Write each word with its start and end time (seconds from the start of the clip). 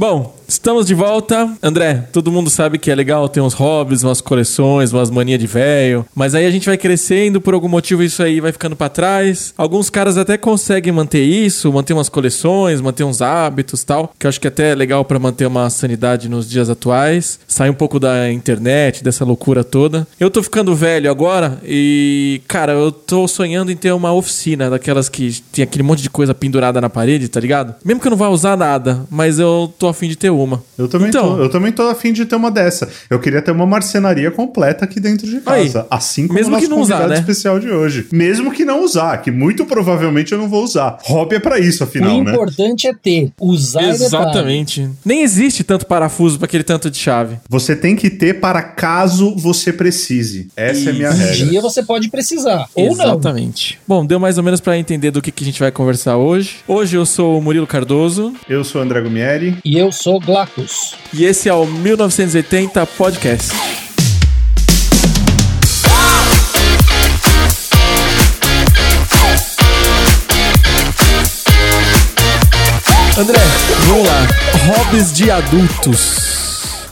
Bom, 0.00 0.32
estamos 0.50 0.84
de 0.84 0.94
volta. 0.94 1.48
André, 1.62 2.08
todo 2.12 2.32
mundo 2.32 2.50
sabe 2.50 2.76
que 2.76 2.90
é 2.90 2.94
legal 2.94 3.28
ter 3.28 3.40
uns 3.40 3.54
hobbies, 3.54 4.02
umas 4.02 4.20
coleções, 4.20 4.92
umas 4.92 5.08
manias 5.08 5.38
de 5.38 5.46
velho. 5.46 6.04
Mas 6.12 6.34
aí 6.34 6.44
a 6.44 6.50
gente 6.50 6.66
vai 6.66 6.76
crescendo, 6.76 7.40
por 7.40 7.54
algum 7.54 7.68
motivo 7.68 8.02
isso 8.02 8.20
aí 8.20 8.40
vai 8.40 8.50
ficando 8.50 8.74
para 8.74 8.88
trás. 8.88 9.54
Alguns 9.56 9.88
caras 9.88 10.18
até 10.18 10.36
conseguem 10.36 10.92
manter 10.92 11.22
isso, 11.22 11.72
manter 11.72 11.92
umas 11.92 12.08
coleções, 12.08 12.80
manter 12.80 13.04
uns 13.04 13.22
hábitos 13.22 13.84
tal. 13.84 14.12
Que 14.18 14.26
eu 14.26 14.28
acho 14.28 14.40
que 14.40 14.48
até 14.48 14.72
é 14.72 14.74
legal 14.74 15.04
para 15.04 15.20
manter 15.20 15.46
uma 15.46 15.70
sanidade 15.70 16.28
nos 16.28 16.50
dias 16.50 16.68
atuais. 16.68 17.38
Sair 17.46 17.70
um 17.70 17.74
pouco 17.74 18.00
da 18.00 18.30
internet, 18.32 19.04
dessa 19.04 19.24
loucura 19.24 19.62
toda. 19.62 20.06
Eu 20.18 20.30
tô 20.30 20.42
ficando 20.42 20.74
velho 20.74 21.08
agora 21.10 21.60
e, 21.64 22.42
cara, 22.48 22.72
eu 22.72 22.90
tô 22.90 23.28
sonhando 23.28 23.70
em 23.70 23.76
ter 23.76 23.92
uma 23.92 24.12
oficina 24.12 24.68
daquelas 24.68 25.08
que 25.08 25.40
tem 25.52 25.62
aquele 25.62 25.84
monte 25.84 26.02
de 26.02 26.10
coisa 26.10 26.34
pendurada 26.34 26.80
na 26.80 26.90
parede, 26.90 27.28
tá 27.28 27.38
ligado? 27.38 27.76
Mesmo 27.84 28.00
que 28.00 28.08
eu 28.08 28.10
não 28.10 28.18
vá 28.18 28.28
usar 28.28 28.56
nada, 28.56 29.06
mas 29.08 29.38
eu 29.38 29.72
tô 29.78 29.86
afim 29.86 30.08
de 30.08 30.16
ter 30.16 30.30
uma. 30.30 30.39
Eu 30.78 30.88
também, 30.88 31.08
Então. 31.08 31.36
tô, 31.36 31.42
eu 31.42 31.48
também 31.48 31.72
tô 31.72 31.82
afim 31.88 32.12
de 32.12 32.24
ter 32.24 32.36
uma 32.36 32.50
dessa. 32.50 32.88
Eu 33.08 33.18
queria 33.18 33.40
ter 33.42 33.50
uma 33.50 33.66
marcenaria 33.66 34.30
completa 34.30 34.84
aqui 34.84 35.00
dentro 35.00 35.26
de 35.26 35.40
casa. 35.40 35.80
Aí. 35.80 35.86
assim 35.90 36.26
como 36.26 36.34
Mesmo 36.38 36.50
o 36.50 36.52
nosso 36.54 36.64
que 36.64 36.70
não 36.70 36.80
usar, 36.80 36.94
convidado 36.98 37.14
né? 37.14 37.20
especial 37.20 37.58
de 37.60 37.70
hoje. 37.70 38.06
Mesmo 38.12 38.50
que 38.52 38.64
não 38.64 38.84
usar, 38.84 39.16
que 39.18 39.30
muito 39.30 39.64
provavelmente 39.66 40.32
eu 40.32 40.38
não 40.38 40.48
vou 40.48 40.62
usar. 40.64 40.98
Hobby 41.04 41.36
é 41.36 41.40
pra 41.40 41.58
isso, 41.58 41.82
afinal, 41.84 42.18
o 42.18 42.24
né? 42.24 42.30
importante 42.32 42.86
é 42.86 42.92
ter. 42.94 43.32
Usar 43.40 43.82
é. 43.82 43.88
Exatamente. 43.90 44.88
Nem 45.04 45.22
existe 45.22 45.64
tanto 45.64 45.86
parafuso 45.86 46.38
pra 46.38 46.46
aquele 46.46 46.64
tanto 46.64 46.90
de 46.90 46.98
chave. 46.98 47.36
Você 47.48 47.74
tem 47.76 47.96
que 47.96 48.10
ter 48.10 48.40
para 48.40 48.62
caso 48.62 49.34
você 49.36 49.72
precise. 49.72 50.48
Essa 50.56 50.90
é 50.90 50.92
a 50.92 50.94
minha 50.94 51.10
Um 51.10 51.14
regra. 51.14 51.46
dia 51.46 51.60
você 51.60 51.82
pode 51.82 52.08
precisar. 52.10 52.66
Ou 52.74 52.96
não. 52.96 53.04
Exatamente. 53.04 53.78
Bom, 53.86 54.04
deu 54.04 54.18
mais 54.20 54.38
ou 54.38 54.44
menos 54.44 54.60
pra 54.60 54.76
entender 54.78 55.10
do 55.10 55.20
que, 55.22 55.30
que 55.30 55.42
a 55.42 55.46
gente 55.46 55.60
vai 55.60 55.70
conversar 55.70 56.16
hoje. 56.16 56.56
Hoje 56.66 56.96
eu 56.96 57.04
sou 57.06 57.38
o 57.38 57.42
Murilo 57.42 57.66
Cardoso 57.66 58.32
Eu 58.48 58.64
sou 58.64 58.80
o 58.80 58.84
André 58.84 59.00
Gumieri. 59.00 59.56
E 59.64 59.76
eu 59.78 59.90
sou 59.92 60.20
E 61.12 61.24
esse 61.24 61.48
é 61.48 61.52
o 61.52 61.66
1980 61.66 62.86
Podcast. 62.86 63.50
André, 73.18 73.40
vamos 73.86 74.06
lá. 74.06 74.26
Hobbies 74.66 75.12
de 75.12 75.30
adultos. 75.30 76.39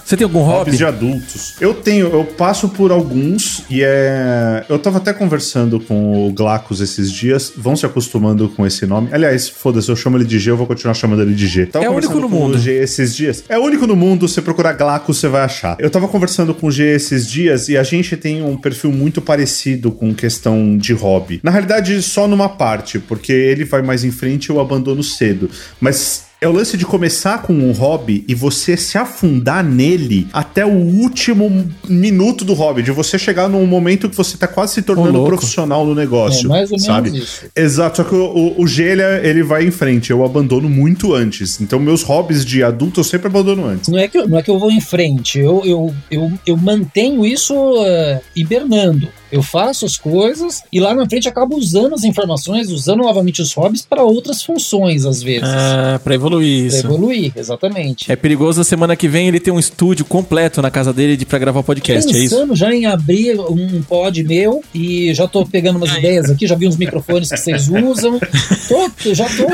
Você 0.08 0.16
tem 0.16 0.24
algum 0.24 0.40
hobby? 0.40 0.58
Hobbies 0.58 0.78
de 0.78 0.84
adultos. 0.86 1.54
Eu 1.60 1.74
tenho, 1.74 2.06
eu 2.06 2.24
passo 2.24 2.70
por 2.70 2.90
alguns 2.90 3.62
e 3.68 3.82
é. 3.82 4.64
Eu 4.66 4.78
tava 4.78 4.96
até 4.96 5.12
conversando 5.12 5.78
com 5.78 6.26
o 6.26 6.32
Glacus 6.32 6.80
esses 6.80 7.12
dias, 7.12 7.52
vão 7.54 7.76
se 7.76 7.84
acostumando 7.84 8.48
com 8.48 8.66
esse 8.66 8.86
nome. 8.86 9.10
Aliás, 9.12 9.50
foda-se, 9.50 9.90
eu 9.90 9.94
chamo 9.94 10.16
ele 10.16 10.24
de 10.24 10.38
G, 10.38 10.50
eu 10.50 10.56
vou 10.56 10.66
continuar 10.66 10.94
chamando 10.94 11.20
ele 11.20 11.34
de 11.34 11.46
G. 11.46 11.66
Tava 11.66 11.84
É 11.84 11.90
o 11.90 11.92
único 11.92 12.18
no 12.18 12.26
mundo. 12.26 12.58
G 12.58 12.72
esses 12.72 13.14
dias. 13.14 13.44
É 13.50 13.58
o 13.58 13.62
único 13.62 13.86
no 13.86 13.94
mundo, 13.94 14.26
você 14.26 14.40
procurar 14.40 14.72
Glacus, 14.72 15.18
você 15.18 15.28
vai 15.28 15.42
achar. 15.42 15.76
Eu 15.78 15.90
tava 15.90 16.08
conversando 16.08 16.54
com 16.54 16.68
o 16.68 16.70
G 16.70 16.84
esses 16.84 17.30
dias 17.30 17.68
e 17.68 17.76
a 17.76 17.82
gente 17.82 18.16
tem 18.16 18.42
um 18.42 18.56
perfil 18.56 18.90
muito 18.90 19.20
parecido 19.20 19.92
com 19.92 20.14
questão 20.14 20.78
de 20.78 20.94
hobby. 20.94 21.38
Na 21.42 21.50
realidade, 21.50 22.00
só 22.00 22.26
numa 22.26 22.48
parte, 22.48 22.98
porque 22.98 23.30
ele 23.30 23.66
vai 23.66 23.82
mais 23.82 24.04
em 24.04 24.10
frente 24.10 24.46
e 24.46 24.52
eu 24.52 24.58
abandono 24.58 25.02
cedo. 25.02 25.50
Mas 25.78 26.27
é 26.40 26.46
o 26.46 26.52
lance 26.52 26.76
de 26.76 26.84
começar 26.84 27.42
com 27.42 27.52
um 27.52 27.72
hobby 27.72 28.24
e 28.28 28.34
você 28.34 28.76
se 28.76 28.96
afundar 28.96 29.64
nele 29.64 30.28
até 30.32 30.64
o 30.64 30.70
último 30.70 31.68
minuto 31.88 32.44
do 32.44 32.54
hobby, 32.54 32.82
de 32.82 32.92
você 32.92 33.18
chegar 33.18 33.48
num 33.48 33.66
momento 33.66 34.08
que 34.08 34.16
você 34.16 34.36
tá 34.36 34.46
quase 34.46 34.74
se 34.74 34.82
tornando 34.82 35.24
profissional 35.24 35.84
no 35.84 35.94
negócio. 35.94 36.46
É, 36.46 36.48
mais 36.48 36.70
ou 36.70 36.78
menos 36.78 36.84
sabe? 36.86 37.18
isso. 37.18 37.46
Exato, 37.56 37.96
só 37.96 38.04
que 38.04 38.14
o, 38.14 38.24
o, 38.24 38.62
o 38.62 38.66
G 38.68 38.84
ele, 38.84 39.02
é- 39.02 39.26
ele 39.26 39.42
vai 39.42 39.64
em 39.66 39.70
frente, 39.70 40.10
eu 40.10 40.24
abandono 40.24 40.68
muito 40.68 41.12
antes. 41.12 41.60
Então, 41.60 41.80
meus 41.80 42.02
hobbies 42.02 42.44
de 42.44 42.62
adulto 42.62 43.00
eu 43.00 43.04
sempre 43.04 43.26
abandono 43.26 43.66
antes. 43.66 43.88
Não 43.88 43.98
é, 43.98 44.06
que 44.06 44.18
eu, 44.18 44.28
não 44.28 44.38
é 44.38 44.42
que 44.42 44.50
eu 44.50 44.58
vou 44.58 44.70
em 44.70 44.80
frente, 44.80 45.38
eu, 45.40 45.62
eu, 45.64 45.94
eu, 46.10 46.32
eu 46.46 46.56
mantenho 46.56 47.26
isso 47.26 47.54
eh, 47.84 48.20
hibernando. 48.36 49.08
Eu 49.30 49.42
faço 49.42 49.84
as 49.84 49.96
coisas 49.96 50.62
e 50.72 50.80
lá 50.80 50.94
na 50.94 51.06
frente 51.08 51.28
acabo 51.28 51.56
usando 51.56 51.94
as 51.94 52.04
informações, 52.04 52.70
usando 52.70 53.00
novamente 53.02 53.42
os 53.42 53.52
hobbies 53.54 53.82
para 53.82 54.02
outras 54.02 54.42
funções, 54.42 55.04
às 55.04 55.22
vezes. 55.22 55.48
Ah, 55.48 56.00
pra 56.02 56.14
evoluir 56.14 56.68
Pra 56.68 56.78
isso. 56.78 56.86
evoluir, 56.86 57.32
exatamente. 57.36 58.10
É 58.10 58.16
perigoso 58.16 58.60
a 58.60 58.64
semana 58.64 58.96
que 58.96 59.08
vem 59.08 59.28
ele 59.28 59.40
ter 59.40 59.50
um 59.50 59.58
estúdio 59.58 60.04
completo 60.04 60.62
na 60.62 60.70
casa 60.70 60.92
dele 60.92 61.16
de, 61.16 61.26
pra 61.26 61.38
gravar 61.38 61.60
o 61.60 61.64
podcast, 61.64 62.08
é 62.14 62.18
isso? 62.18 62.34
Pensando 62.36 62.54
já 62.56 62.72
em 62.74 62.86
abrir 62.86 63.38
um 63.38 63.82
pod 63.82 64.22
meu 64.24 64.62
e 64.74 65.12
já 65.14 65.26
tô 65.28 65.44
pegando 65.44 65.76
umas 65.76 65.92
ideias 65.96 66.30
aqui, 66.30 66.46
já 66.46 66.54
vi 66.54 66.66
uns 66.66 66.76
microfones 66.76 67.28
que 67.30 67.36
vocês 67.36 67.68
usam. 67.68 68.18
Tô, 68.68 69.14
já 69.14 69.24
tô. 69.24 69.46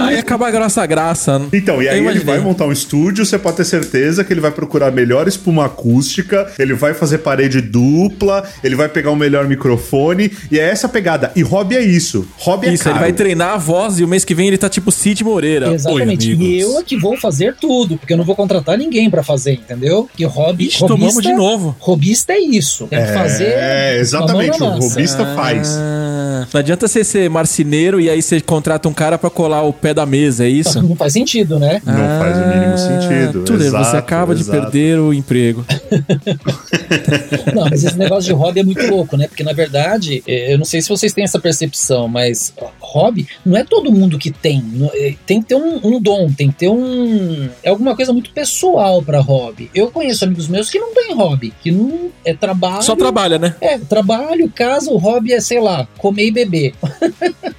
Aí 0.00 0.18
acaba 0.18 0.46
a 0.48 0.60
nossa 0.60 0.84
graça. 0.86 1.40
Então, 1.52 1.82
e 1.82 1.86
Eu 1.86 1.90
aí 1.92 1.96
ele 1.98 2.04
imaginei. 2.04 2.24
vai 2.26 2.38
montar 2.40 2.66
um 2.66 2.72
estúdio, 2.72 3.24
você 3.26 3.38
pode 3.38 3.56
ter 3.56 3.64
certeza 3.64 4.22
que 4.22 4.32
ele 4.32 4.40
vai 4.40 4.50
procurar 4.52 4.88
a 4.88 4.90
melhor 4.90 5.26
espuma 5.26 5.66
acústica, 5.66 6.50
ele 6.58 6.74
vai 6.74 6.94
fazer 6.94 7.18
parede 7.18 7.60
dupla, 7.60 8.48
ele 8.62 8.76
vai 8.76 8.88
pegar 8.88 9.10
o 9.10 9.16
melhor 9.20 9.46
microfone, 9.46 10.32
e 10.50 10.58
é 10.58 10.68
essa 10.68 10.86
a 10.86 10.90
pegada. 10.90 11.30
E 11.36 11.42
hobby 11.42 11.76
é 11.76 11.82
isso. 11.82 12.26
Hobby 12.38 12.68
é 12.68 12.72
Isso, 12.72 12.84
caro. 12.84 12.96
ele 12.96 13.00
vai 13.04 13.12
treinar 13.12 13.54
a 13.54 13.56
voz 13.58 14.00
e 14.00 14.04
o 14.04 14.08
mês 14.08 14.24
que 14.24 14.34
vem 14.34 14.48
ele 14.48 14.58
tá 14.58 14.68
tipo 14.68 14.90
Cid 14.90 15.22
Moreira. 15.22 15.72
Exatamente. 15.72 16.30
Oi, 16.30 16.36
e 16.36 16.60
eu 16.60 16.78
é 16.78 16.82
que 16.82 16.96
vou 16.96 17.16
fazer 17.16 17.54
tudo, 17.60 17.96
porque 17.96 18.12
eu 18.12 18.16
não 18.16 18.24
vou 18.24 18.34
contratar 18.34 18.76
ninguém 18.76 19.08
pra 19.10 19.22
fazer, 19.22 19.52
entendeu? 19.52 20.08
Que 20.16 20.24
hobby. 20.24 20.66
Ixi, 20.66 20.86
tomamos 20.86 21.22
de 21.22 21.32
novo. 21.32 21.76
Hobbyista 21.78 22.32
é 22.32 22.38
isso. 22.40 22.86
Tem 22.88 23.04
que 23.04 23.12
fazer. 23.12 23.44
É, 23.48 23.98
exatamente, 24.00 24.62
o 24.62 24.66
robista 24.66 25.24
faz. 25.36 25.76
Ah, 25.76 25.99
não 26.52 26.60
adianta 26.60 26.88
você 26.88 27.04
ser 27.04 27.28
marceneiro 27.30 28.00
e 28.00 28.08
aí 28.10 28.20
você 28.20 28.40
contrata 28.40 28.88
um 28.88 28.92
cara 28.92 29.16
pra 29.18 29.30
colar 29.30 29.62
o 29.62 29.72
pé 29.72 29.94
da 29.94 30.04
mesa, 30.06 30.44
é 30.44 30.48
isso? 30.48 30.80
Não 30.82 30.96
faz 30.96 31.12
sentido, 31.12 31.58
né? 31.58 31.80
Não 31.84 31.94
faz 32.18 32.36
o 32.36 32.48
mínimo 32.48 32.78
sentido. 32.78 33.44
Tudo 33.44 33.58
bem, 33.58 33.70
você 33.70 33.76
Exato, 33.76 33.96
acaba 33.96 34.34
de 34.34 34.40
exato. 34.42 34.60
perder 34.60 34.98
o 34.98 35.12
emprego. 35.14 35.64
Não, 37.54 37.64
mas 37.70 37.84
esse 37.84 37.96
negócio 37.98 38.24
de 38.24 38.32
hobby 38.32 38.60
é 38.60 38.62
muito 38.62 38.86
louco, 38.86 39.16
né? 39.16 39.26
Porque 39.28 39.42
na 39.42 39.52
verdade, 39.52 40.22
eh, 40.26 40.54
eu 40.54 40.58
não 40.58 40.64
sei 40.64 40.80
se 40.82 40.88
vocês 40.88 41.12
têm 41.12 41.24
essa 41.24 41.38
percepção, 41.38 42.08
mas 42.08 42.52
hobby 42.80 43.26
não 43.44 43.56
é 43.56 43.64
todo 43.64 43.92
mundo 43.92 44.18
que 44.18 44.30
tem. 44.30 44.62
Eh, 44.94 45.14
Tem 45.26 45.40
que 45.40 45.48
ter 45.48 45.54
um, 45.54 45.80
um 45.84 46.00
dom, 46.00 46.30
tem 46.32 46.50
que 46.50 46.58
ter 46.58 46.68
um. 46.68 47.48
É 47.62 47.70
alguma 47.70 47.94
coisa 47.94 48.12
muito 48.12 48.30
pessoal 48.30 49.02
pra 49.02 49.20
hobby. 49.20 49.70
Eu 49.74 49.90
conheço 49.90 50.24
amigos 50.24 50.48
meus 50.48 50.70
que 50.70 50.78
não 50.78 50.92
têm 50.94 51.14
hobby, 51.14 51.52
que 51.62 51.70
não 51.70 52.10
é 52.24 52.34
trabalho. 52.34 52.82
Só 52.82 52.96
trabalha, 52.96 53.38
né? 53.38 53.54
É, 53.60 53.78
trabalho, 53.78 54.50
casa, 54.54 54.90
o 54.90 54.96
hobby 54.96 55.32
é, 55.32 55.40
sei 55.40 55.60
lá, 55.60 55.86
comer 55.98 56.26
e 56.26 56.30
beber. 56.30 56.39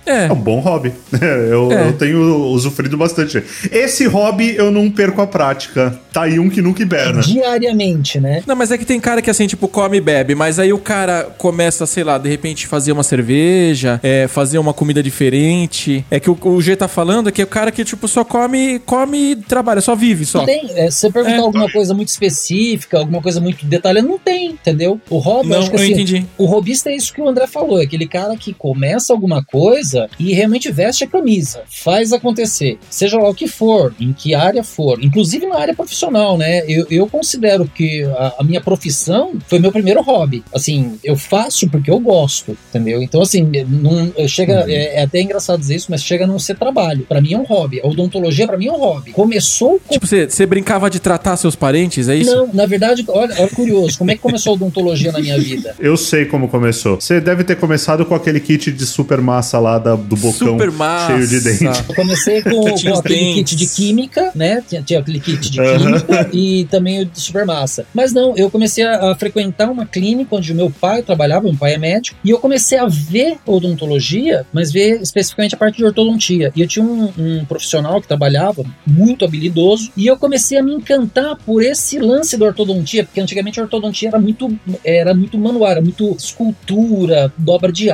É. 0.05 0.25
É 0.25 0.31
um 0.31 0.35
bom 0.35 0.59
hobby. 0.59 0.91
Eu, 1.21 1.71
É. 1.71 1.87
eu 1.87 1.93
tenho 1.93 2.19
usufruído 2.47 2.97
bastante. 2.97 3.41
Esse 3.71 4.05
hobby 4.07 4.55
eu 4.55 4.71
não 4.71 4.89
perco 4.89 5.21
a 5.21 5.27
prática. 5.27 5.97
Tá 6.11 6.23
aí 6.23 6.39
um 6.39 6.49
que 6.49 6.61
nunca 6.61 6.81
hiberna. 6.81 7.21
Diariamente, 7.21 8.19
né? 8.19 8.43
Não, 8.45 8.55
mas 8.55 8.71
é 8.71 8.77
que 8.77 8.85
tem 8.85 8.99
cara 8.99 9.21
que 9.21 9.29
assim, 9.29 9.47
tipo, 9.47 9.67
come 9.67 9.97
e 9.97 10.01
bebe, 10.01 10.35
mas 10.35 10.59
aí 10.59 10.73
o 10.73 10.77
cara 10.79 11.23
começa, 11.37 11.85
sei 11.85 12.03
lá, 12.03 12.17
de 12.17 12.27
repente 12.29 12.67
fazer 12.67 12.91
uma 12.91 13.03
cerveja, 13.03 13.99
é, 14.03 14.27
fazer 14.27 14.57
uma 14.57 14.73
comida 14.73 15.01
diferente. 15.03 16.03
É 16.09 16.19
que 16.19 16.29
o, 16.29 16.37
o 16.41 16.61
G 16.61 16.75
tá 16.75 16.87
falando 16.87 17.29
é 17.29 17.31
que 17.31 17.41
é 17.41 17.45
o 17.45 17.47
cara 17.47 17.71
que, 17.71 17.83
tipo, 17.83 18.07
só 18.07 18.23
come, 18.23 18.79
come 18.79 19.31
e 19.31 19.35
trabalha, 19.35 19.79
só 19.81 19.95
vive, 19.95 20.25
só. 20.25 20.39
Não 20.39 20.45
tem. 20.45 20.69
É, 20.75 20.89
se 20.91 20.97
você 20.99 21.11
perguntar 21.11 21.35
É. 21.37 21.39
alguma 21.39 21.69
coisa 21.71 21.93
muito 21.93 22.09
específica, 22.09 22.97
alguma 22.97 23.21
coisa 23.21 23.39
muito 23.39 23.65
detalhada, 23.65 24.05
não 24.07 24.17
tem, 24.19 24.51
entendeu? 24.51 24.99
O 25.09 25.17
hobby, 25.17 25.49
eu 25.49 25.51
Não, 25.53 25.59
acho 25.59 25.69
que 25.69 25.75
eu 25.77 25.81
assim, 25.81 25.91
entendi. 25.93 26.25
O 26.37 26.45
robista 26.45 26.89
é 26.89 26.95
isso 26.95 27.13
que 27.13 27.21
o 27.21 27.27
André 27.29 27.47
falou, 27.47 27.79
é 27.79 27.83
aquele 27.83 28.07
cara 28.07 28.35
que 28.35 28.53
começa 28.71 29.11
alguma 29.11 29.43
coisa 29.43 30.09
e 30.17 30.33
realmente 30.33 30.71
veste 30.71 31.03
a 31.03 31.07
camisa, 31.07 31.63
faz 31.67 32.13
acontecer, 32.13 32.77
seja 32.89 33.17
lá 33.17 33.29
o 33.29 33.33
que 33.35 33.45
for, 33.47 33.93
em 33.99 34.13
que 34.13 34.33
área 34.33 34.63
for, 34.63 35.03
inclusive 35.03 35.45
na 35.45 35.57
área 35.59 35.75
profissional, 35.75 36.37
né? 36.37 36.63
Eu, 36.69 36.87
eu 36.89 37.05
considero 37.05 37.65
que 37.65 38.03
a, 38.03 38.35
a 38.39 38.43
minha 38.43 38.61
profissão 38.61 39.33
foi 39.47 39.59
meu 39.59 39.73
primeiro 39.73 40.01
hobby. 40.01 40.41
Assim, 40.53 40.97
eu 41.03 41.17
faço 41.17 41.69
porque 41.69 41.91
eu 41.91 41.99
gosto, 41.99 42.57
entendeu? 42.69 43.01
Então, 43.01 43.21
assim, 43.21 43.41
não, 43.67 44.13
chega, 44.27 44.63
é, 44.69 44.99
é 44.99 45.03
até 45.03 45.21
engraçado 45.21 45.59
dizer 45.59 45.75
isso, 45.75 45.87
mas 45.89 46.01
chega 46.01 46.23
a 46.23 46.27
não 46.27 46.39
ser 46.39 46.57
trabalho. 46.57 47.05
Pra 47.09 47.19
mim 47.19 47.33
é 47.33 47.37
um 47.37 47.43
hobby. 47.43 47.81
A 47.83 47.87
odontologia, 47.87 48.47
pra 48.47 48.57
mim, 48.57 48.67
é 48.67 48.71
um 48.71 48.79
hobby. 48.79 49.11
Começou 49.11 49.81
com 49.85 49.93
Tipo, 49.93 50.07
você, 50.07 50.29
você 50.29 50.45
brincava 50.45 50.89
de 50.89 50.99
tratar 50.99 51.35
seus 51.35 51.55
parentes, 51.57 52.07
é 52.07 52.15
isso? 52.15 52.33
não, 52.33 52.49
na 52.53 52.65
verdade, 52.65 53.03
olha, 53.09 53.35
olha 53.37 53.49
curioso, 53.49 53.97
como 53.97 54.11
é 54.11 54.15
que 54.15 54.21
começou 54.21 54.51
a 54.51 54.55
odontologia 54.55 55.11
na 55.11 55.19
minha 55.19 55.37
vida? 55.37 55.75
Eu 55.79 55.97
sei 55.97 56.25
como 56.25 56.47
começou. 56.47 56.95
Você 57.01 57.19
deve 57.19 57.43
ter 57.43 57.55
começado 57.57 58.05
com 58.05 58.15
aquele 58.15 58.39
kit 58.39 58.60
de 58.69 58.85
super 58.85 59.21
massa 59.21 59.57
lá 59.59 59.79
da- 59.79 59.95
do 59.95 60.17
bocão 60.17 60.33
Super 60.49 60.69
massa. 60.71 61.07
cheio 61.15 61.27
de 61.27 61.39
dente. 61.39 61.83
Eu 61.87 61.95
comecei 61.95 62.41
com, 62.43 62.49
com 62.51 62.67
aquele 62.67 63.15
dentes. 63.15 63.33
kit 63.35 63.55
de 63.55 63.67
química, 63.67 64.31
né? 64.35 64.61
Tinha, 64.67 64.81
tinha 64.81 64.99
aquele 64.99 65.19
kit 65.21 65.49
de 65.49 65.57
química 65.61 66.29
e 66.33 66.65
também 66.65 67.01
o 67.01 67.05
de 67.05 67.19
supermassa. 67.21 67.85
Mas 67.93 68.11
não, 68.11 68.35
eu 68.35 68.51
comecei 68.51 68.83
a, 68.83 69.11
a 69.11 69.15
frequentar 69.15 69.69
uma 69.71 69.85
clínica 69.85 70.35
onde 70.35 70.51
o 70.51 70.55
meu 70.55 70.69
pai 70.69 71.01
trabalhava, 71.01 71.43
meu 71.45 71.55
pai 71.57 71.75
é 71.75 71.77
médico, 71.77 72.17
e 72.25 72.29
eu 72.29 72.39
comecei 72.39 72.77
a 72.77 72.85
ver 72.87 73.37
odontologia, 73.45 74.45
mas 74.51 74.71
ver 74.71 75.01
especificamente 75.01 75.55
a 75.55 75.57
parte 75.57 75.77
de 75.77 75.85
ortodontia. 75.85 76.51
E 76.55 76.61
eu 76.61 76.67
tinha 76.67 76.83
um, 76.83 77.11
um 77.17 77.45
profissional 77.45 78.01
que 78.01 78.07
trabalhava 78.07 78.63
muito 78.85 79.23
habilidoso 79.23 79.91
e 79.95 80.07
eu 80.07 80.17
comecei 80.17 80.57
a 80.57 80.63
me 80.63 80.73
encantar 80.73 81.37
por 81.45 81.63
esse 81.63 81.99
lance 81.99 82.35
da 82.35 82.45
ortodontia, 82.47 83.03
porque 83.05 83.21
antigamente 83.21 83.59
a 83.59 83.63
ortodontia 83.63 84.09
era 84.09 84.19
muito, 84.19 84.51
era 84.83 85.13
muito 85.13 85.37
manual, 85.37 85.71
era 85.71 85.81
muito 85.81 86.15
escultura, 86.17 87.31
dobra 87.37 87.71
de 87.71 87.89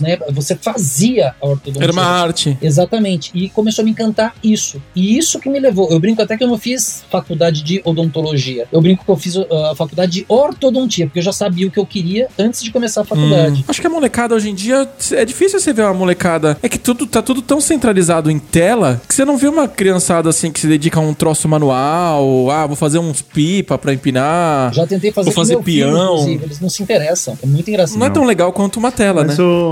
né? 0.00 0.18
Você 0.30 0.56
fazia 0.56 1.34
a 1.40 1.46
ortodontia. 1.46 1.82
Era 1.84 1.92
uma 1.92 2.04
arte. 2.04 2.56
Exatamente. 2.60 3.30
E 3.34 3.48
começou 3.48 3.82
a 3.82 3.84
me 3.84 3.90
encantar 3.90 4.34
isso. 4.42 4.80
E 4.94 5.16
isso 5.18 5.38
que 5.38 5.48
me 5.48 5.58
levou. 5.60 5.90
Eu 5.90 5.98
brinco 6.00 6.20
até 6.22 6.36
que 6.36 6.44
eu 6.44 6.48
não 6.48 6.58
fiz 6.58 7.04
faculdade 7.10 7.62
de 7.62 7.80
odontologia. 7.84 8.66
Eu 8.72 8.80
brinco 8.80 9.04
que 9.04 9.10
eu 9.10 9.16
fiz 9.16 9.36
uh, 9.36 9.46
a 9.70 9.76
faculdade 9.76 10.12
de 10.12 10.24
ortodontia, 10.28 11.06
porque 11.06 11.18
eu 11.18 11.22
já 11.22 11.32
sabia 11.32 11.66
o 11.66 11.70
que 11.70 11.78
eu 11.78 11.86
queria 11.86 12.28
antes 12.38 12.62
de 12.62 12.70
começar 12.70 13.02
a 13.02 13.04
faculdade. 13.04 13.60
Hum. 13.60 13.64
Acho 13.68 13.80
que 13.80 13.86
a 13.86 13.90
molecada 13.90 14.34
hoje 14.34 14.50
em 14.50 14.54
dia 14.54 14.88
é 15.12 15.24
difícil 15.24 15.58
você 15.60 15.72
ver 15.72 15.82
uma 15.82 15.94
molecada. 15.94 16.56
É 16.62 16.68
que 16.68 16.78
tudo 16.78 17.06
tá 17.06 17.22
tudo 17.22 17.42
tão 17.42 17.60
centralizado 17.60 18.30
em 18.30 18.38
tela 18.38 19.00
que 19.06 19.14
você 19.14 19.24
não 19.24 19.36
vê 19.36 19.48
uma 19.48 19.68
criançada 19.68 20.28
assim 20.28 20.50
que 20.50 20.60
se 20.60 20.66
dedica 20.66 20.98
a 20.98 21.02
um 21.02 21.14
troço 21.14 21.48
manual. 21.48 22.50
Ah, 22.50 22.66
vou 22.66 22.76
fazer 22.76 22.98
uns 22.98 23.22
pipa 23.22 23.76
pra 23.78 23.92
empinar. 23.92 24.72
Já 24.72 24.86
tentei 24.86 25.12
fazer, 25.12 25.26
vou 25.26 25.34
fazer 25.34 25.54
com 25.54 25.60
meu 25.60 25.64
filho, 25.64 25.86
peão. 25.86 26.12
inclusive, 26.14 26.44
eles 26.44 26.60
não 26.60 26.68
se 26.68 26.82
interessam. 26.82 27.38
É 27.42 27.46
muito 27.46 27.68
engraçado. 27.68 27.98
Não 27.98 28.06
é 28.06 28.10
tão 28.10 28.24
legal 28.24 28.52
quanto 28.52 28.76
uma 28.78 28.90
tela, 28.92 29.24
Mas 29.24 29.38
né? 29.38 29.44
o- 29.44 29.65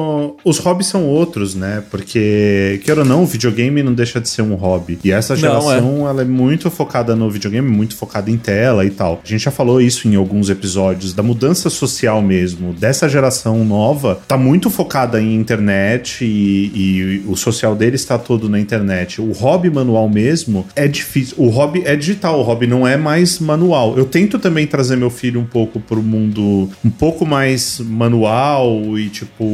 os 0.44 0.58
hobbies 0.58 0.88
são 0.88 1.06
outros, 1.06 1.55
né? 1.55 1.82
Porque, 1.91 2.81
queira 2.85 3.00
ou 3.00 3.06
não, 3.06 3.23
o 3.23 3.26
videogame 3.26 3.82
não 3.82 3.93
deixa 3.93 4.20
de 4.20 4.29
ser 4.29 4.43
um 4.43 4.55
hobby. 4.55 4.99
E 5.05 5.11
essa 5.11 5.35
Não, 5.35 5.41
geração, 5.41 6.08
ela 6.08 6.23
é 6.23 6.25
muito 6.25 6.70
focada 6.70 7.14
no 7.14 7.31
videogame, 7.31 7.69
muito 7.69 7.96
focada 7.96 8.31
em 8.31 8.37
tela 8.37 8.85
e 8.85 8.91
tal. 8.91 9.20
A 9.25 9.26
gente 9.26 9.44
já 9.44 9.50
falou 9.50 9.81
isso 9.81 10.08
em 10.08 10.17
alguns 10.17 10.50
episódios, 10.50 11.12
da 11.12 11.23
mudança 11.23 11.70
social 11.70 12.20
mesmo. 12.23 12.73
Dessa 12.73 13.08
geração 13.08 13.64
nova, 13.64 14.20
tá 14.26 14.37
muito 14.37 14.70
focada 14.70 15.20
em 15.20 15.35
internet 15.35 16.25
e, 16.25 16.70
e 16.75 17.25
o 17.26 17.37
social 17.37 17.75
deles 17.75 18.00
está 18.00 18.19
todo 18.19 18.49
na 18.49 18.58
internet. 18.58 19.20
O 19.20 19.32
hobby 19.32 19.70
manual 19.70 20.08
mesmo 20.08 20.67
é 20.75 20.87
difícil. 20.87 21.37
O 21.38 21.49
hobby 21.49 21.82
é 21.85 21.96
digital, 21.96 22.38
o 22.38 22.43
hobby 22.43 22.67
não 22.67 22.87
é 22.87 22.96
mais 22.96 23.38
manual. 23.38 23.96
Eu 23.96 24.05
tento 24.05 24.38
também 24.38 24.67
trazer 24.67 24.96
meu 24.96 25.11
filho 25.11 25.41
um 25.41 25.44
pouco 25.44 25.81
pro 25.81 26.02
mundo 26.02 26.70
um 26.85 26.91
pouco 26.91 27.26
mais 27.26 27.81
manual 27.81 28.99
e 28.99 29.08
tipo, 29.08 29.44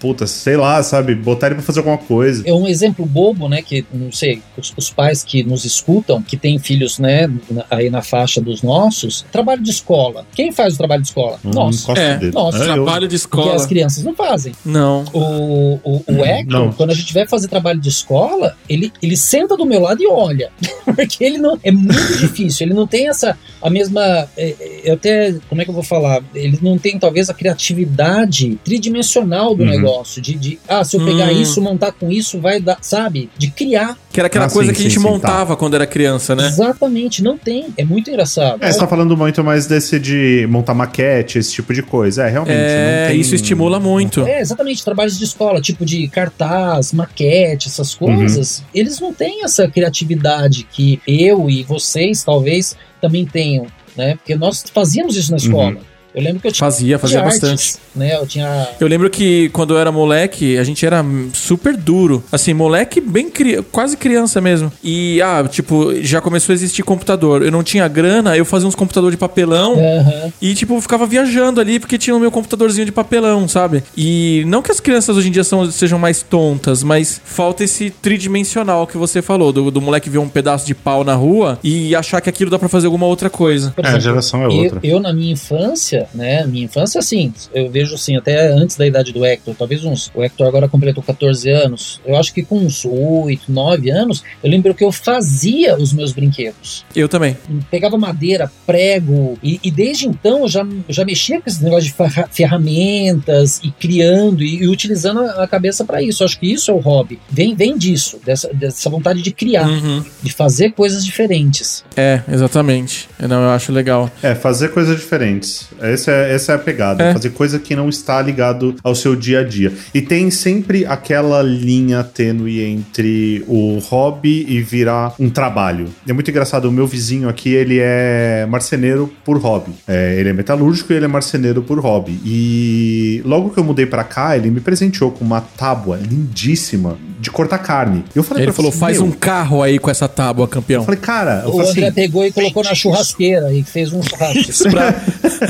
puta, 0.00 0.26
sei 0.26 0.56
lá, 0.56 0.82
sabe? 0.82 1.14
Botar 1.14 1.46
ele 1.46 1.56
pra 1.56 1.64
fazer 1.64 1.80
alguma 1.80 1.98
coisa. 1.98 2.42
É 2.46 2.52
um 2.52 2.66
exemplo 2.66 3.04
bobo, 3.06 3.48
né? 3.48 3.62
Que 3.62 3.84
não 3.92 4.10
sei, 4.12 4.40
os, 4.56 4.72
os 4.76 4.90
pais 4.90 5.22
que 5.24 5.42
nos 5.42 5.64
escutam, 5.64 6.22
que 6.22 6.36
têm 6.36 6.58
filhos, 6.58 6.98
né, 6.98 7.28
na- 7.50 7.64
aí 7.70 7.90
na 7.90 8.02
faixa 8.02 8.40
dos 8.40 8.62
nossos, 8.62 9.24
trabalho 9.32 9.62
de 9.62 9.70
escola. 9.70 10.26
Quem 10.34 10.52
faz 10.52 10.74
o 10.74 10.78
trabalho 10.78 11.02
de 11.02 11.08
escola? 11.08 11.38
Não 11.44 11.52
Nós. 11.52 11.88
É, 11.90 12.16
dele. 12.16 12.32
nossa, 12.32 12.58
eu- 12.58 12.64
Trabalho 12.84 13.08
de 13.08 13.18
Porque 13.18 13.36
escola. 13.38 13.54
as 13.54 13.66
crianças 13.66 14.02
não 14.04 14.14
fazem. 14.14 14.52
Não. 14.64 15.04
O, 15.12 15.78
o, 15.84 16.04
o 16.08 16.24
Hector, 16.24 16.46
não. 16.66 16.72
quando 16.72 16.90
a 16.90 16.94
gente 16.94 17.12
vai 17.12 17.26
fazer 17.26 17.48
trabalho 17.48 17.80
de 17.80 17.88
escola, 17.88 18.56
ele, 18.68 18.92
ele 19.02 19.16
senta 19.16 19.56
do 19.56 19.64
meu 19.66 19.80
lado 19.80 20.02
e 20.02 20.06
olha. 20.06 20.50
Porque 20.84 21.24
ele 21.24 21.38
não. 21.38 21.58
É 21.62 21.70
muito 21.70 22.18
difícil. 22.18 22.66
Ele 22.66 22.74
não 22.74 22.86
tem 22.86 23.08
essa. 23.08 23.36
A 23.60 23.70
mesma. 23.70 24.02
é, 24.36 24.54
é, 24.60 24.80
Eu 24.84 24.94
até. 24.94 25.34
Como 25.48 25.60
é 25.60 25.64
que 25.64 25.70
eu 25.70 25.74
vou 25.74 25.82
falar? 25.82 26.22
Ele 26.34 26.58
não 26.62 26.76
tem, 26.78 26.98
talvez, 26.98 27.30
a 27.30 27.34
criatividade 27.34 28.58
tridimensional 28.64 29.54
do 29.54 29.61
Uhum. 29.64 29.70
negócio. 29.70 30.20
De, 30.22 30.34
de. 30.34 30.58
Ah, 30.68 30.84
se 30.84 30.96
eu 30.96 31.04
pegar 31.04 31.26
Hum. 31.32 31.40
isso, 31.42 31.60
montar 31.60 31.92
com 31.92 32.10
isso, 32.10 32.38
vai 32.40 32.60
dar. 32.60 32.78
Sabe? 32.80 33.30
De 33.36 33.50
criar. 33.50 33.96
Que 34.12 34.20
era 34.20 34.26
aquela 34.26 34.46
Ah, 34.46 34.50
coisa 34.50 34.70
sim, 34.70 34.74
que 34.74 34.80
a 34.80 34.82
gente 34.84 34.94
sim, 34.94 35.00
sim, 35.00 35.06
montava 35.08 35.56
quando 35.56 35.74
era 35.74 35.86
criança, 35.86 36.34
né? 36.36 36.46
Exatamente. 36.46 37.22
Não 37.22 37.36
tem. 37.38 37.66
É 37.76 37.84
muito 37.84 38.10
engraçado. 38.10 38.62
É, 38.62 38.70
você 38.70 38.78
tá 38.78 38.86
falando 38.86 39.16
muito 39.16 39.42
mais 39.42 39.66
desse 39.66 39.98
de 39.98 40.46
montar 40.50 40.74
maquete, 40.74 41.38
esse 41.38 41.52
tipo 41.52 41.72
de 41.72 41.82
coisa. 41.82 42.24
É, 42.26 42.30
realmente. 42.30 42.56
É, 42.58 43.02
não 43.06 43.12
tem- 43.12 43.20
isso 43.20 43.34
estimula 43.34 43.80
muito. 43.80 44.22
É, 44.26 44.40
exatamente, 44.40 44.84
trabalhos 44.84 45.18
de 45.18 45.24
escola, 45.24 45.60
tipo 45.60 45.84
de 45.84 46.06
cartaz, 46.08 46.92
maquete, 46.92 47.68
essas 47.68 47.94
coisas, 47.94 48.62
eles 48.74 49.00
não 49.00 49.12
têm 49.14 49.44
essa 49.44 49.66
criatividade 49.68 50.66
que 50.70 51.00
eu 51.06 51.48
e 51.48 51.62
vocês 51.62 52.22
talvez 52.24 52.76
também 53.00 53.24
tenham, 53.24 53.66
né? 53.96 54.14
Porque 54.16 54.34
nós 54.34 54.64
fazíamos 54.72 55.16
isso 55.16 55.30
na 55.30 55.36
escola. 55.36 55.76
Eu 56.14 56.22
lembro 56.22 56.40
que 56.40 56.48
eu 56.48 56.52
tinha 56.52 56.66
Fazia, 56.70 56.98
fazia 56.98 57.20
artes, 57.22 57.40
bastante. 57.40 57.74
né? 57.96 58.16
Eu 58.16 58.26
tinha 58.26 58.68
Eu 58.78 58.86
lembro 58.86 59.08
que 59.08 59.48
quando 59.50 59.74
eu 59.74 59.78
era 59.78 59.90
moleque, 59.90 60.58
a 60.58 60.64
gente 60.64 60.84
era 60.84 61.04
super 61.32 61.76
duro. 61.76 62.22
Assim, 62.30 62.52
moleque 62.52 63.00
bem 63.00 63.30
cri... 63.30 63.62
quase 63.72 63.96
criança 63.96 64.40
mesmo. 64.40 64.70
E, 64.84 65.20
ah, 65.22 65.42
tipo, 65.48 65.94
já 66.02 66.20
começou 66.20 66.52
a 66.52 66.54
existir 66.54 66.82
computador. 66.82 67.42
Eu 67.42 67.50
não 67.50 67.62
tinha 67.62 67.88
grana, 67.88 68.36
eu 68.36 68.44
fazia 68.44 68.68
uns 68.68 68.74
computadores 68.74 69.14
de 69.14 69.18
papelão. 69.18 69.72
Aham. 69.74 70.32
E, 70.40 70.54
tipo, 70.54 70.74
eu 70.74 70.80
ficava 70.80 71.06
viajando 71.06 71.60
ali 71.60 71.78
porque 71.80 71.96
tinha 71.96 72.14
o 72.14 72.20
meu 72.20 72.30
computadorzinho 72.30 72.84
de 72.86 72.92
papelão, 72.92 73.48
sabe? 73.48 73.82
E 73.96 74.44
não 74.46 74.60
que 74.62 74.70
as 74.70 74.80
crianças 74.80 75.16
hoje 75.16 75.28
em 75.28 75.32
dia 75.32 75.44
são, 75.44 75.70
sejam 75.70 75.98
mais 75.98 76.22
tontas, 76.22 76.82
mas 76.82 77.20
falta 77.24 77.64
esse 77.64 77.90
tridimensional 77.90 78.86
que 78.86 78.96
você 78.96 79.20
falou, 79.22 79.52
do, 79.52 79.70
do 79.70 79.80
moleque 79.80 80.08
ver 80.10 80.18
um 80.18 80.28
pedaço 80.28 80.66
de 80.66 80.74
pau 80.74 81.02
na 81.04 81.14
rua 81.14 81.58
e 81.64 81.94
achar 81.94 82.20
que 82.20 82.28
aquilo 82.28 82.50
dá 82.50 82.58
pra 82.58 82.68
fazer 82.68 82.86
alguma 82.86 83.06
outra 83.06 83.28
coisa. 83.30 83.72
Por 83.74 83.84
É, 83.84 83.88
a 83.88 83.98
geração 83.98 84.42
é 84.42 84.46
eu, 84.46 84.50
outra. 84.50 84.80
eu, 84.82 85.00
na 85.00 85.12
minha 85.12 85.32
infância, 85.32 86.01
né? 86.14 86.44
Minha 86.46 86.64
infância, 86.64 86.98
assim, 86.98 87.32
eu 87.54 87.70
vejo 87.70 87.94
assim, 87.94 88.16
até 88.16 88.48
antes 88.52 88.76
da 88.76 88.86
idade 88.86 89.12
do 89.12 89.24
Hector, 89.24 89.54
talvez 89.54 89.84
uns. 89.84 90.10
O 90.14 90.22
Hector 90.22 90.46
agora 90.46 90.68
completou 90.68 91.02
14 91.02 91.48
anos. 91.50 92.00
Eu 92.04 92.16
acho 92.16 92.32
que 92.32 92.42
com 92.42 92.58
uns 92.58 92.84
8, 92.84 93.50
9 93.50 93.90
anos, 93.90 94.22
eu 94.42 94.50
lembro 94.50 94.74
que 94.74 94.84
eu 94.84 94.92
fazia 94.92 95.76
os 95.76 95.92
meus 95.92 96.12
brinquedos. 96.12 96.84
Eu 96.94 97.08
também. 97.08 97.36
pegava 97.70 97.96
madeira, 97.98 98.50
prego, 98.66 99.38
e, 99.42 99.60
e 99.62 99.70
desde 99.70 100.06
então 100.06 100.40
eu 100.40 100.48
já, 100.48 100.66
já 100.88 101.04
mexia 101.04 101.40
com 101.40 101.48
esse 101.48 101.62
negócio 101.62 101.84
de 101.84 101.92
ferra- 101.92 102.28
ferramentas 102.30 103.60
e 103.62 103.70
criando 103.70 104.42
e, 104.42 104.62
e 104.62 104.68
utilizando 104.68 105.20
a 105.20 105.42
a 105.42 105.46
cabeça 105.48 105.84
para 105.84 106.00
isso. 106.02 106.22
Eu 106.22 106.26
acho 106.26 106.38
que 106.38 106.50
isso 106.52 106.70
é 106.70 106.74
o 106.74 106.78
hobby. 106.78 107.18
Vem, 107.28 107.54
vem 107.54 107.76
disso, 107.76 108.18
dessa, 108.24 108.48
dessa 108.54 108.88
vontade 108.88 109.20
de 109.22 109.32
criar, 109.32 109.66
Uhum. 109.68 110.04
de 110.22 110.32
fazer 110.32 110.70
coisas 110.72 111.04
diferentes. 111.04 111.84
É, 111.96 112.20
exatamente. 112.30 113.08
Não, 113.18 113.42
eu 113.42 113.50
acho 113.50 113.72
legal. 113.72 114.10
É, 114.22 114.34
fazer 114.34 114.68
coisas 114.68 114.94
diferentes. 114.96 115.68
Essa 115.92 116.10
é, 116.10 116.34
essa 116.34 116.52
é 116.52 116.54
a 116.54 116.58
pegada. 116.58 117.02
É. 117.02 117.12
Fazer 117.12 117.30
coisa 117.30 117.58
que 117.58 117.74
não 117.76 117.88
está 117.88 118.20
ligado 118.20 118.74
ao 118.82 118.94
seu 118.94 119.14
dia 119.14 119.40
a 119.40 119.44
dia. 119.44 119.72
E 119.94 120.00
tem 120.00 120.30
sempre 120.30 120.84
aquela 120.86 121.42
linha 121.42 122.02
tênue 122.02 122.60
entre 122.60 123.44
o 123.46 123.78
hobby 123.78 124.44
e 124.48 124.60
virar 124.60 125.14
um 125.18 125.28
trabalho. 125.30 125.88
É 126.06 126.12
muito 126.12 126.30
engraçado. 126.30 126.68
O 126.68 126.72
meu 126.72 126.86
vizinho 126.86 127.28
aqui, 127.28 127.50
ele 127.50 127.78
é 127.80 128.46
marceneiro 128.48 129.12
por 129.24 129.38
hobby. 129.38 129.72
É, 129.86 130.18
ele 130.18 130.28
é 130.28 130.32
metalúrgico 130.32 130.92
e 130.92 130.96
ele 130.96 131.04
é 131.04 131.08
marceneiro 131.08 131.62
por 131.62 131.78
hobby. 131.78 132.18
E 132.24 133.22
logo 133.24 133.50
que 133.50 133.58
eu 133.58 133.64
mudei 133.64 133.86
pra 133.86 134.04
cá, 134.04 134.36
ele 134.36 134.50
me 134.50 134.60
presenteou 134.60 135.10
com 135.10 135.24
uma 135.24 135.40
tábua 135.40 135.96
lindíssima 135.96 136.96
de 137.22 137.30
cortar 137.30 137.58
carne. 137.58 138.04
Eu 138.14 138.22
falei 138.24 138.42
Ele 138.42 138.48
pra 138.52 138.56
falou: 138.56 138.72
faz 138.72 138.98
"Meu", 138.98 139.06
um 139.06 139.12
carro 139.12 139.62
aí 139.62 139.78
com 139.78 139.88
essa 139.88 140.08
tábua, 140.08 140.48
campeão. 140.48 140.82
Eu 140.82 140.84
falei, 140.84 141.00
cara, 141.00 141.42
eu 141.44 141.50
O 141.50 141.56
falei 141.58 141.70
André 141.70 141.82
assim, 141.86 141.94
pegou 141.94 142.26
e 142.26 142.32
colocou 142.32 142.64
na 142.64 142.74
churrasqueira 142.74 143.52
e 143.52 143.62
fez 143.62 143.92
um 143.92 144.02
churrasco. 144.02 144.42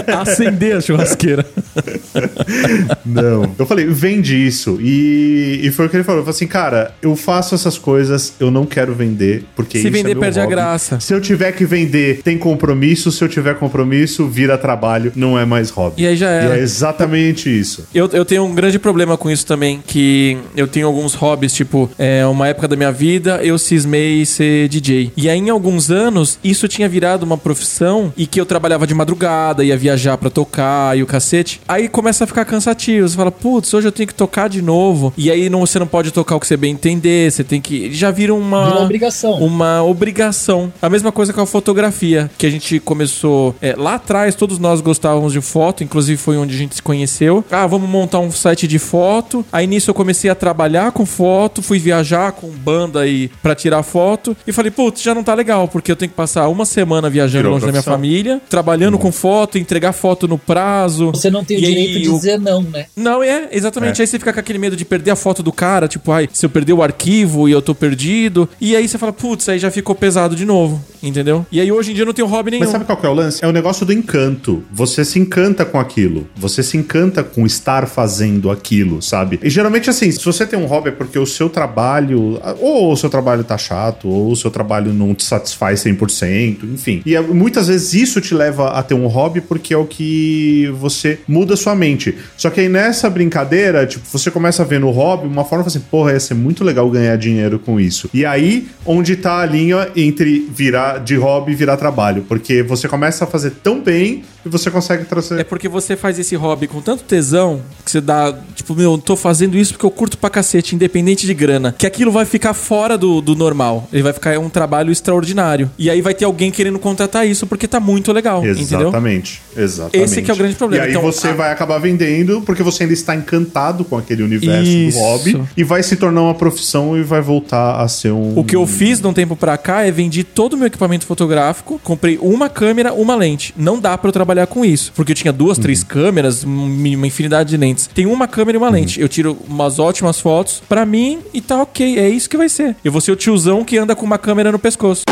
Pra 0.04 0.20
acender 0.22 0.76
a 0.76 0.80
churrasqueira. 0.80 1.46
Não. 3.04 3.54
Eu 3.58 3.66
falei, 3.66 3.86
vende 3.86 4.34
isso. 4.46 4.78
E, 4.80 5.60
e 5.62 5.70
foi 5.70 5.86
o 5.86 5.88
que 5.88 5.96
ele 5.96 6.04
falou. 6.04 6.20
Eu 6.20 6.24
falei 6.24 6.36
assim, 6.36 6.46
cara, 6.46 6.92
eu 7.00 7.16
faço 7.16 7.54
essas 7.54 7.78
coisas, 7.78 8.34
eu 8.38 8.50
não 8.50 8.66
quero 8.66 8.94
vender, 8.94 9.44
porque 9.56 9.78
Se 9.78 9.86
isso 9.86 9.88
é 9.88 9.90
vender, 9.90 10.14
meu 10.14 10.20
perde 10.20 10.38
a 10.38 10.42
hobby. 10.42 10.54
graça. 10.54 11.00
Se 11.00 11.12
eu 11.14 11.20
tiver 11.20 11.52
que 11.52 11.64
vender, 11.64 12.20
tem 12.22 12.36
compromisso. 12.38 13.10
Se 13.10 13.22
eu 13.24 13.28
tiver 13.28 13.54
compromisso, 13.54 14.26
vira 14.28 14.58
trabalho, 14.58 15.12
não 15.16 15.38
é 15.38 15.44
mais 15.44 15.70
hobby. 15.70 16.02
E 16.02 16.06
aí 16.06 16.16
já 16.16 16.28
era. 16.30 16.56
E 16.56 16.60
é 16.60 16.62
exatamente 16.62 17.48
isso. 17.48 17.86
Eu, 17.94 18.08
eu 18.12 18.24
tenho 18.24 18.44
um 18.44 18.54
grande 18.54 18.78
problema 18.78 19.16
com 19.16 19.30
isso 19.30 19.46
também, 19.46 19.82
que 19.86 20.36
eu 20.56 20.66
tenho 20.66 20.86
alguns 20.86 21.14
hobbies, 21.14 21.52
tipo, 21.54 21.61
é, 21.98 22.26
uma 22.26 22.48
época 22.48 22.68
da 22.68 22.76
minha 22.76 22.92
vida 22.92 23.40
eu 23.42 23.58
cismei 23.58 24.24
ser 24.24 24.68
DJ. 24.68 25.12
E 25.16 25.28
aí, 25.28 25.38
em 25.38 25.50
alguns 25.50 25.90
anos, 25.90 26.38
isso 26.42 26.68
tinha 26.68 26.88
virado 26.88 27.22
uma 27.24 27.38
profissão 27.38 28.12
e 28.16 28.26
que 28.26 28.40
eu 28.40 28.46
trabalhava 28.46 28.86
de 28.86 28.94
madrugada, 28.94 29.64
ia 29.64 29.76
viajar 29.76 30.16
pra 30.16 30.30
tocar 30.30 30.96
e 30.96 31.02
o 31.02 31.06
cacete. 31.06 31.60
Aí 31.66 31.88
começa 31.88 32.24
a 32.24 32.26
ficar 32.26 32.44
cansativo. 32.44 33.08
Você 33.08 33.16
fala, 33.16 33.30
putz, 33.30 33.72
hoje 33.74 33.88
eu 33.88 33.92
tenho 33.92 34.06
que 34.06 34.14
tocar 34.14 34.48
de 34.48 34.62
novo. 34.62 35.12
E 35.16 35.30
aí 35.30 35.48
não, 35.48 35.60
você 35.60 35.78
não 35.78 35.86
pode 35.86 36.10
tocar 36.10 36.36
o 36.36 36.40
que 36.40 36.46
você 36.46 36.56
bem 36.56 36.72
entender, 36.72 37.30
você 37.30 37.44
tem 37.44 37.60
que. 37.60 37.92
Já 37.92 38.10
vira 38.10 38.34
uma. 38.34 38.66
Vira 38.66 38.80
obrigação. 38.80 39.34
Uma 39.34 39.82
obrigação. 39.82 40.72
A 40.80 40.88
mesma 40.88 41.12
coisa 41.12 41.32
com 41.32 41.40
a 41.40 41.46
fotografia, 41.46 42.30
que 42.38 42.46
a 42.46 42.50
gente 42.50 42.80
começou 42.80 43.54
é, 43.60 43.74
lá 43.76 43.94
atrás, 43.94 44.34
todos 44.34 44.58
nós 44.58 44.80
gostávamos 44.80 45.32
de 45.32 45.40
foto, 45.40 45.84
inclusive 45.84 46.16
foi 46.16 46.36
onde 46.36 46.54
a 46.54 46.58
gente 46.58 46.76
se 46.76 46.82
conheceu. 46.82 47.44
Ah, 47.50 47.66
vamos 47.66 47.88
montar 47.88 48.20
um 48.20 48.30
site 48.30 48.66
de 48.66 48.78
foto. 48.78 49.44
Aí 49.52 49.66
nisso 49.66 49.90
eu 49.90 49.94
comecei 49.94 50.30
a 50.30 50.34
trabalhar 50.34 50.92
com 50.92 51.04
foto, 51.04 51.51
fui 51.60 51.78
viajar 51.78 52.30
com 52.32 52.48
banda 52.48 53.00
aí 53.00 53.28
pra 53.42 53.54
tirar 53.54 53.82
foto 53.82 54.36
e 54.46 54.52
falei, 54.52 54.70
putz, 54.70 55.02
já 55.02 55.14
não 55.14 55.24
tá 55.24 55.34
legal, 55.34 55.66
porque 55.68 55.90
eu 55.90 55.96
tenho 55.96 56.08
que 56.10 56.16
passar 56.16 56.48
uma 56.48 56.64
semana 56.64 57.10
viajando 57.10 57.42
Virou 57.42 57.52
longe 57.54 57.66
da 57.66 57.72
minha 57.72 57.82
família, 57.82 58.40
trabalhando 58.48 58.98
com 58.98 59.10
foto, 59.10 59.58
entregar 59.58 59.92
foto 59.92 60.28
no 60.28 60.38
prazo. 60.38 61.10
Você 61.10 61.30
não 61.30 61.44
tem 61.44 61.56
o 61.56 61.60
aí, 61.60 61.66
direito 61.66 62.00
de 62.00 62.08
o- 62.08 62.14
dizer 62.14 62.38
não, 62.38 62.62
né? 62.62 62.86
não, 62.96 63.22
é, 63.22 63.48
exatamente. 63.50 64.00
É. 64.00 64.02
Aí 64.04 64.06
você 64.06 64.18
fica 64.18 64.32
com 64.32 64.38
aquele 64.40 64.58
medo 64.58 64.76
de 64.76 64.84
perder 64.84 65.10
a 65.10 65.16
foto 65.16 65.42
do 65.42 65.52
cara, 65.52 65.88
tipo, 65.88 66.12
ai, 66.12 66.28
se 66.32 66.46
eu 66.46 66.50
perder 66.50 66.72
o 66.72 66.82
arquivo 66.82 67.48
e 67.48 67.52
eu 67.52 67.60
tô 67.60 67.74
perdido. 67.74 68.48
E 68.60 68.76
aí 68.76 68.86
você 68.88 68.96
fala, 68.98 69.12
putz, 69.12 69.48
aí 69.48 69.58
já 69.58 69.70
ficou 69.70 69.94
pesado 69.94 70.36
de 70.36 70.44
novo. 70.44 70.82
Entendeu? 71.02 71.46
E 71.50 71.60
aí 71.60 71.70
hoje 71.70 71.92
em 71.92 71.94
dia 71.94 72.04
não 72.04 72.12
tenho 72.12 72.28
hobby 72.28 72.52
nenhum. 72.52 72.64
Mas 72.64 72.70
sabe 72.70 72.84
qual 72.84 72.96
que 72.96 73.06
é 73.06 73.08
o 73.08 73.14
lance? 73.14 73.44
É 73.44 73.48
o 73.48 73.52
negócio 73.52 73.84
do 73.84 73.92
encanto. 73.92 74.62
Você 74.72 75.04
se 75.04 75.18
encanta 75.18 75.64
com 75.64 75.78
aquilo. 75.78 76.26
Você 76.36 76.62
se 76.62 76.76
encanta 76.76 77.22
com 77.22 77.44
estar 77.46 77.86
fazendo 77.86 78.50
aquilo, 78.50 79.02
sabe? 79.02 79.38
E 79.42 79.50
geralmente, 79.50 79.90
assim, 79.90 80.10
se 80.10 80.24
você 80.24 80.46
tem 80.46 80.58
um 80.58 80.66
hobby 80.66 80.88
é 80.88 80.92
porque 80.92 81.18
o 81.18 81.26
seu 81.26 81.48
trabalho. 81.48 82.40
Ou 82.60 82.92
o 82.92 82.96
seu 82.96 83.10
trabalho 83.10 83.44
tá 83.44 83.58
chato, 83.58 84.08
ou 84.08 84.32
o 84.32 84.36
seu 84.36 84.50
trabalho 84.50 84.92
não 84.92 85.14
te 85.14 85.24
satisfaz 85.24 85.82
100%, 85.84 86.64
enfim. 86.64 87.02
E 87.04 87.16
é, 87.16 87.20
muitas 87.20 87.68
vezes 87.68 87.94
isso 87.94 88.20
te 88.20 88.34
leva 88.34 88.70
a 88.70 88.82
ter 88.82 88.94
um 88.94 89.06
hobby 89.06 89.40
porque 89.40 89.74
é 89.74 89.76
o 89.76 89.86
que 89.86 90.72
você 90.78 91.18
muda 91.26 91.56
sua 91.56 91.74
mente. 91.74 92.14
Só 92.36 92.50
que 92.50 92.60
aí 92.60 92.68
nessa 92.68 93.08
brincadeira, 93.10 93.86
tipo, 93.86 94.04
você 94.10 94.30
começa 94.30 94.62
a 94.62 94.66
ver 94.66 94.80
no 94.80 94.90
hobby 94.90 95.26
uma 95.26 95.44
forma 95.44 95.66
assim, 95.66 95.80
porra, 95.80 96.12
ia 96.12 96.20
ser 96.20 96.34
muito 96.34 96.64
legal 96.64 96.88
ganhar 96.90 97.16
dinheiro 97.16 97.58
com 97.58 97.80
isso. 97.80 98.08
E 98.12 98.24
aí, 98.24 98.68
onde 98.84 99.16
tá 99.16 99.40
a 99.40 99.46
linha 99.46 99.88
entre 99.96 100.46
virar 100.50 100.91
de 100.98 101.16
hobby 101.16 101.54
virar 101.54 101.76
trabalho. 101.76 102.24
Porque 102.28 102.62
você 102.62 102.88
começa 102.88 103.24
a 103.24 103.26
fazer 103.26 103.50
tão 103.62 103.80
bem 103.80 104.24
e 104.44 104.48
você 104.48 104.70
consegue 104.70 105.04
trazer. 105.04 105.40
É 105.40 105.44
porque 105.44 105.68
você 105.68 105.96
faz 105.96 106.18
esse 106.18 106.34
hobby 106.36 106.66
com 106.66 106.80
tanto 106.80 107.04
tesão 107.04 107.60
que 107.84 107.90
você 107.90 108.00
dá, 108.00 108.34
tipo, 108.54 108.74
meu, 108.74 108.98
tô 108.98 109.16
fazendo 109.16 109.56
isso 109.56 109.72
porque 109.74 109.86
eu 109.86 109.90
curto 109.90 110.18
pra 110.18 110.30
cacete, 110.30 110.74
independente 110.74 111.26
de 111.26 111.34
grana, 111.34 111.74
que 111.76 111.86
aquilo 111.86 112.10
vai 112.12 112.24
ficar 112.24 112.54
fora 112.54 112.96
do, 112.98 113.20
do 113.20 113.34
normal. 113.34 113.88
Ele 113.92 114.02
vai 114.02 114.12
ficar 114.12 114.38
um 114.38 114.48
trabalho 114.48 114.90
extraordinário. 114.90 115.70
E 115.78 115.90
aí 115.90 116.00
vai 116.00 116.14
ter 116.14 116.24
alguém 116.24 116.50
querendo 116.50 116.78
contratar 116.78 117.26
isso 117.26 117.46
porque 117.46 117.66
tá 117.68 117.78
muito 117.80 118.12
legal, 118.12 118.44
entendeu? 118.46 118.80
Exatamente. 118.80 119.42
Exatamente. 119.56 120.04
Esse 120.04 120.22
que 120.22 120.30
é 120.30 120.34
o 120.34 120.36
grande 120.36 120.54
problema. 120.54 120.84
E 120.84 120.86
aí 120.88 120.92
Então, 120.92 121.02
você 121.02 121.28
a- 121.28 121.32
vai 121.34 121.52
acabar 121.52 121.78
vendendo 121.78 122.40
porque 122.42 122.62
você 122.62 122.84
ainda 122.84 122.94
está 122.94 123.14
encantado 123.14 123.84
com 123.84 123.96
aquele 123.96 124.22
universo 124.22 124.62
Isso. 124.70 124.98
do 124.98 125.02
hobby 125.02 125.42
e 125.56 125.64
vai 125.64 125.82
se 125.82 125.96
tornar 125.96 126.22
uma 126.22 126.34
profissão 126.34 126.96
e 126.96 127.02
vai 127.02 127.20
voltar 127.20 127.80
a 127.80 127.88
ser 127.88 128.12
um. 128.12 128.38
O 128.38 128.44
que 128.44 128.56
eu 128.56 128.66
fiz 128.66 129.00
de 129.00 129.06
um 129.06 129.12
tempo 129.12 129.36
pra 129.36 129.56
cá 129.58 129.82
é 129.86 129.90
vendi 129.90 130.24
todo 130.24 130.54
o 130.54 130.56
meu 130.56 130.66
equipamento 130.66 131.06
fotográfico, 131.06 131.80
comprei 131.84 132.18
uma 132.20 132.48
câmera, 132.48 132.92
uma 132.92 133.14
lente. 133.14 133.52
Não 133.56 133.78
dá 133.78 133.96
pra 133.98 134.08
eu 134.08 134.12
trabalhar 134.12 134.31
com 134.46 134.64
isso, 134.64 134.92
porque 134.94 135.12
eu 135.12 135.16
tinha 135.16 135.32
duas, 135.32 135.58
três 135.58 135.82
câmeras, 135.82 136.44
um- 136.44 136.66
uma 136.94 137.06
infinidade 137.06 137.50
de 137.50 137.56
lentes. 137.56 137.88
Tem 137.94 138.06
uma 138.06 138.26
câmera 138.26 138.56
e 138.56 138.58
uma 138.58 138.70
lente. 138.70 139.00
Eu 139.00 139.08
tiro 139.08 139.36
umas 139.48 139.78
ótimas 139.78 140.18
fotos 140.20 140.62
pra 140.68 140.84
mim 140.86 141.18
e 141.34 141.40
tá 141.40 141.60
ok. 141.62 141.98
É 141.98 142.08
isso 142.08 142.28
que 142.28 142.36
vai 142.36 142.48
ser. 142.48 142.74
Eu 142.84 142.90
vou 142.92 143.00
ser 143.00 143.12
o 143.12 143.16
tiozão 143.16 143.64
que 143.64 143.76
anda 143.78 143.94
com 143.94 144.04
uma 144.06 144.18
câmera 144.18 144.50
no 144.50 144.58
pescoço. 144.58 145.02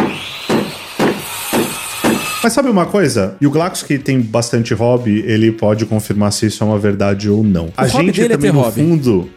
Mas 2.42 2.52
sabe 2.52 2.68
uma 2.68 2.86
coisa? 2.86 3.36
E 3.40 3.46
o 3.46 3.50
Glax, 3.50 3.82
que 3.82 3.98
tem 3.98 4.20
bastante 4.20 4.72
hobby, 4.74 5.20
ele 5.26 5.52
pode 5.52 5.84
confirmar 5.86 6.32
se 6.32 6.46
isso 6.46 6.62
é 6.62 6.66
uma 6.66 6.78
verdade 6.78 7.28
ou 7.28 7.42
não. 7.44 7.68
a 7.76 7.86
hobby 7.86 8.06
gente 8.06 8.20
dele 8.20 8.32
é 8.34 8.36
também, 8.36 8.50
ter 8.50 8.56
no 8.56 8.62
hobby. 8.62 8.80
fundo. 8.80 9.30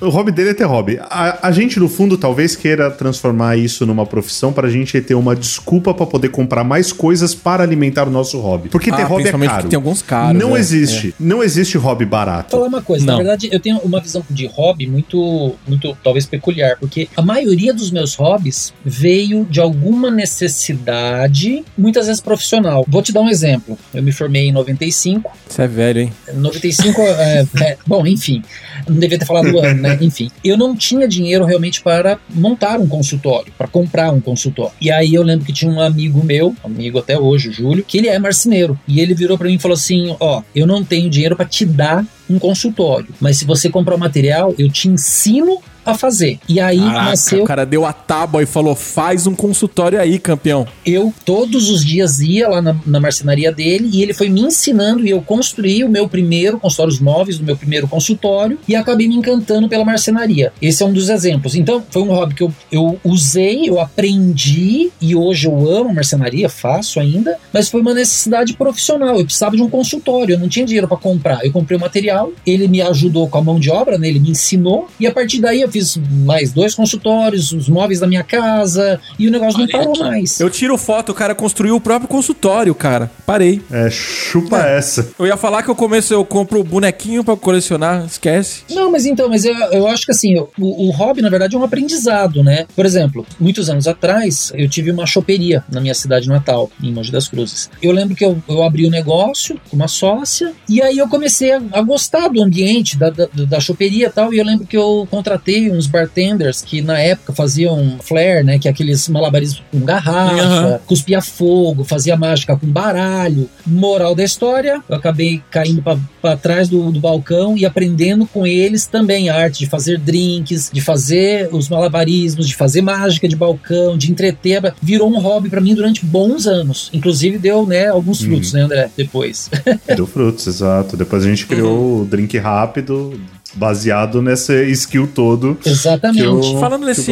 o 0.00 0.08
hobby 0.08 0.32
dele 0.32 0.50
é 0.50 0.54
ter 0.54 0.64
hobby. 0.64 0.98
A, 1.02 1.48
a 1.48 1.52
gente, 1.52 1.78
no 1.78 1.88
fundo, 1.88 2.16
talvez 2.18 2.56
queira 2.56 2.90
transformar 2.90 3.56
isso 3.56 3.86
numa 3.86 4.04
profissão 4.04 4.52
pra 4.52 4.68
gente 4.68 5.00
ter 5.00 5.14
uma 5.14 5.36
desculpa 5.36 5.94
pra 5.94 6.06
poder 6.06 6.28
comprar 6.30 6.64
mais 6.64 6.92
coisas 6.92 7.34
para 7.34 7.62
alimentar 7.62 8.08
o 8.08 8.10
nosso 8.10 8.38
hobby. 8.40 8.68
Porque 8.68 8.90
ter 8.90 9.02
Ah, 9.02 9.06
hobby 9.06 9.28
é 9.28 9.32
caro. 9.32 9.46
porque 9.54 9.68
tem 9.68 9.76
alguns 9.76 10.02
caros, 10.02 10.40
Não 10.40 10.56
é, 10.56 10.60
existe. 10.60 11.14
Não 11.20 11.42
existe 11.42 11.78
hobby 11.78 12.04
barato. 12.04 12.50
Vou 12.56 12.60
falar 12.64 12.68
uma 12.76 12.82
coisa, 12.82 13.04
Não. 13.06 13.12
na 13.14 13.18
verdade 13.18 13.48
eu 13.52 13.60
tenho 13.60 13.78
uma 13.78 14.00
visão 14.00 14.22
de 14.28 14.46
hobby 14.46 14.86
muito, 14.86 15.54
muito 15.66 15.96
talvez 16.02 16.26
peculiar, 16.26 16.76
porque 16.78 17.08
a 17.16 17.22
maioria 17.22 17.72
dos 17.72 17.90
meus 17.90 18.14
hobbies 18.14 18.72
veio 18.84 19.44
de 19.44 19.60
alguma 19.60 20.10
necessidade, 20.10 21.64
muitas 21.76 22.06
vezes 22.06 22.20
profissional. 22.20 22.47
Vou 22.88 23.02
te 23.02 23.12
dar 23.12 23.20
um 23.20 23.28
exemplo. 23.28 23.78
Eu 23.92 24.02
me 24.02 24.12
formei 24.12 24.48
em 24.48 24.52
95, 24.52 25.30
Você 25.48 25.62
é 25.62 25.66
velho, 25.66 26.00
hein? 26.00 26.12
95, 26.32 27.00
é, 27.00 27.46
é, 27.62 27.78
bom, 27.86 28.06
enfim, 28.06 28.42
não 28.88 28.96
devia 28.96 29.18
ter 29.18 29.26
falado 29.26 29.50
o 29.50 29.58
ano, 29.58 29.82
né? 29.82 29.98
Enfim, 30.00 30.30
eu 30.44 30.56
não 30.56 30.76
tinha 30.76 31.06
dinheiro 31.06 31.44
realmente 31.44 31.82
para 31.82 32.18
montar 32.30 32.78
um 32.78 32.86
consultório, 32.86 33.52
para 33.56 33.66
comprar 33.66 34.10
um 34.12 34.20
consultório. 34.20 34.72
E 34.80 34.90
aí 34.90 35.14
eu 35.14 35.22
lembro 35.22 35.44
que 35.44 35.52
tinha 35.52 35.70
um 35.70 35.80
amigo 35.80 36.24
meu, 36.24 36.54
amigo 36.64 36.98
até 36.98 37.18
hoje, 37.18 37.48
o 37.48 37.52
Júlio, 37.52 37.84
que 37.86 37.98
ele 37.98 38.08
é 38.08 38.18
marceneiro. 38.18 38.78
E 38.86 39.00
ele 39.00 39.14
virou 39.14 39.36
para 39.36 39.48
mim 39.48 39.54
e 39.54 39.58
falou 39.58 39.74
assim: 39.74 40.16
Ó, 40.20 40.42
eu 40.54 40.66
não 40.66 40.84
tenho 40.84 41.10
dinheiro 41.10 41.36
para 41.36 41.46
te 41.46 41.64
dar 41.64 42.04
um 42.28 42.38
consultório, 42.38 43.08
mas 43.20 43.38
se 43.38 43.44
você 43.44 43.70
comprar 43.70 43.94
o 43.94 43.98
material, 43.98 44.54
eu 44.58 44.70
te 44.70 44.88
ensino 44.88 45.62
a 45.90 45.94
fazer. 45.94 46.38
E 46.48 46.60
aí 46.60 46.78
Caraca, 46.78 47.04
nasceu 47.04 47.42
o 47.42 47.46
cara 47.46 47.64
deu 47.64 47.84
a 47.84 47.92
tábua 47.92 48.42
e 48.42 48.46
falou: 48.46 48.74
faz 48.74 49.26
um 49.26 49.34
consultório 49.34 50.00
aí, 50.00 50.18
campeão. 50.18 50.66
eu 50.84 51.12
todos 51.24 51.70
os 51.70 51.84
dias 51.84 52.20
ia 52.20 52.48
lá 52.48 52.62
na, 52.62 52.76
na 52.86 53.00
marcenaria 53.00 53.52
dele 53.52 53.90
e 53.92 54.02
ele 54.02 54.14
foi 54.14 54.28
me 54.28 54.40
ensinando 54.40 55.06
e 55.06 55.10
eu 55.10 55.20
construí 55.22 55.84
o 55.84 55.88
meu 55.88 56.08
primeiro 56.08 56.58
consultórios 56.58 56.98
móveis, 56.98 57.38
do 57.38 57.44
meu 57.44 57.56
primeiro 57.56 57.88
consultório 57.88 58.58
e 58.66 58.74
acabei 58.74 59.08
me 59.08 59.16
encantando 59.16 59.68
pela 59.68 59.84
marcenaria. 59.84 60.52
Esse 60.60 60.82
é 60.82 60.86
um 60.86 60.92
dos 60.92 61.08
exemplos. 61.08 61.54
Então, 61.54 61.84
foi 61.90 62.02
um 62.02 62.12
hobby 62.12 62.34
que 62.34 62.42
eu, 62.42 62.52
eu 62.70 63.00
usei, 63.04 63.68
eu 63.68 63.80
aprendi 63.80 64.90
e 65.00 65.14
hoje 65.14 65.46
eu 65.46 65.70
amo 65.70 65.94
marcenaria, 65.94 66.48
faço 66.48 67.00
ainda, 67.00 67.38
mas 67.52 67.68
foi 67.68 67.80
uma 67.80 67.94
necessidade 67.94 68.54
profissional. 68.54 69.18
Eu 69.18 69.24
precisava 69.24 69.56
de 69.56 69.62
um 69.62 69.70
consultório, 69.70 70.34
eu 70.34 70.38
não 70.38 70.48
tinha 70.48 70.66
dinheiro 70.66 70.88
para 70.88 70.96
comprar. 70.96 71.44
Eu 71.44 71.52
comprei 71.52 71.76
o 71.76 71.80
material, 71.80 72.32
ele 72.46 72.68
me 72.68 72.82
ajudou 72.82 73.28
com 73.28 73.38
a 73.38 73.42
mão 73.42 73.58
de 73.58 73.70
obra, 73.70 73.98
né? 73.98 74.08
ele 74.08 74.20
me 74.20 74.30
ensinou 74.30 74.88
e 74.98 75.06
a 75.06 75.12
partir 75.12 75.40
daí 75.40 75.60
eu 75.60 75.70
fiz 75.70 75.77
mais 75.96 76.52
dois 76.52 76.74
consultórios, 76.74 77.52
os 77.52 77.68
móveis 77.68 78.00
da 78.00 78.06
minha 78.06 78.22
casa 78.22 79.00
e 79.18 79.26
o 79.26 79.30
negócio 79.30 79.58
não 79.58 79.68
parou 79.68 79.98
mais. 79.98 80.40
Eu 80.40 80.50
tiro 80.50 80.76
foto, 80.76 81.12
o 81.12 81.14
cara 81.14 81.34
construiu 81.34 81.76
o 81.76 81.80
próprio 81.80 82.08
consultório, 82.08 82.74
cara. 82.74 83.10
Parei. 83.26 83.60
É, 83.70 83.90
chupa 83.90 84.58
essa. 84.58 85.10
Eu 85.18 85.26
ia 85.26 85.36
falar 85.36 85.62
que 85.62 85.68
eu 85.68 85.74
começo, 85.74 86.12
eu 86.12 86.24
compro 86.24 86.62
bonequinho 86.62 87.24
pra 87.24 87.36
colecionar, 87.36 88.04
esquece. 88.06 88.62
Não, 88.70 88.90
mas 88.90 89.06
então, 89.06 89.28
mas 89.28 89.44
eu, 89.44 89.54
eu 89.54 89.86
acho 89.86 90.04
que 90.04 90.12
assim, 90.12 90.38
o, 90.38 90.48
o 90.58 90.90
hobby, 90.90 91.22
na 91.22 91.28
verdade, 91.28 91.56
é 91.56 91.58
um 91.58 91.64
aprendizado, 91.64 92.42
né? 92.42 92.66
Por 92.74 92.86
exemplo, 92.86 93.26
muitos 93.38 93.68
anos 93.68 93.86
atrás, 93.86 94.52
eu 94.54 94.68
tive 94.68 94.90
uma 94.90 95.06
choperia 95.06 95.64
na 95.70 95.80
minha 95.80 95.94
cidade 95.94 96.28
natal, 96.28 96.70
em 96.82 96.92
Mogi 96.92 97.12
das 97.12 97.28
Cruzes. 97.28 97.70
Eu 97.82 97.92
lembro 97.92 98.14
que 98.14 98.24
eu, 98.24 98.42
eu 98.48 98.62
abri 98.62 98.86
o 98.86 98.90
negócio 98.90 99.60
com 99.70 99.76
uma 99.76 99.88
sócia, 99.88 100.52
e 100.68 100.82
aí 100.82 100.98
eu 100.98 101.08
comecei 101.08 101.52
a, 101.52 101.60
a 101.72 101.82
gostar 101.82 102.28
do 102.28 102.42
ambiente, 102.42 102.96
da, 102.96 103.10
da, 103.10 103.28
da 103.32 103.60
choperia 103.60 104.06
e 104.06 104.10
tal, 104.10 104.32
e 104.32 104.38
eu 104.38 104.44
lembro 104.44 104.66
que 104.66 104.76
eu 104.76 105.06
contratei 105.10 105.67
uns 105.70 105.86
bartenders 105.86 106.62
que 106.62 106.82
na 106.82 106.98
época 106.98 107.32
faziam 107.32 107.98
flare, 108.02 108.42
né? 108.42 108.58
Que 108.58 108.68
é 108.68 108.70
aqueles 108.70 109.08
malabarismos 109.08 109.62
com 109.70 109.80
garrafa, 109.80 110.42
Aham. 110.42 110.80
cuspia 110.86 111.20
fogo, 111.20 111.84
fazia 111.84 112.16
mágica 112.16 112.56
com 112.56 112.66
baralho. 112.66 113.48
Moral 113.66 114.14
da 114.14 114.24
história, 114.24 114.82
eu 114.88 114.96
acabei 114.96 115.42
caindo 115.50 115.82
pra 115.82 115.98
para 116.20 116.36
trás 116.36 116.68
do, 116.68 116.90
do 116.90 117.00
balcão 117.00 117.56
e 117.56 117.64
aprendendo 117.64 118.26
com 118.26 118.46
eles 118.46 118.86
também 118.86 119.28
a 119.28 119.36
arte 119.36 119.60
de 119.60 119.66
fazer 119.66 119.98
drinks, 119.98 120.70
de 120.72 120.80
fazer 120.80 121.48
os 121.52 121.68
malabarismos, 121.68 122.46
de 122.46 122.54
fazer 122.54 122.82
mágica 122.82 123.28
de 123.28 123.36
balcão, 123.36 123.96
de 123.96 124.10
entreter. 124.10 124.74
Virou 124.82 125.08
um 125.10 125.20
hobby 125.20 125.48
para 125.48 125.60
mim 125.60 125.74
durante 125.74 126.04
bons 126.04 126.46
anos. 126.46 126.90
Inclusive 126.92 127.38
deu, 127.38 127.66
né, 127.66 127.88
alguns 127.88 128.20
frutos, 128.20 128.52
né, 128.52 128.62
André? 128.62 128.90
Depois. 128.96 129.50
Deu 129.94 130.06
frutos, 130.06 130.46
exato. 130.46 130.96
Depois 130.96 131.24
a 131.24 131.28
gente 131.28 131.46
criou 131.46 132.02
o 132.02 132.04
drink 132.04 132.36
rápido, 132.38 133.18
baseado 133.54 134.20
nesse 134.22 134.52
skill 134.72 135.08
todo. 135.12 135.56
Exatamente. 135.64 136.22
Eu- 136.24 136.58
Falando 136.60 136.86
nesse, 136.86 137.10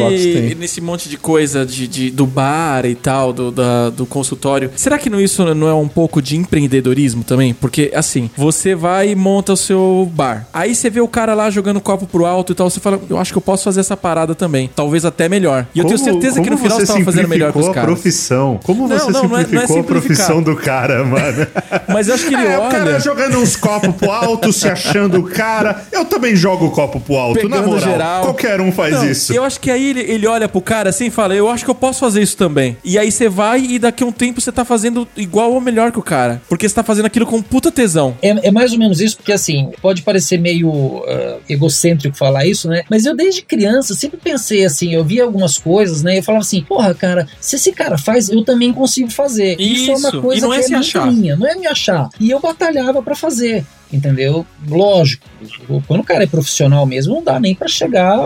nesse 0.57 0.81
monte 0.81 1.09
de 1.09 1.17
coisa 1.17 1.65
de, 1.65 1.87
de- 1.87 2.11
do 2.11 2.25
bar 2.25 2.85
e 2.85 2.95
tal, 2.95 3.31
do, 3.33 3.51
da- 3.51 3.89
do 3.89 4.05
consultório, 4.05 4.71
será 4.75 4.97
que 4.97 5.09
não, 5.09 5.19
isso 5.19 5.43
não 5.53 5.67
é 5.67 5.73
um 5.73 5.87
pouco 5.87 6.21
de 6.21 6.35
empreendedorismo 6.37 7.23
também? 7.23 7.53
Porque, 7.53 7.91
assim, 7.95 8.29
você 8.35 8.75
vai 8.75 9.09
e 9.11 9.15
monta 9.15 9.53
o 9.53 9.57
seu 9.57 10.09
bar. 10.13 10.47
Aí 10.53 10.73
você 10.75 10.89
vê 10.89 11.01
o 11.01 11.07
cara 11.07 11.33
lá 11.33 11.49
jogando 11.49 11.79
copo 11.81 12.05
pro 12.05 12.25
alto 12.25 12.51
e 12.51 12.55
tal, 12.55 12.69
você 12.69 12.79
fala, 12.79 12.99
eu 13.09 13.17
acho 13.17 13.31
que 13.31 13.37
eu 13.37 13.41
posso 13.41 13.63
fazer 13.63 13.79
essa 13.79 13.97
parada 13.97 14.35
também. 14.35 14.69
Talvez 14.75 15.05
até 15.05 15.27
melhor. 15.29 15.65
E 15.73 15.79
eu 15.79 15.85
tenho 15.85 15.97
Como- 15.99 16.11
certeza 16.11 16.41
que 16.41 16.49
no 16.49 16.57
como 16.57 16.63
final 16.63 16.79
você 16.79 16.85
tava 16.87 17.03
fazendo 17.03 17.27
melhor 17.27 17.51
que 17.51 17.57
os 17.59 17.65
simplificou 17.65 17.71
a 17.71 17.73
caras. 17.73 17.99
profissão. 17.99 18.59
Como 18.63 18.87
Não, 18.87 18.97
você 18.99 19.11
não, 19.11 19.23
não 19.23 19.25
é- 19.25 19.29
não 19.29 19.37
é 19.39 19.43
simplificou 19.43 19.79
a 19.79 19.83
profissão 19.83 20.41
do 20.43 20.55
cara, 20.55 21.03
mano? 21.05 21.47
Mas 21.87 22.07
eu 22.07 22.15
acho 22.15 22.25
que 22.27 22.33
ele 22.33 22.45
É, 22.45 22.57
o 22.57 22.69
cara 22.69 22.85
olha... 22.91 22.99
jogando 22.99 23.37
uns 23.39 23.55
copos 23.55 23.93
pro 23.95 24.11
alto, 24.11 24.51
se 24.53 24.67
achando 24.67 25.19
o 25.19 25.23
cara. 25.23 25.83
Eu 25.91 26.05
também 26.05 26.26
jogo 26.35 26.65
o 26.65 26.71
copo 26.71 26.99
pro 26.99 27.15
alto, 27.15 27.47
na 27.47 27.57
Pegando 27.57 27.71
moral. 27.71 27.79
geral. 27.79 28.21
Qualquer 28.23 28.61
um 28.61 28.71
faz 28.71 28.93
Não, 28.93 29.09
isso. 29.09 29.33
Eu 29.33 29.43
acho 29.43 29.59
que 29.59 29.71
aí 29.71 29.89
ele, 29.89 30.01
ele 30.01 30.27
olha 30.27 30.47
pro 30.47 30.61
cara 30.61 30.89
assim 30.89 31.05
e 31.05 31.09
fala: 31.09 31.35
Eu 31.35 31.49
acho 31.49 31.63
que 31.63 31.71
eu 31.71 31.75
posso 31.75 31.99
fazer 31.99 32.21
isso 32.21 32.37
também. 32.37 32.77
E 32.83 32.97
aí 32.97 33.11
você 33.11 33.29
vai 33.29 33.61
e 33.61 33.79
daqui 33.79 34.03
a 34.03 34.07
um 34.07 34.11
tempo 34.11 34.41
você 34.41 34.51
tá 34.51 34.65
fazendo 34.65 35.07
igual 35.15 35.53
ou 35.53 35.61
melhor 35.61 35.91
que 35.91 35.99
o 35.99 36.03
cara. 36.03 36.41
Porque 36.47 36.67
você 36.67 36.75
tá 36.75 36.83
fazendo 36.83 37.05
aquilo 37.05 37.25
com 37.25 37.41
puta 37.41 37.71
tesão. 37.71 38.17
É, 38.21 38.47
é 38.47 38.51
mais 38.51 38.71
ou 38.73 38.79
menos 38.79 39.01
isso, 39.01 39.17
porque 39.17 39.31
assim, 39.31 39.71
pode 39.81 40.01
parecer 40.01 40.39
meio 40.39 41.03
ah, 41.07 41.37
egocêntrico 41.49 42.15
falar 42.17 42.45
isso, 42.45 42.67
né? 42.67 42.83
Mas 42.89 43.05
eu 43.05 43.15
desde 43.15 43.41
criança 43.41 43.93
sempre 43.93 44.17
pensei 44.17 44.65
assim, 44.65 44.93
eu 44.93 45.03
via 45.03 45.23
algumas 45.23 45.57
coisas, 45.57 46.03
né? 46.03 46.17
Eu 46.17 46.23
falava 46.23 46.43
assim, 46.43 46.61
porra, 46.61 46.93
cara, 46.93 47.27
se 47.39 47.55
esse 47.55 47.71
cara 47.71 47.97
faz, 47.97 48.29
eu 48.29 48.43
também 48.43 48.73
consigo 48.73 49.09
fazer. 49.09 49.59
Isso, 49.59 49.91
é 49.91 49.93
Isso, 49.93 50.07
uma 50.07 50.21
coisa 50.21 50.39
e 50.39 50.41
não 50.41 50.53
é 50.53 50.63
que 50.63 50.73
achar. 50.73 51.11
minha, 51.11 51.35
não 51.35 51.47
é 51.47 51.55
me 51.55 51.67
achar. 51.67 52.09
E 52.19 52.29
eu 52.29 52.39
batalhava 52.39 53.01
pra 53.01 53.15
fazer. 53.15 53.65
Entendeu? 53.91 54.45
Lógico, 54.67 55.25
quando 55.87 56.01
o 56.01 56.03
cara 56.03 56.23
é 56.23 56.27
profissional 56.27 56.85
mesmo, 56.85 57.15
não 57.15 57.23
dá 57.23 57.39
nem 57.39 57.55
pra 57.55 57.67
chegar, 57.67 58.17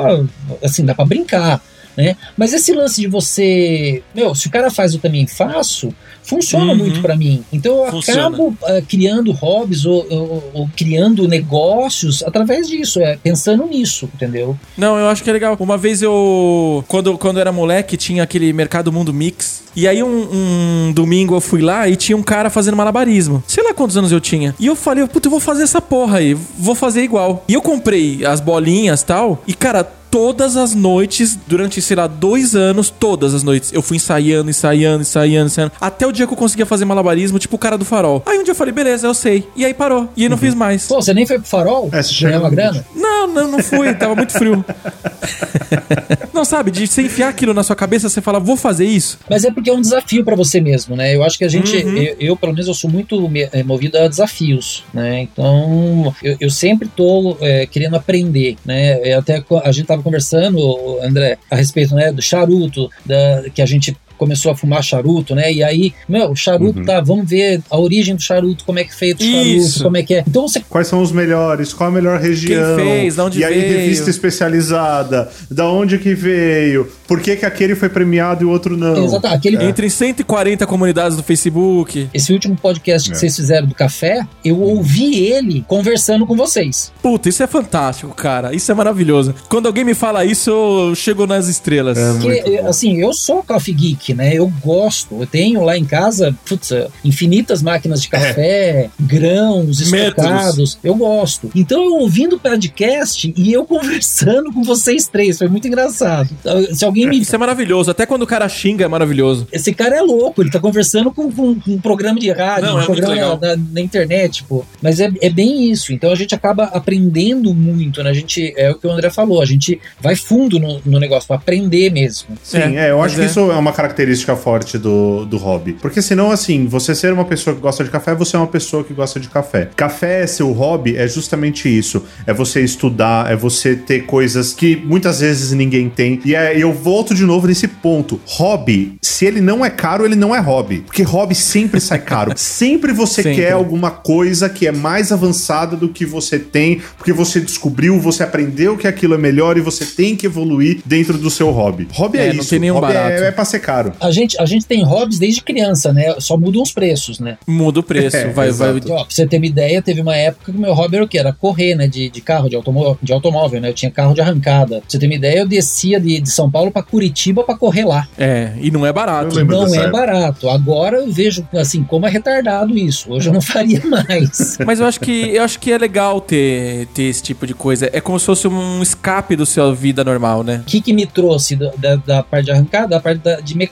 assim, 0.63 0.83
dá 0.83 0.95
pra 0.95 1.05
brincar. 1.05 1.61
Né? 2.01 2.15
Mas 2.37 2.53
esse 2.53 2.73
lance 2.73 2.99
de 3.01 3.07
você, 3.07 4.01
meu, 4.15 4.33
se 4.33 4.47
o 4.47 4.51
cara 4.51 4.69
faz, 4.71 4.93
eu 4.93 4.99
também 4.99 5.27
faço, 5.27 5.93
funciona 6.23 6.71
Uhum. 6.71 6.77
muito 6.77 7.01
pra 7.01 7.15
mim. 7.15 7.43
Então 7.51 7.85
eu 7.85 7.91
Funciona. 7.91 8.27
acabo 8.27 8.55
ah, 8.63 8.81
criando 8.87 9.31
hobbies 9.31 9.85
ou, 9.85 10.05
ou- 10.09 10.51
ou 10.53 10.69
criando 10.75 11.27
negócios 11.27 12.23
através 12.23 12.67
disso, 12.67 12.99
é, 12.99 13.17
pensando 13.21 13.65
nisso, 13.67 14.09
entendeu? 14.13 14.57
Não, 14.77 14.97
eu 14.97 15.07
acho 15.09 15.23
que 15.23 15.29
é 15.29 15.33
legal. 15.33 15.55
Uma 15.59 15.77
vez 15.77 16.01
eu. 16.01 16.83
Quando, 16.87 17.17
quando 17.17 17.39
era 17.39 17.51
moleque, 17.51 17.97
tinha 17.97 18.23
aquele 18.23 18.51
Mercado 18.53 18.91
Mundo 18.91 19.13
Mix. 19.13 19.61
E 19.75 19.87
aí, 19.87 20.03
um, 20.03 20.87
um 20.87 20.91
domingo 20.93 21.35
eu 21.35 21.41
fui 21.41 21.61
lá 21.61 21.87
e 21.87 21.95
tinha 21.95 22.17
um 22.17 22.23
cara 22.23 22.49
fazendo 22.49 22.75
malabarismo. 22.75 23.41
Sei 23.47 23.63
lá 23.63 23.73
quantos 23.73 23.95
anos 23.95 24.11
eu 24.11 24.19
tinha. 24.19 24.53
E 24.59 24.65
eu 24.67 24.75
falei, 24.75 25.05
puta, 25.07 25.27
eu 25.27 25.31
vou 25.31 25.39
fazer 25.39 25.63
essa 25.63 25.79
porra 25.81 26.17
aí. 26.17 26.33
Vou 26.57 26.75
fazer 26.75 27.01
igual. 27.03 27.43
E 27.47 27.53
eu 27.53 27.61
comprei 27.61 28.25
as 28.25 28.39
bolinhas 28.41 29.01
e 29.01 29.05
tal. 29.05 29.41
E, 29.47 29.53
cara. 29.53 29.89
Todas 30.11 30.57
as 30.57 30.75
noites, 30.75 31.39
durante, 31.47 31.81
sei 31.81 31.95
lá, 31.95 32.05
dois 32.05 32.55
anos, 32.55 32.89
todas 32.89 33.33
as 33.33 33.43
noites, 33.43 33.71
eu 33.73 33.81
fui 33.81 33.95
ensaiando, 33.97 34.49
ensaiando, 34.49 35.01
ensaiando, 35.01 35.47
ensaiando. 35.47 35.71
Até 35.79 36.05
o 36.05 36.11
dia 36.11 36.27
que 36.27 36.33
eu 36.33 36.37
conseguia 36.37 36.65
fazer 36.65 36.83
malabarismo, 36.85 37.39
tipo 37.39 37.55
o 37.55 37.59
cara 37.59 37.77
do 37.77 37.85
farol. 37.85 38.21
Aí 38.25 38.37
um 38.37 38.43
dia 38.43 38.51
eu 38.51 38.55
falei, 38.55 38.73
beleza, 38.73 39.07
eu 39.07 39.13
sei. 39.13 39.47
E 39.55 39.63
aí 39.65 39.73
parou. 39.73 40.09
E 40.15 40.23
aí 40.23 40.29
não 40.29 40.37
fiz 40.37 40.53
mais. 40.53 40.85
Pô, 40.85 41.01
você 41.01 41.13
nem 41.13 41.25
foi 41.25 41.39
pro 41.39 41.47
farol? 41.47 41.89
É, 41.93 42.03
você 42.03 42.13
chega 42.13 42.39
uma 42.39 42.49
grana? 42.49 42.85
Não, 42.93 43.25
não, 43.25 43.47
não 43.47 43.63
fui, 43.63 43.93
tava 43.93 44.15
muito 44.15 44.33
frio. 44.33 44.63
não, 46.33 46.45
sabe, 46.45 46.71
de 46.71 46.85
você 46.87 47.01
enfiar 47.03 47.29
aquilo 47.29 47.53
na 47.53 47.63
sua 47.63 47.75
cabeça, 47.75 48.09
você 48.09 48.21
fala, 48.21 48.39
vou 48.39 48.55
fazer 48.57 48.85
isso. 48.85 49.19
Mas 49.29 49.43
é 49.43 49.51
porque 49.51 49.69
é 49.69 49.73
um 49.73 49.81
desafio 49.81 50.23
pra 50.23 50.35
você 50.35 50.59
mesmo, 50.61 50.95
né? 50.95 51.15
Eu 51.15 51.23
acho 51.23 51.37
que 51.37 51.43
a 51.43 51.49
gente, 51.49 51.75
Uhum. 51.77 51.97
eu, 51.97 52.15
eu, 52.19 52.37
pelo 52.37 52.53
menos, 52.53 52.67
eu 52.67 52.73
sou 52.73 52.89
muito 52.89 53.29
eh, 53.51 53.63
movido 53.63 53.97
a 53.97 54.07
desafios, 54.07 54.83
né? 54.93 55.21
Então, 55.21 56.13
eu, 56.23 56.37
eu 56.39 56.49
sempre 56.49 56.87
tô 56.87 57.37
eh, 57.41 57.65
querendo 57.69 57.95
aprender, 57.95 58.55
né? 58.65 59.13
Até 59.13 59.43
a 59.63 59.71
gente 59.71 59.85
tava 59.85 60.01
conversando, 60.03 60.99
André, 61.03 61.37
a 61.49 61.55
respeito, 61.55 61.93
né, 61.95 62.11
do 62.11 62.21
charuto, 62.21 62.89
da, 63.05 63.43
que 63.53 63.61
a 63.61 63.65
gente 63.65 63.95
começou 64.21 64.51
a 64.51 64.55
fumar 64.55 64.83
charuto, 64.83 65.33
né? 65.33 65.51
E 65.51 65.63
aí, 65.63 65.93
meu, 66.07 66.29
o 66.29 66.35
charuto 66.35 66.77
Uhum. 66.79 66.85
tá, 66.85 67.01
vamos 67.01 67.27
ver 67.27 67.59
a 67.71 67.77
origem 67.79 68.15
do 68.15 68.21
charuto, 68.21 68.63
como 68.63 68.77
é 68.77 68.83
que 68.83 68.91
é 68.91 68.93
feito 68.95 69.19
o 69.21 69.23
charuto, 69.25 69.47
Isso. 69.47 69.83
como 69.83 69.97
é 69.97 70.03
que 70.03 70.13
é. 70.13 70.23
Então 70.27 70.47
você 70.47 70.61
Quais 70.69 70.87
são 70.87 71.01
os 71.01 71.11
melhores? 71.11 71.73
Qual 71.73 71.89
a 71.89 71.91
melhor 71.91 72.19
região? 72.19 72.75
fez? 72.75 73.15
Da 73.15 73.25
onde 73.25 73.39
e 73.39 73.43
aí, 73.43 73.59
veio? 73.61 73.77
revista 73.79 74.11
especializada. 74.11 75.29
Da 75.49 75.67
onde 75.67 75.97
que 75.97 76.13
veio? 76.13 76.87
Por 77.07 77.19
que, 77.19 77.35
que 77.35 77.45
aquele 77.45 77.73
foi 77.75 77.89
premiado 77.89 78.43
e 78.43 78.45
o 78.45 78.49
outro 78.49 78.77
não? 78.77 79.03
Exato, 79.03 79.27
aquele 79.27 79.61
Entre 79.63 79.89
140 79.89 80.65
comunidades 80.67 81.17
do 81.17 81.23
Facebook. 81.23 82.07
esse 82.13 82.31
último 82.31 82.55
podcast 82.55 83.09
que 83.09 83.15
É. 83.15 83.19
vocês 83.19 83.35
fizeram 83.35 83.67
do 83.67 83.73
café, 83.75 84.21
eu 84.45 84.59
ouvi 84.61 85.15
ele 85.25 85.65
conversando 85.67 86.25
com 86.27 86.35
vocês. 86.35 86.91
Puta, 87.01 87.27
isso 87.27 87.41
é 87.43 87.47
fantástico, 87.47 88.13
cara. 88.15 88.53
Isso 88.55 88.71
é 88.71 88.75
maravilhoso. 88.75 89.33
Quando 89.49 89.65
alguém 89.65 89.83
me 89.83 89.93
fala 89.93 90.23
isso, 90.23 90.49
eu 90.51 90.95
chego 90.95 91.25
nas 91.25 91.47
estrelas. 91.47 91.97
É. 91.97 92.13
Porque, 92.13 92.57
assim, 92.67 93.01
eu 93.01 93.13
sou 93.13 93.41
coffee 93.43 93.73
geek, 93.73 94.10
né? 94.13 94.33
Eu 94.33 94.51
gosto. 94.61 95.15
Eu 95.19 95.25
tenho 95.27 95.63
lá 95.63 95.77
em 95.77 95.85
casa, 95.85 96.35
putz, 96.45 96.71
infinitas 97.03 97.61
máquinas 97.61 98.01
de 98.01 98.09
café, 98.09 98.89
grãos, 98.99 99.89
Metros. 99.91 100.25
estocados. 100.25 100.79
Eu 100.83 100.95
gosto. 100.95 101.51
Então, 101.55 101.83
eu 101.83 101.93
ouvindo 101.95 102.35
o 102.35 102.39
podcast 102.39 103.33
e 103.35 103.53
eu 103.53 103.65
conversando 103.71 104.51
com 104.53 104.63
vocês 104.63 105.07
três. 105.07 105.37
Foi 105.37 105.47
muito 105.47 105.67
engraçado. 105.67 106.29
Então, 106.39 106.73
Se 106.73 106.85
alguém 106.85 107.07
me. 107.07 107.19
Isso 107.21 107.35
é 107.35 107.37
maravilhoso. 107.37 107.91
Até 107.91 108.05
quando 108.05 108.23
o 108.23 108.27
cara 108.27 108.47
xinga, 108.49 108.85
é 108.85 108.87
maravilhoso. 108.87 109.47
Esse 109.51 109.73
cara 109.73 109.95
é 109.95 110.01
louco, 110.01 110.41
ele 110.41 110.49
tá 110.51 110.59
conversando 110.59 111.11
com, 111.11 111.31
com- 111.31 111.59
com 111.59 111.71
um 111.71 111.79
programa 111.81 112.19
de 112.19 112.31
rádio, 112.31 112.65
Não, 112.69 112.75
um 112.77 112.81
é 112.81 112.87
muito 112.87 113.01
programa 113.01 113.13
legal. 113.33 113.39
na, 113.41 113.55
na- 113.73 113.81
internet, 113.81 114.43
pô. 114.43 114.63
Mas 114.81 114.99
é, 114.99 115.11
é 115.21 115.29
bem 115.29 115.69
isso. 115.71 115.91
Então 115.93 116.11
a 116.11 116.15
gente 116.15 116.33
acaba 116.33 116.65
aprendendo 116.65 117.53
muito, 117.53 118.03
né? 118.03 118.09
A 118.09 118.13
gente, 118.13 118.53
é 118.57 118.71
o 118.71 118.75
que 118.75 118.87
o 118.87 118.91
André 118.91 119.09
falou, 119.09 119.41
a 119.41 119.45
gente 119.45 119.79
vai 119.99 120.15
fundo 120.15 120.59
no, 120.59 120.79
no 120.85 120.99
negócio 120.99 121.27
pra 121.27 121.35
aprender 121.37 121.89
mesmo. 121.91 122.29
Sim, 122.43 122.77
é, 122.77 122.91
eu 122.91 122.97
mas 122.97 123.07
acho 123.07 123.15
que 123.15 123.21
é. 123.21 123.25
isso 123.25 123.39
é 123.39 123.55
uma 123.55 123.71
característica 123.73 123.90
forte 124.35 124.77
do, 124.77 125.25
do 125.25 125.37
hobby. 125.37 125.73
Porque 125.73 126.01
senão, 126.01 126.31
assim, 126.31 126.65
você 126.67 126.93
ser 126.95 127.13
uma 127.13 127.25
pessoa 127.25 127.55
que 127.55 127.61
gosta 127.61 127.83
de 127.83 127.89
café, 127.89 128.13
você 128.15 128.35
é 128.35 128.39
uma 128.39 128.47
pessoa 128.47 128.83
que 128.83 128.93
gosta 128.93 129.19
de 129.19 129.29
café. 129.29 129.69
Café 129.75 130.23
é 130.23 130.27
seu 130.27 130.51
hobby, 130.51 130.95
é 130.95 131.07
justamente 131.07 131.67
isso. 131.67 132.03
É 132.25 132.33
você 132.33 132.61
estudar, 132.61 133.31
é 133.31 133.35
você 133.35 133.75
ter 133.75 134.05
coisas 134.05 134.53
que 134.53 134.75
muitas 134.75 135.19
vezes 135.19 135.51
ninguém 135.51 135.89
tem. 135.89 136.19
E 136.25 136.35
é, 136.35 136.57
eu 136.57 136.73
volto 136.73 137.13
de 137.13 137.23
novo 137.23 137.47
nesse 137.47 137.67
ponto. 137.67 138.19
Hobby, 138.25 138.97
se 139.01 139.25
ele 139.25 139.41
não 139.41 139.63
é 139.65 139.69
caro, 139.69 140.05
ele 140.05 140.15
não 140.15 140.35
é 140.35 140.39
hobby. 140.39 140.81
Porque 140.85 141.03
hobby 141.03 141.35
sempre 141.35 141.79
sai 141.79 141.99
caro. 141.99 142.33
sempre 142.37 142.93
você 142.93 143.21
Sempre. 143.23 143.41
quer 143.41 143.51
alguma 143.51 143.91
coisa 143.91 144.49
que 144.49 144.67
é 144.67 144.71
mais 144.71 145.11
avançada 145.11 145.75
do 145.75 145.89
que 145.89 146.05
você 146.05 146.39
tem, 146.39 146.81
porque 146.97 147.13
você 147.13 147.39
descobriu, 147.39 147.99
você 147.99 148.23
aprendeu 148.23 148.77
que 148.77 148.87
aquilo 148.87 149.13
é 149.13 149.17
melhor 149.17 149.57
e 149.57 149.61
você 149.61 149.85
tem 149.85 150.15
que 150.15 150.25
evoluir 150.25 150.79
dentro 150.85 151.17
do 151.17 151.29
seu 151.29 151.49
hobby. 151.51 151.87
Hobby 151.93 152.17
é, 152.17 152.27
É, 152.27 152.33
não 152.33 152.41
isso. 152.41 152.49
tem 152.49 152.59
nenhum 152.59 152.75
hobby 152.75 152.93
barato. 152.93 153.23
É, 153.23 153.27
é 153.27 153.31
pra 153.31 153.45
ser 153.45 153.59
caro. 153.59 153.80
A 153.99 154.11
gente, 154.11 154.39
a 154.39 154.45
gente 154.45 154.65
tem 154.65 154.83
hobbies 154.83 155.19
desde 155.19 155.41
criança, 155.41 155.91
né? 155.93 156.15
Só 156.19 156.37
mudam 156.37 156.61
os 156.61 156.71
preços, 156.71 157.19
né? 157.19 157.37
Muda 157.47 157.79
o 157.79 157.83
preço. 157.83 158.17
É, 158.17 158.27
vai, 158.29 158.51
vai. 158.51 158.69
Ó, 158.89 159.03
pra 159.03 159.05
você 159.09 159.25
ter 159.27 159.37
uma 159.37 159.45
ideia, 159.45 159.81
teve 159.81 160.01
uma 160.01 160.15
época 160.15 160.51
que 160.51 160.57
o 160.57 160.61
meu 160.61 160.73
hobby 160.73 160.95
era 160.97 161.05
o 161.05 161.07
quê? 161.07 161.17
Era 161.17 161.33
correr, 161.33 161.75
né? 161.75 161.87
De, 161.87 162.09
de 162.09 162.21
carro, 162.21 162.49
de, 162.49 162.55
automó 162.55 162.95
de 163.01 163.11
automóvel, 163.13 163.59
né? 163.61 163.69
Eu 163.69 163.73
tinha 163.73 163.91
carro 163.91 164.13
de 164.13 164.21
arrancada. 164.21 164.77
Pra 164.77 164.83
você 164.87 164.99
ter 164.99 165.05
uma 165.05 165.15
ideia, 165.15 165.39
eu 165.39 165.47
descia 165.47 165.99
de, 165.99 166.19
de 166.19 166.29
São 166.31 166.49
Paulo 166.49 166.71
pra 166.71 166.83
Curitiba 166.83 167.43
pra 167.43 167.55
correr 167.55 167.85
lá. 167.85 168.07
É, 168.17 168.53
e 168.59 168.69
não 168.71 168.85
é 168.85 168.93
barato. 168.93 169.43
Não 169.43 169.65
é 169.73 169.77
época. 169.77 169.91
barato. 169.91 170.49
Agora 170.49 170.97
eu 170.97 171.11
vejo, 171.11 171.47
assim, 171.53 171.83
como 171.83 172.05
é 172.05 172.09
retardado 172.09 172.77
isso. 172.77 173.11
Hoje 173.11 173.29
eu 173.29 173.33
não 173.33 173.41
faria 173.41 173.81
mais. 173.85 174.57
Mas 174.65 174.79
eu 174.79 174.85
acho 174.85 174.99
que 174.99 175.11
eu 175.35 175.43
acho 175.43 175.59
que 175.59 175.71
é 175.71 175.77
legal 175.77 176.19
ter, 176.21 176.87
ter 176.87 177.03
esse 177.03 177.21
tipo 177.21 177.45
de 177.47 177.53
coisa. 177.53 177.89
É 177.93 178.01
como 178.01 178.19
se 178.19 178.25
fosse 178.25 178.47
um 178.47 178.81
escape 178.81 179.35
do 179.35 179.45
sua 179.45 179.73
vida 179.73 180.03
normal, 180.03 180.43
né? 180.43 180.57
O 180.61 180.65
que, 180.65 180.81
que 180.81 180.93
me 180.93 181.05
trouxe 181.05 181.55
da, 181.55 181.71
da, 181.77 181.95
da 181.95 182.23
parte 182.23 182.45
de 182.45 182.51
arrancada? 182.51 182.87
Da 182.87 182.99
parte 182.99 183.19
da- 183.21 183.39
de 183.39 183.55
mecânica. 183.55 183.70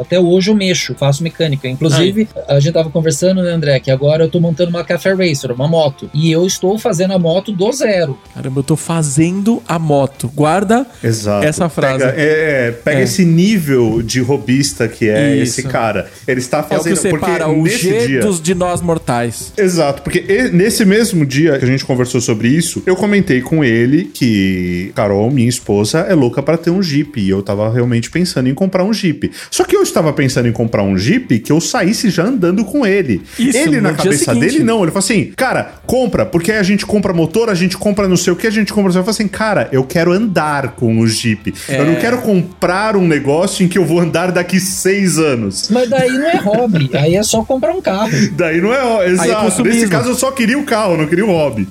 Até 0.00 0.18
hoje 0.18 0.50
eu 0.50 0.54
mexo, 0.54 0.94
faço 0.94 1.22
mecânica. 1.22 1.68
Inclusive, 1.68 2.28
a 2.48 2.58
gente 2.60 2.72
tava 2.72 2.90
conversando, 2.90 3.42
né, 3.42 3.50
André, 3.52 3.78
que 3.80 3.90
agora 3.90 4.24
eu 4.24 4.28
tô 4.30 4.40
montando 4.40 4.70
uma 4.70 4.84
Café 4.84 5.12
Racer, 5.12 5.52
uma 5.52 5.68
moto. 5.68 6.10
E 6.14 6.30
eu 6.30 6.46
estou 6.46 6.78
fazendo 6.78 7.12
a 7.12 7.18
moto 7.18 7.52
do 7.52 7.70
zero. 7.72 8.18
Caramba, 8.34 8.60
eu 8.60 8.64
tô 8.64 8.76
fazendo 8.76 9.62
a 9.66 9.78
moto. 9.78 10.30
Guarda 10.34 10.86
Exato. 11.02 11.46
Essa 11.46 11.68
frase. 11.68 12.04
Pega, 12.04 12.14
é, 12.20 12.68
é, 12.68 12.70
pega 12.72 13.00
É. 13.00 13.02
esse 13.02 13.24
nível 13.24 14.02
de 14.02 14.20
robista 14.20 14.86
que 14.88 15.08
é 15.08 15.34
Isso. 15.36 15.60
esse 15.60 15.68
cara. 15.68 16.08
Ele 16.26 16.40
está 16.40 16.58
é 16.58 16.60
o 16.60 16.64
fazendo. 16.64 16.94
que 16.94 17.00
separa 17.00 17.48
o 17.48 17.66
G 17.66 18.06
dia, 18.06 18.20
dos 18.20 18.40
de 18.40 18.54
nós 18.54 18.80
mortais. 18.80 19.52
Exato, 19.56 20.02
porque 20.02 20.50
nesse 20.52 20.84
mesmo 20.84 21.24
dia 21.26 21.58
que 21.58 21.64
a 21.64 21.68
gente 21.68 21.84
conversou 21.84 22.20
sobre 22.20 22.48
isso, 22.48 22.82
eu 22.86 22.96
comentei 22.96 23.40
com 23.40 23.64
ele 23.64 24.04
que 24.04 24.92
Carol, 24.94 25.30
minha 25.30 25.48
esposa, 25.48 26.00
é 26.00 26.14
louca 26.14 26.42
pra 26.42 26.56
ter 26.56 26.70
um 26.70 26.82
Jeep. 26.82 27.20
E 27.20 27.28
eu 27.30 27.42
tava 27.42 27.70
realmente 27.72 28.10
pensando 28.10 28.48
em 28.48 28.54
comprar 28.54 28.84
um 28.84 28.92
Jeep. 28.92 29.30
Só 29.50 29.64
que 29.64 29.76
eu 29.76 29.82
estava 29.82 30.12
pensando 30.12 30.48
em 30.48 30.52
comprar 30.52 30.82
um 30.82 30.96
Jeep 30.98 31.38
que 31.40 31.52
eu 31.52 31.60
saísse 31.60 32.10
já 32.10 32.24
andando 32.24 32.64
com 32.64 32.84
ele. 32.86 33.22
Isso, 33.38 33.56
ele, 33.58 33.80
na 33.80 33.94
cabeça 33.94 34.32
seguinte. 34.32 34.40
dele, 34.52 34.64
não. 34.64 34.82
Ele 34.82 34.90
falou 34.90 34.98
assim: 34.98 35.32
cara, 35.36 35.74
compra, 35.86 36.26
porque 36.26 36.50
aí 36.52 36.58
a 36.58 36.62
gente 36.62 36.84
compra 36.86 37.12
motor, 37.12 37.48
a 37.48 37.54
gente 37.54 37.76
compra 37.76 38.08
não 38.08 38.16
sei 38.16 38.32
o 38.32 38.36
que, 38.36 38.46
a 38.46 38.50
gente 38.50 38.72
compra. 38.72 38.84
não 38.88 38.92
sei 38.92 39.00
o 39.00 39.04
que." 39.04 39.10
Eu 39.10 39.14
falei 39.14 39.26
assim, 39.26 39.28
cara, 39.28 39.68
eu 39.72 39.84
quero 39.84 40.12
andar 40.12 40.72
com 40.72 40.98
o 41.00 41.06
Jeep. 41.06 41.52
Eu 41.68 41.84
não 41.86 41.92
É. 41.92 41.96
quero 41.96 42.18
comprar 42.18 42.96
um 42.96 43.06
negócio 43.06 43.64
em 43.64 43.68
que 43.68 43.78
eu 43.78 43.84
vou 43.84 44.00
andar 44.00 44.30
daqui 44.32 44.58
seis 44.60 45.18
anos. 45.18 45.68
Mas 45.70 45.88
daí 45.88 46.10
não 46.10 46.26
é 46.26 46.36
hobby. 46.36 46.90
Aí 46.94 47.14
é 47.16 47.22
só 47.22 47.42
comprar 47.44 47.72
um 47.72 47.80
carro. 47.80 48.10
Daí 48.36 48.60
não 48.60 48.72
é. 48.72 48.82
ó, 48.82 49.02
Exato. 49.04 49.44
consumismo. 49.44 49.80
Nesse 49.80 49.88
caso 49.90 50.10
eu 50.10 50.14
só 50.14 50.30
queria 50.30 50.58
o 50.58 50.64
carro, 50.64 50.96
não 50.96 51.06
queria 51.06 51.24
o 51.24 51.28
hobby. 51.30 51.66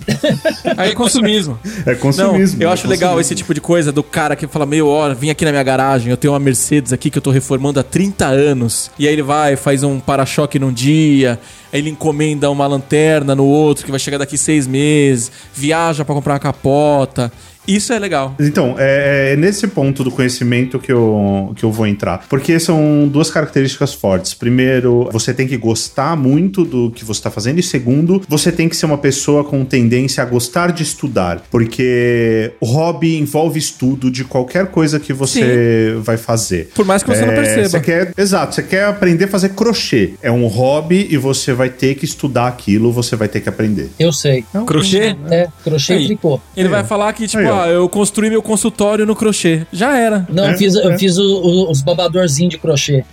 Aí 0.77 0.91
é 0.91 0.93
consumismo. 0.95 1.59
É 1.85 1.91
Não, 1.93 1.99
consumismo. 1.99 2.61
eu 2.61 2.69
é 2.69 2.73
acho 2.73 2.87
legal 2.87 3.09
consumismo. 3.11 3.21
esse 3.21 3.35
tipo 3.35 3.53
de 3.53 3.61
coisa 3.61 3.91
do 3.91 4.01
cara 4.03 4.35
que 4.35 4.47
fala, 4.47 4.65
meu, 4.65 4.87
ó, 4.87 5.13
vim 5.13 5.29
aqui 5.29 5.45
na 5.45 5.51
minha 5.51 5.63
garagem, 5.63 6.09
eu 6.09 6.17
tenho 6.17 6.33
uma 6.33 6.39
Mercedes 6.39 6.91
aqui 6.93 7.09
que 7.09 7.17
eu 7.17 7.21
tô 7.21 7.31
reformando 7.31 7.58
há 7.79 7.83
30 7.83 8.25
anos. 8.25 8.89
E 8.97 9.07
aí 9.07 9.13
ele 9.13 9.21
vai, 9.21 9.55
faz 9.55 9.83
um 9.83 9.99
para-choque 9.99 10.57
num 10.57 10.71
dia, 10.71 11.39
aí 11.71 11.79
ele 11.79 11.89
encomenda 11.89 12.49
uma 12.49 12.65
lanterna 12.65 13.35
no 13.35 13.45
outro, 13.45 13.85
que 13.85 13.91
vai 13.91 13.99
chegar 13.99 14.17
daqui 14.17 14.37
seis 14.37 14.65
meses, 14.65 15.31
viaja 15.53 16.05
pra 16.05 16.15
comprar 16.15 16.33
uma 16.33 16.39
capota. 16.39 17.31
Isso 17.69 17.93
é 17.93 17.99
legal. 17.99 18.35
Então, 18.39 18.75
é, 18.77 19.33
é 19.33 19.35
nesse 19.35 19.67
ponto 19.67 20.03
do 20.03 20.11
conhecimento 20.11 20.79
que 20.79 20.91
eu, 20.91 21.53
que 21.55 21.63
eu 21.63 21.71
vou 21.71 21.85
entrar. 21.87 22.25
Porque 22.29 22.59
são 22.59 23.07
duas 23.07 23.29
características 23.29 23.93
fortes. 23.93 24.33
Primeiro, 24.33 25.09
você 25.11 25.33
tem 25.33 25.47
que 25.47 25.57
gostar 25.57 26.15
muito 26.15 26.65
do 26.65 26.91
que 26.91 27.05
você 27.05 27.19
está 27.19 27.31
fazendo. 27.31 27.59
E 27.59 27.63
segundo, 27.63 28.21
você 28.27 28.51
tem 28.51 28.67
que 28.67 28.75
ser 28.75 28.85
uma 28.85 28.97
pessoa 28.97 29.43
com 29.43 29.63
tendência 29.63 30.23
a 30.23 30.25
gostar 30.25 30.71
de 30.71 30.83
estudar. 30.83 31.43
Porque 31.51 32.51
o 32.59 32.65
hobby 32.65 33.17
envolve 33.17 33.59
estudo 33.59 34.09
de 34.09 34.23
qualquer 34.23 34.67
coisa 34.67 34.99
que 34.99 35.13
você 35.13 35.95
vai 35.99 36.17
fazer. 36.17 36.69
Por 36.73 36.85
mais 36.85 37.03
que 37.03 37.09
você 37.09 37.25
não 37.25 37.33
É, 37.33 37.35
perceba. 37.35 37.69
Você 37.69 37.79
quer, 37.79 38.13
exato, 38.17 38.55
você 38.55 38.63
quer 38.63 38.85
aprender 38.85 39.25
a 39.25 39.27
fazer 39.27 39.49
crochê. 39.49 40.13
É 40.21 40.31
um 40.31 40.47
hobby 40.47 41.07
e 41.09 41.17
você 41.17 41.53
vai 41.53 41.69
ter 41.69 41.95
que 41.95 42.05
estudar 42.05 42.47
aquilo, 42.47 42.91
você 42.91 43.15
vai 43.15 43.27
ter 43.27 43.41
que 43.41 43.49
aprender. 43.49 43.89
Eu 43.99 44.11
sei. 44.11 44.43
Crochê? 44.65 45.15
É, 45.29 45.47
crochê 45.63 45.97
e 45.97 46.05
tricô. 46.07 46.39
Ele 46.55 46.69
vai 46.69 46.83
falar 46.83 47.13
que, 47.13 47.27
tipo, 47.27 47.41
Aí, 47.43 47.58
ó. 47.61 47.65
eu 47.67 47.89
construí 47.89 48.29
meu 48.29 48.41
consultório 48.41 49.05
no 49.05 49.15
crochê. 49.15 49.65
Já 49.71 49.97
era. 49.97 50.25
Não, 50.29 50.45
É, 50.45 50.53
eu 50.53 50.57
fiz, 50.57 50.75
eu 50.75 50.91
é. 50.91 50.97
fiz 50.97 51.17
o- 51.17 51.23
o- 51.41 51.71
os 51.71 51.81
babadorzinhos 51.81 52.51
de 52.51 52.57
crochê. 52.57 53.03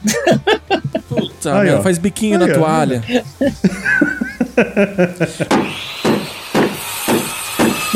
Puta, 1.08 1.58
Aí, 1.60 1.70
meu, 1.70 1.82
faz 1.82 1.98
biquinho 1.98 2.40
Aí, 2.40 2.46
na 2.48 2.54
ó. 2.54 2.58
toalha. 2.58 3.02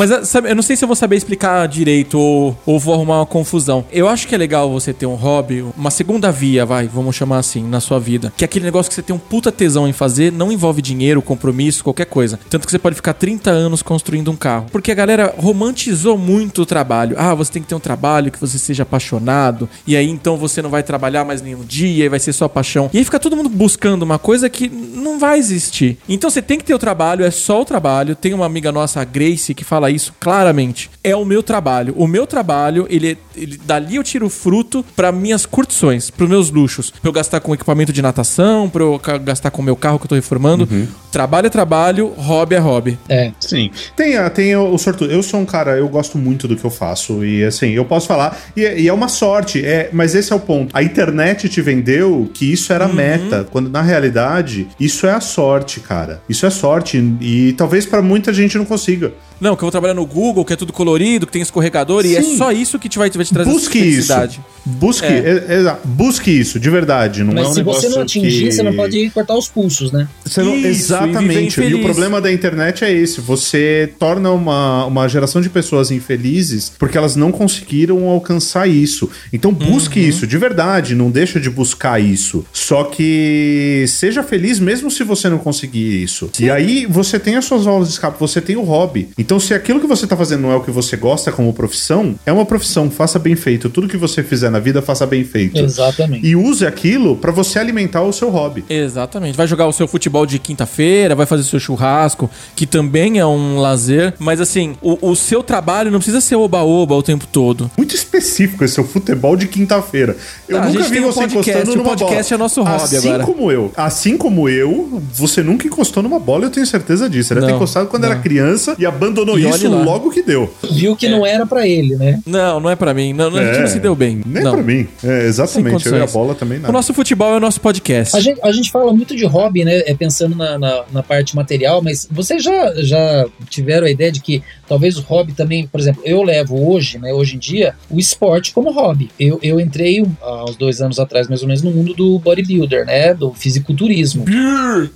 Mas 0.01 0.11
ah, 0.11 0.25
sabe, 0.25 0.49
eu 0.49 0.55
não 0.55 0.63
sei 0.63 0.75
se 0.75 0.83
eu 0.83 0.87
vou 0.87 0.95
saber 0.95 1.15
explicar 1.15 1.67
direito 1.67 2.17
ou, 2.17 2.57
ou 2.65 2.79
vou 2.79 2.95
arrumar 2.95 3.19
uma 3.19 3.25
confusão. 3.27 3.85
Eu 3.91 4.09
acho 4.09 4.27
que 4.27 4.33
é 4.33 4.37
legal 4.37 4.67
você 4.71 4.91
ter 4.91 5.05
um 5.05 5.13
hobby, 5.13 5.63
uma 5.77 5.91
segunda 5.91 6.31
via, 6.31 6.65
vai, 6.65 6.87
vamos 6.87 7.15
chamar 7.15 7.37
assim, 7.37 7.63
na 7.63 7.79
sua 7.79 7.99
vida. 7.99 8.33
Que 8.35 8.43
é 8.43 8.45
aquele 8.45 8.65
negócio 8.65 8.89
que 8.89 8.95
você 8.95 9.03
tem 9.03 9.15
um 9.15 9.19
puta 9.19 9.51
tesão 9.51 9.87
em 9.87 9.93
fazer, 9.93 10.31
não 10.31 10.51
envolve 10.51 10.81
dinheiro, 10.81 11.21
compromisso, 11.21 11.83
qualquer 11.83 12.05
coisa. 12.05 12.39
Tanto 12.49 12.65
que 12.65 12.71
você 12.71 12.79
pode 12.79 12.95
ficar 12.95 13.13
30 13.13 13.51
anos 13.51 13.83
construindo 13.83 14.31
um 14.31 14.35
carro. 14.35 14.65
Porque 14.71 14.91
a 14.91 14.95
galera 14.95 15.35
romantizou 15.37 16.17
muito 16.17 16.63
o 16.63 16.65
trabalho. 16.65 17.15
Ah, 17.19 17.35
você 17.35 17.51
tem 17.51 17.61
que 17.61 17.67
ter 17.67 17.75
um 17.75 17.79
trabalho 17.79 18.31
que 18.31 18.41
você 18.41 18.57
seja 18.57 18.81
apaixonado. 18.81 19.69
E 19.85 19.95
aí 19.95 20.09
então 20.09 20.35
você 20.35 20.63
não 20.63 20.71
vai 20.71 20.81
trabalhar 20.81 21.23
mais 21.23 21.43
nenhum 21.43 21.63
dia 21.63 22.05
e 22.05 22.09
vai 22.09 22.19
ser 22.19 22.33
só 22.33 22.47
paixão. 22.47 22.89
E 22.91 22.97
aí 22.97 23.05
fica 23.05 23.19
todo 23.19 23.37
mundo 23.37 23.49
buscando 23.49 24.01
uma 24.01 24.17
coisa 24.17 24.49
que 24.49 24.67
não 24.67 25.19
vai 25.19 25.37
existir. 25.37 25.99
Então 26.09 26.27
você 26.27 26.41
tem 26.41 26.57
que 26.57 26.63
ter 26.63 26.73
o 26.73 26.79
trabalho, 26.79 27.23
é 27.23 27.29
só 27.29 27.61
o 27.61 27.65
trabalho. 27.65 28.15
Tem 28.15 28.33
uma 28.33 28.47
amiga 28.47 28.71
nossa, 28.71 28.99
a 28.99 29.03
Grace, 29.03 29.53
que 29.53 29.63
fala 29.63 29.90
isso 29.91 30.13
claramente. 30.19 30.89
É 31.03 31.15
o 31.15 31.25
meu 31.25 31.43
trabalho. 31.43 31.93
O 31.97 32.07
meu 32.07 32.25
trabalho, 32.27 32.85
ele, 32.89 33.17
ele 33.35 33.59
dali 33.65 33.95
eu 33.95 34.03
tiro 34.03 34.29
fruto 34.29 34.83
para 34.95 35.11
minhas 35.11 35.45
curtições, 35.45 36.09
para 36.09 36.27
meus 36.27 36.49
luxos. 36.49 36.89
Pra 36.89 37.09
eu 37.09 37.13
gastar 37.13 37.39
com 37.39 37.53
equipamento 37.53 37.91
de 37.93 38.01
natação, 38.01 38.69
pra 38.69 38.83
eu 38.83 38.99
gastar 39.23 39.51
com 39.51 39.61
o 39.61 39.65
meu 39.65 39.75
carro 39.75 39.99
que 39.99 40.05
eu 40.05 40.09
tô 40.09 40.15
reformando. 40.15 40.67
Trabalho 41.11 41.47
é 41.47 41.49
trabalho, 41.49 42.07
hobby 42.17 42.55
é 42.55 42.59
hobby. 42.59 42.97
É. 43.09 43.31
Sim. 43.39 43.69
Tem, 43.95 44.15
a- 44.17 44.29
tem 44.29 44.55
o, 44.55 44.77
sortudo. 44.77 45.11
Eu 45.11 45.21
sou 45.21 45.39
um 45.39 45.45
cara, 45.45 45.77
eu 45.77 45.87
gosto 45.89 46.17
muito 46.17 46.47
do 46.47 46.55
que 46.55 46.63
eu 46.63 46.69
faço. 46.69 47.25
E 47.25 47.43
assim, 47.43 47.69
eu 47.71 47.83
posso 47.85 48.07
falar. 48.07 48.37
E, 48.55 48.63
é- 48.65 48.79
e 48.79 48.87
é 48.87 48.93
uma 48.93 49.09
sorte, 49.09 49.63
é, 49.65 49.89
mas 49.91 50.15
esse 50.15 50.31
é 50.31 50.35
o 50.35 50.39
ponto. 50.39 50.69
A 50.75 50.81
internet 50.81 51.49
te 51.49 51.61
vendeu 51.61 52.29
que 52.33 52.51
isso 52.51 52.71
era 52.71 52.85
a 52.85 52.87
meta, 52.87 53.45
quando 53.51 53.69
na 53.69 53.81
realidade, 53.81 54.67
isso 54.79 55.05
é 55.05 55.11
a 55.11 55.19
sorte, 55.19 55.79
cara. 55.81 56.21
Isso 56.29 56.45
é 56.45 56.49
sorte. 56.49 56.97
E 57.19 57.53
talvez 57.53 57.85
pra 57.85 58.01
muita 58.01 58.31
gente 58.33 58.57
não 58.57 58.65
consiga. 58.65 59.11
Não, 59.39 59.55
que 59.55 59.63
eu 59.63 59.70
vou 59.71 59.79
trabalhar 59.81 59.93
no 59.93 60.05
Google, 60.05 60.43
que 60.45 60.53
é 60.53 60.55
tudo 60.55 60.73
colorido, 60.73 61.25
que 61.25 61.31
tem 61.31 61.41
escorregador, 61.41 62.05
e 62.05 62.15
é 62.15 62.21
Sim. 62.21 62.37
só 62.37 62.51
isso 62.51 62.77
que 62.77 62.89
te 62.89 62.97
vai, 62.99 63.09
vai 63.09 63.25
te 63.25 63.33
trazer 63.33 63.49
Busque 63.49 63.77
isso. 63.79 63.87
felicidade. 64.07 64.41
Busque, 64.63 65.05
É. 65.07 65.45
é- 65.49 65.63
é- 65.67 65.77
busque 65.83 66.29
isso, 66.29 66.59
de 66.59 66.69
verdade. 66.69 67.23
Não 67.23 67.33
Mas 67.33 67.45
é 67.47 67.49
um 67.49 67.53
se 67.53 67.63
você 67.63 67.89
não 67.89 68.01
atingir, 68.01 68.43
que- 68.45 68.51
você 68.51 68.61
não 68.61 68.73
pode 68.75 69.09
cortar 69.09 69.35
os 69.35 69.47
pulsos, 69.47 69.91
né? 69.91 70.07
Você 70.23 70.43
não- 70.43 70.55
Isso, 70.55 70.67
e 70.67 70.69
exatamente. 70.69 71.33
E, 71.59 71.63
o 71.63 71.67
infeliz. 71.67 71.81
problema 71.85 72.21
da 72.21 72.31
internet 72.31 72.83
é 72.83 72.91
esse: 72.93 73.19
você 73.21 73.91
torna 73.97 74.29
uma, 74.31 74.85
uma 74.85 75.07
geração 75.07 75.41
de 75.41 75.49
pessoas 75.49 75.89
infelizes 75.89 76.71
porque 76.77 76.97
elas 76.97 77.15
não 77.15 77.31
conseguiram 77.31 78.07
alcançar 78.07 78.67
isso. 78.69 79.09
Então 79.33 79.51
busque 79.51 79.99
Uhum. 79.99 80.07
isso, 80.07 80.27
de 80.27 80.37
verdade. 80.37 80.93
Não 80.93 81.09
deixa 81.09 81.39
de 81.39 81.49
buscar 81.49 81.99
isso. 81.99 82.45
Só 82.53 82.83
que 82.83 83.85
seja 83.87 84.21
feliz 84.21 84.59
mesmo 84.59 84.91
se 84.91 85.03
você 85.03 85.27
não 85.29 85.37
conseguir 85.39 86.03
isso. 86.03 86.29
E 86.39 86.49
aí 86.51 86.85
você 86.85 87.17
tem 87.19 87.35
as 87.35 87.45
suas 87.45 87.65
aulas 87.65 87.87
de 87.87 87.93
escape, 87.95 88.19
você 88.19 88.39
tem 88.39 88.55
o 88.55 88.61
hobby. 88.61 89.09
Então, 89.17 89.39
se 89.39 89.53
aquilo 89.61 89.79
que 89.79 89.87
você 89.87 90.05
tá 90.07 90.17
fazendo 90.17 90.41
não 90.41 90.51
é 90.51 90.55
o 90.55 90.61
que 90.61 90.71
você 90.71 90.97
gosta 90.97 91.31
como 91.31 91.53
profissão, 91.53 92.15
é 92.25 92.31
uma 92.31 92.45
profissão, 92.45 92.89
faça 92.89 93.17
bem 93.19 93.35
feito. 93.35 93.69
Tudo 93.69 93.87
que 93.87 93.97
você 93.97 94.23
fizer 94.23 94.49
na 94.49 94.59
vida, 94.59 94.81
faça 94.81 95.05
bem 95.05 95.23
feito. 95.23 95.57
Exatamente. 95.59 96.25
E 96.25 96.35
use 96.35 96.65
aquilo 96.65 97.15
pra 97.15 97.31
você 97.31 97.59
alimentar 97.59 98.01
o 98.01 98.11
seu 98.11 98.29
hobby. 98.29 98.65
Exatamente. 98.69 99.37
Vai 99.37 99.47
jogar 99.47 99.67
o 99.67 99.71
seu 99.73 99.87
futebol 99.87 100.25
de 100.25 100.39
quinta-feira, 100.39 101.15
vai 101.15 101.25
fazer 101.25 101.43
seu 101.43 101.59
churrasco, 101.59 102.29
que 102.55 102.65
também 102.65 103.19
é 103.19 103.25
um 103.25 103.59
lazer. 103.59 104.13
Mas 104.19 104.41
assim, 104.41 104.75
o, 104.81 104.97
o 105.11 105.15
seu 105.15 105.43
trabalho 105.43 105.91
não 105.91 105.99
precisa 105.99 106.19
ser 106.21 106.35
oba-oba 106.35 106.95
o 106.95 107.03
tempo 107.03 107.25
todo. 107.31 107.69
muito 107.77 107.95
específico 107.95 108.63
esse 108.63 108.75
seu 108.75 108.83
futebol 108.83 109.35
de 109.35 109.47
quinta-feira. 109.47 110.15
Eu 110.47 110.57
Ah, 110.57 110.63
a 110.63 110.65
nunca 110.69 110.83
vi 110.85 110.99
um 110.99 111.03
você 111.11 111.19
podcast, 111.27 111.49
encostando 111.51 111.71
o 111.71 111.75
numa 111.75 111.89
podcast 111.97 112.29
bola. 112.31 112.35
é 112.35 112.37
nosso 112.37 112.63
hobby 112.63 112.95
assim 112.97 113.07
agora. 113.09 113.23
como 113.25 113.51
eu. 113.51 113.71
Assim 113.75 114.17
como 114.17 114.49
eu, 114.49 115.01
você 115.13 115.43
nunca 115.43 115.67
encostou 115.67 116.01
numa 116.01 116.19
bola, 116.19 116.45
eu 116.45 116.49
tenho 116.49 116.65
certeza 116.65 117.09
disso. 117.09 117.29
Você 117.29 117.35
deve 117.35 117.47
ter 117.47 117.53
encostado 117.53 117.87
quando 117.87 118.03
não. 118.03 118.11
era 118.11 118.19
criança 118.19 118.75
e 118.79 118.85
abandonou 118.85 119.37
E 119.37 119.45
olhe 119.45 119.50
isso 119.55 119.69
lá. 119.69 119.83
logo 119.83 120.11
que 120.11 120.21
deu. 120.21 120.51
Viu 120.71 120.95
que 120.95 121.07
não 121.07 121.25
era 121.25 121.45
pra 121.45 121.67
ele, 121.67 121.95
né? 121.95 122.19
Não, 122.25 122.59
não 122.59 122.69
é 122.69 122.75
pra 122.75 122.93
mim. 122.93 123.13
Não, 123.13 123.27
a 123.27 123.43
gente 123.43 123.59
não 123.59 123.67
se 123.67 123.79
deu 123.79 123.95
bem. 123.95 124.21
Nem 124.25 124.43
não. 124.43 124.53
pra 124.53 124.63
mim. 124.63 124.87
É, 125.03 125.25
exatamente. 125.25 125.87
Eu 125.87 125.97
e 125.97 126.01
a 126.01 126.07
bola 126.07 126.35
também 126.35 126.57
O 126.57 126.61
nada. 126.61 126.71
nosso 126.73 126.93
futebol 126.93 127.33
é 127.33 127.37
o 127.37 127.39
nosso 127.39 127.59
podcast. 127.61 128.15
A 128.15 128.19
gente, 128.19 128.39
a 128.43 128.51
gente 128.51 128.71
fala 128.71 128.93
muito 128.93 129.15
de 129.15 129.25
hobby, 129.25 129.63
né? 129.63 129.83
É 129.85 129.93
pensando 129.93 130.35
na, 130.35 130.57
na, 130.57 130.83
na 130.91 131.03
parte 131.03 131.35
material, 131.35 131.81
mas 131.81 132.07
vocês 132.09 132.43
já, 132.43 132.73
já 132.77 133.25
tiveram 133.49 133.87
a 133.87 133.91
ideia 133.91 134.11
de 134.11 134.21
que 134.21 134.43
talvez 134.67 134.97
o 134.97 135.01
hobby 135.01 135.33
também, 135.33 135.67
por 135.67 135.79
exemplo, 135.79 136.01
eu 136.05 136.23
levo 136.23 136.71
hoje, 136.71 136.97
né, 136.97 137.13
hoje 137.13 137.35
em 137.35 137.39
dia, 137.39 137.75
o 137.89 137.99
esporte 137.99 138.53
como 138.53 138.71
hobby. 138.71 139.09
Eu, 139.19 139.39
eu 139.43 139.59
entrei 139.59 140.05
há 140.21 140.45
uns 140.45 140.55
dois 140.55 140.81
anos 140.81 140.99
atrás, 140.99 141.27
mais 141.27 141.41
ou 141.41 141.47
menos, 141.47 141.61
no 141.61 141.71
mundo 141.71 141.93
do 141.93 142.19
bodybuilder, 142.19 142.85
né? 142.85 143.13
Do 143.13 143.33
fisiculturismo. 143.33 144.25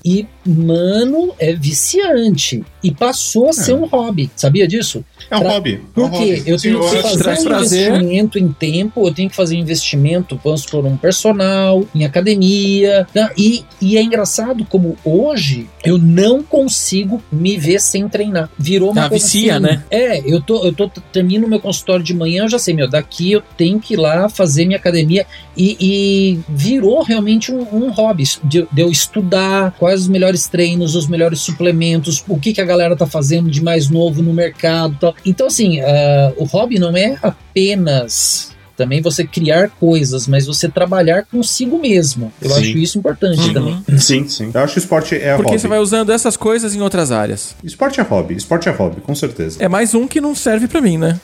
E, 0.04 0.26
mano, 0.46 1.34
é 1.40 1.54
viciante. 1.54 2.64
E 2.84 2.92
passou 2.92 3.50
a 3.50 3.54
ser 3.54 3.74
um 3.74 3.86
hobby. 3.86 4.30
Sabia 4.36 4.68
disso? 4.68 5.04
É 5.32 5.36
um 5.36 5.40
pra- 5.40 5.50
hobby. 5.54 5.74
é 5.74 5.78
um 6.00 6.10
Porque 6.10 6.18
hobby. 6.36 6.44
eu 6.46 6.58
tenho 6.60 6.84
Sim, 6.84 6.90
que 6.96 7.02
fazer 7.02 7.30
um 7.40 7.44
prazer. 7.46 7.88
investimento 7.92 8.38
em 8.40 8.48
tempo, 8.52 9.08
eu 9.08 9.14
tenho 9.14 9.30
que 9.30 9.36
fazer 9.36 9.56
investimento, 9.56 10.40
vamos 10.44 10.62
supor, 10.62 10.86
um 10.86 10.96
personal, 10.98 11.84
em 11.96 12.06
academia. 12.06 13.08
tá? 13.14 13.32
E, 13.38 13.64
e 13.82 13.98
é 13.98 14.04
engraçado 14.04 14.66
como 14.66 14.96
hoje 15.04 15.68
eu 15.84 15.98
não 15.98 16.44
consigo 16.44 17.24
me 17.32 17.58
ver 17.58 17.80
sem 17.82 18.08
treinar. 18.08 18.50
Virou 18.58 18.92
uma 18.92 19.06
Ah, 19.06 19.10
coisa 19.10 19.24
vicia, 19.26 19.54
assim, 19.56 19.64
né? 19.64 19.84
É, 19.90 20.20
eu 20.32 20.40
tô, 20.42 20.64
eu 20.64 20.74
tô 20.74 20.90
termino 21.12 21.48
meu 21.48 21.60
consultório 21.60 22.04
de 22.04 22.14
manhã, 22.14 22.44
eu 22.44 22.50
já 22.50 22.60
sei, 22.60 22.74
meu, 22.74 22.88
daqui 22.90 23.32
eu 23.32 23.42
tenho 23.58 23.80
que 23.80 23.94
ir 23.96 23.98
lá 23.98 24.30
fazer 24.30 24.66
minha 24.66 24.78
academia 24.78 25.26
e, 25.58 25.76
e 25.80 26.40
virou 26.50 27.02
realmente 27.04 27.52
um, 27.52 27.62
um 27.72 27.90
hobby 27.92 28.24
de, 28.44 28.68
de 28.72 28.82
eu 28.82 28.90
estudar 28.92 29.72
quais 29.80 30.02
os 30.02 30.08
melhores 30.08 30.35
treinos, 30.48 30.96
os 30.96 31.08
melhores 31.08 31.40
suplementos, 31.40 32.24
o 32.28 32.40
que, 32.40 32.54
que 32.54 32.62
a 32.62 32.66
galera 32.66 32.96
tá 32.96 33.06
fazendo 33.08 33.50
de 33.50 33.64
mais 33.64 33.90
novo 33.90 34.22
no 34.22 34.34
mercado 34.34 34.98
tal. 35.00 35.16
Então, 35.26 35.48
assim, 35.48 35.80
ah, 35.82 36.34
o 36.38 36.46
hobby 36.46 36.80
não 36.80 36.96
é 36.96 37.18
apenas 37.22 38.55
também 38.76 39.02
você 39.02 39.24
criar 39.26 39.70
coisas, 39.70 40.28
mas 40.28 40.46
você 40.46 40.68
trabalhar 40.70 41.26
consigo 41.26 41.80
mesmo. 41.80 42.32
Eu 42.42 42.50
Sim. 42.52 42.60
acho 42.62 42.78
isso 42.78 42.98
importante 43.00 43.40
Uhum. 43.48 43.54
também. 43.54 43.84
Sim, 44.00 44.28
sim. 44.28 44.52
Eu 44.54 44.62
acho 44.62 44.74
que 44.74 44.80
esporte 44.80 45.16
é 45.16 45.36
Porque 45.36 45.50
hobby. 45.52 45.60
você 45.62 45.68
vai 45.68 45.80
usando 45.80 46.12
essas 46.12 46.36
coisas 46.38 46.76
em 46.76 46.82
outras 46.82 47.12
áreas. 47.12 47.56
Esporte 47.64 48.00
é 48.00 48.04
hobby. 48.04 48.36
Esporte 48.36 48.68
é 48.70 48.72
hobby, 48.72 49.02
com 49.02 49.16
certeza. 49.16 49.58
É 49.60 49.68
mais 49.68 49.94
um 49.96 50.08
que 50.08 50.20
não 50.22 50.36
serve 50.36 50.68
pra 50.68 50.82
mim, 50.82 50.98
né? 50.98 51.20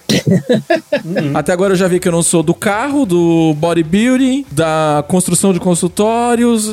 Uhum. 1.05 1.31
Até 1.33 1.51
agora 1.51 1.73
eu 1.73 1.77
já 1.77 1.87
vi 1.87 1.99
que 1.99 2.07
eu 2.07 2.11
não 2.11 2.23
sou 2.23 2.41
do 2.43 2.53
carro, 2.53 3.05
do 3.05 3.53
bodybuilding, 3.57 4.45
da 4.51 5.03
construção 5.07 5.53
de 5.53 5.59
consultórios. 5.59 6.67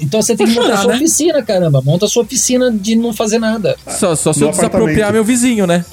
Então 0.00 0.20
você 0.22 0.36
tem 0.36 0.46
que 0.46 0.54
montar 0.54 0.76
sua 0.78 0.90
né? 0.92 0.96
oficina, 0.96 1.42
caramba. 1.42 1.80
Monta 1.82 2.06
sua 2.06 2.22
oficina 2.22 2.70
de 2.70 2.94
não 2.96 3.12
fazer 3.12 3.38
nada. 3.38 3.76
Só, 3.88 4.14
só 4.14 4.32
se 4.32 4.42
eu 4.42 4.50
desapropriar 4.50 5.12
meu 5.12 5.24
vizinho, 5.24 5.66
né? 5.66 5.84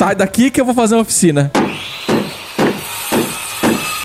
Sai 0.00 0.14
daqui 0.14 0.50
que 0.50 0.58
eu 0.58 0.64
vou 0.64 0.74
fazer 0.74 0.94
uma 0.94 1.02
oficina. 1.02 1.52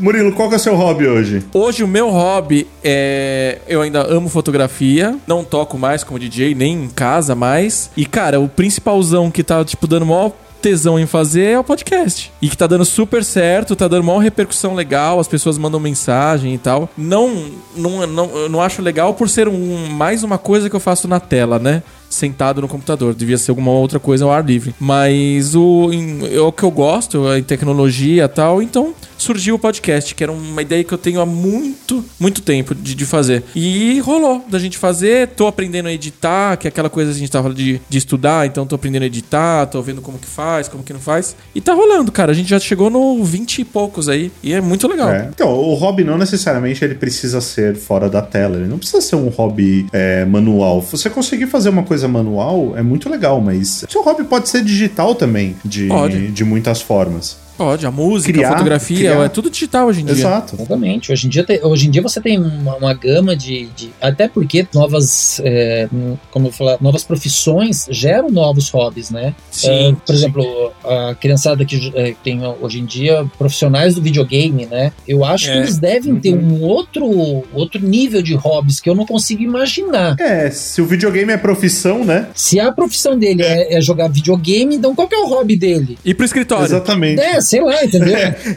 Murilo, 0.01 0.33
qual 0.33 0.49
que 0.49 0.55
é 0.55 0.57
o 0.57 0.59
seu 0.59 0.75
hobby 0.75 1.07
hoje? 1.07 1.41
Hoje 1.53 1.85
o 1.85 1.87
meu 1.87 2.09
hobby 2.09 2.67
é. 2.83 3.59
Eu 3.65 3.81
ainda 3.81 4.01
amo 4.01 4.27
fotografia. 4.27 5.17
Não 5.25 5.41
toco 5.41 5.77
mais 5.77 6.03
como 6.03 6.19
DJ, 6.19 6.53
nem 6.53 6.83
em 6.83 6.89
casa 6.89 7.33
mais. 7.33 7.89
E, 7.95 8.05
cara, 8.05 8.41
o 8.41 8.49
principalzão 8.49 9.31
que 9.31 9.41
tá, 9.41 9.63
tipo, 9.63 9.87
dando 9.87 10.05
maior 10.05 10.33
tesão 10.61 10.99
em 10.99 11.05
fazer 11.05 11.51
é 11.51 11.59
o 11.59 11.63
podcast. 11.63 12.29
E 12.41 12.49
que 12.49 12.57
tá 12.57 12.67
dando 12.67 12.83
super 12.83 13.23
certo, 13.23 13.73
tá 13.73 13.87
dando 13.87 14.03
maior 14.03 14.17
repercussão 14.17 14.73
legal, 14.73 15.19
as 15.19 15.29
pessoas 15.29 15.57
mandam 15.57 15.79
mensagem 15.79 16.55
e 16.55 16.57
tal. 16.57 16.89
Não, 16.97 17.51
não, 17.73 18.05
não, 18.05 18.49
não 18.49 18.61
acho 18.61 18.81
legal 18.81 19.13
por 19.13 19.29
ser 19.29 19.47
um, 19.47 19.87
mais 19.91 20.23
uma 20.23 20.37
coisa 20.37 20.69
que 20.69 20.75
eu 20.75 20.79
faço 20.79 21.07
na 21.07 21.21
tela, 21.21 21.57
né? 21.57 21.83
Sentado 22.09 22.61
no 22.61 22.67
computador. 22.67 23.13
Devia 23.13 23.37
ser 23.37 23.51
alguma 23.51 23.71
outra 23.71 23.99
coisa 23.99 24.25
ao 24.25 24.31
ar 24.31 24.45
livre. 24.45 24.73
Mas 24.79 25.55
o, 25.55 25.89
é 26.31 26.39
o 26.39 26.51
que 26.51 26.63
eu 26.63 26.71
gosto, 26.71 27.27
é 27.29 27.41
tecnologia 27.41 28.25
e 28.25 28.27
tal. 28.27 28.61
Então 28.61 28.93
surgiu 29.17 29.55
o 29.55 29.59
podcast, 29.59 30.13
que 30.13 30.23
era 30.23 30.31
uma 30.31 30.61
ideia 30.61 30.83
que 30.83 30.93
eu 30.93 30.97
tenho 30.97 31.19
há 31.21 31.25
muito, 31.25 32.03
muito 32.19 32.41
tempo 32.41 32.75
de, 32.75 32.95
de 32.95 33.05
fazer. 33.05 33.43
E 33.55 33.99
rolou 33.99 34.43
da 34.49 34.59
gente 34.59 34.77
fazer. 34.77 35.29
Tô 35.29 35.47
aprendendo 35.47 35.87
a 35.87 35.93
editar, 35.93 36.57
que 36.57 36.67
é 36.67 36.69
aquela 36.69 36.89
coisa 36.89 37.11
que 37.11 37.17
a 37.17 37.19
gente 37.19 37.31
tava 37.31 37.53
de, 37.53 37.81
de 37.87 37.97
estudar. 37.97 38.45
Então 38.45 38.65
tô 38.65 38.75
aprendendo 38.75 39.03
a 39.03 39.07
editar, 39.07 39.65
tô 39.67 39.81
vendo 39.81 40.01
como 40.01 40.17
que 40.17 40.27
faz, 40.27 40.67
como 40.67 40.83
que 40.83 40.93
não 40.93 40.99
faz. 40.99 41.35
E 41.53 41.61
tá 41.61 41.73
rolando, 41.73 42.11
cara. 42.11 42.31
A 42.31 42.35
gente 42.35 42.49
já 42.49 42.59
chegou 42.59 42.89
no 42.89 43.23
20 43.23 43.59
e 43.59 43.65
poucos 43.65 44.09
aí. 44.09 44.31
E 44.43 44.53
é 44.53 44.61
muito 44.61 44.87
legal. 44.87 45.09
É. 45.09 45.29
Então, 45.33 45.49
o 45.51 45.73
hobby 45.73 46.03
não 46.03 46.17
necessariamente 46.17 46.83
ele 46.83 46.95
precisa 46.95 47.41
ser 47.41 47.75
fora 47.75 48.09
da 48.09 48.21
tela. 48.21 48.57
Ele 48.57 48.67
não 48.67 48.77
precisa 48.77 49.01
ser 49.01 49.15
um 49.15 49.29
hobby 49.29 49.87
é, 49.91 50.25
manual. 50.25 50.81
Você 50.81 51.09
conseguir 51.09 51.47
fazer 51.47 51.69
uma 51.69 51.83
coisa 51.83 51.94
manual 52.07 52.73
é 52.75 52.81
muito 52.81 53.09
legal, 53.09 53.39
mas 53.41 53.85
seu 53.89 54.03
hobby 54.03 54.23
pode 54.23 54.49
ser 54.49 54.63
digital 54.63 55.15
também, 55.15 55.55
de, 55.63 55.87
Pode. 55.87 56.27
de 56.31 56.43
muitas 56.43 56.81
formas. 56.81 57.37
Pode, 57.57 57.85
a 57.85 57.91
música, 57.91 58.33
Criar, 58.33 58.49
a 58.49 58.51
fotografia, 58.53 58.97
criar. 59.11 59.23
é 59.25 59.29
tudo 59.29 59.49
digital 59.49 59.87
hoje 59.87 60.01
em 60.01 60.05
dia. 60.05 60.13
Exato. 60.13 60.55
Exatamente. 60.55 61.11
Hoje 61.11 61.27
em 61.27 61.29
dia, 61.29 61.43
tem, 61.43 61.63
hoje 61.63 61.87
em 61.87 61.91
dia 61.91 62.01
você 62.01 62.19
tem 62.19 62.37
uma, 62.37 62.75
uma 62.75 62.93
gama 62.93 63.35
de, 63.35 63.67
de- 63.75 63.91
Até 64.01 64.27
porque 64.27 64.67
novas. 64.73 65.39
é, 65.43 65.87
como 66.31 66.47
eu 66.47 66.51
falar, 66.51 66.77
novas 66.81 67.03
profissões 67.03 67.87
geram 67.89 68.29
novos 68.29 68.69
hobbies, 68.69 69.09
né? 69.09 69.33
Sim. 69.51 69.69
É, 69.69 69.95
por 70.05 70.13
exemplo, 70.13 70.71
a 70.83 71.15
criançada 71.15 71.63
que 71.63 71.91
é, 71.95 72.13
tem 72.23 72.41
hoje 72.61 72.79
em 72.79 72.85
dia 72.85 73.25
profissionais 73.37 73.95
do 73.95 74.01
videogame, 74.01 74.65
né? 74.65 74.91
Eu 75.07 75.23
acho 75.23 75.45
que 75.45 75.51
É. 75.51 75.57
eles 75.57 75.77
devem 75.77 76.15
ter 76.17 76.33
um 76.35 76.61
outro, 76.61 77.43
outro 77.53 77.81
nível 77.85 78.21
de 78.21 78.33
hobbies 78.35 78.79
que 78.79 78.89
eu 78.89 78.95
não 78.95 79.05
consigo 79.05 79.41
imaginar. 79.41 80.15
É, 80.19 80.49
se 80.51 80.81
o 80.81 80.85
videogame 80.85 81.31
é 81.31 81.37
profissão, 81.37 82.03
né? 82.03 82.27
Se 82.35 82.59
a 82.59 82.71
profissão 82.71 83.17
dele 83.17 83.43
é, 83.43 83.77
é 83.77 83.81
jogar 83.81 84.09
videogame, 84.09 84.75
então 84.75 84.93
qual 84.93 85.07
que 85.07 85.15
é 85.15 85.19
o 85.19 85.27
hobby 85.27 85.55
dele? 85.55 85.97
E 86.03 86.13
pro 86.13 86.25
escritório. 86.25 86.65
Exatamente. 86.65 87.21
É, 87.21 87.39
sei 87.45 87.61
lá, 87.61 87.83
entendeu? 87.83 88.15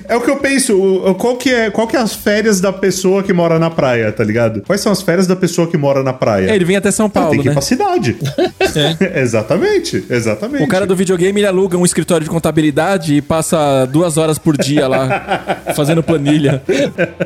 É 0.09 0.16
o 0.16 0.20
que 0.20 0.31
eu 0.31 0.37
penso, 0.37 1.14
qual 1.18 1.37
que, 1.37 1.51
é, 1.51 1.70
qual 1.70 1.87
que 1.87 1.96
é 1.96 2.01
as 2.01 2.14
férias 2.14 2.61
da 2.61 2.72
pessoa 2.72 3.22
que 3.22 3.33
mora 3.33 3.59
na 3.59 3.70
praia, 3.70 4.11
tá 4.12 4.24
ligado? 4.24 4.62
Quais 4.66 4.81
são 4.81 4.90
as 4.90 5.03
férias 5.03 5.27
da 5.27 5.37
pessoa 5.37 5.66
que 5.68 5.77
mora 5.77 6.03
na 6.03 6.12
praia? 6.12 6.51
É, 6.51 6.55
ele 6.55 6.64
vem 6.64 6.77
até 6.77 6.90
São 6.90 7.09
Paulo, 7.09 7.31
tem 7.31 7.40
que 7.40 7.46
ir 7.46 7.51
né? 7.51 7.53
pra 7.55 7.62
cidade. 7.62 8.16
exatamente, 9.14 10.05
exatamente. 10.11 10.64
O 10.64 10.68
cara 10.68 10.87
do 10.87 10.94
videogame, 10.96 11.40
ele 11.40 11.46
aluga 11.46 11.77
um 11.77 11.85
escritório 11.85 12.24
de 12.24 12.31
contabilidade 12.31 13.14
e 13.14 13.22
passa 13.22 13.85
duas 13.87 14.16
horas 14.16 14.38
por 14.38 14.57
dia 14.57 14.87
lá, 14.88 15.62
fazendo 15.74 16.03
planilha. 16.03 16.62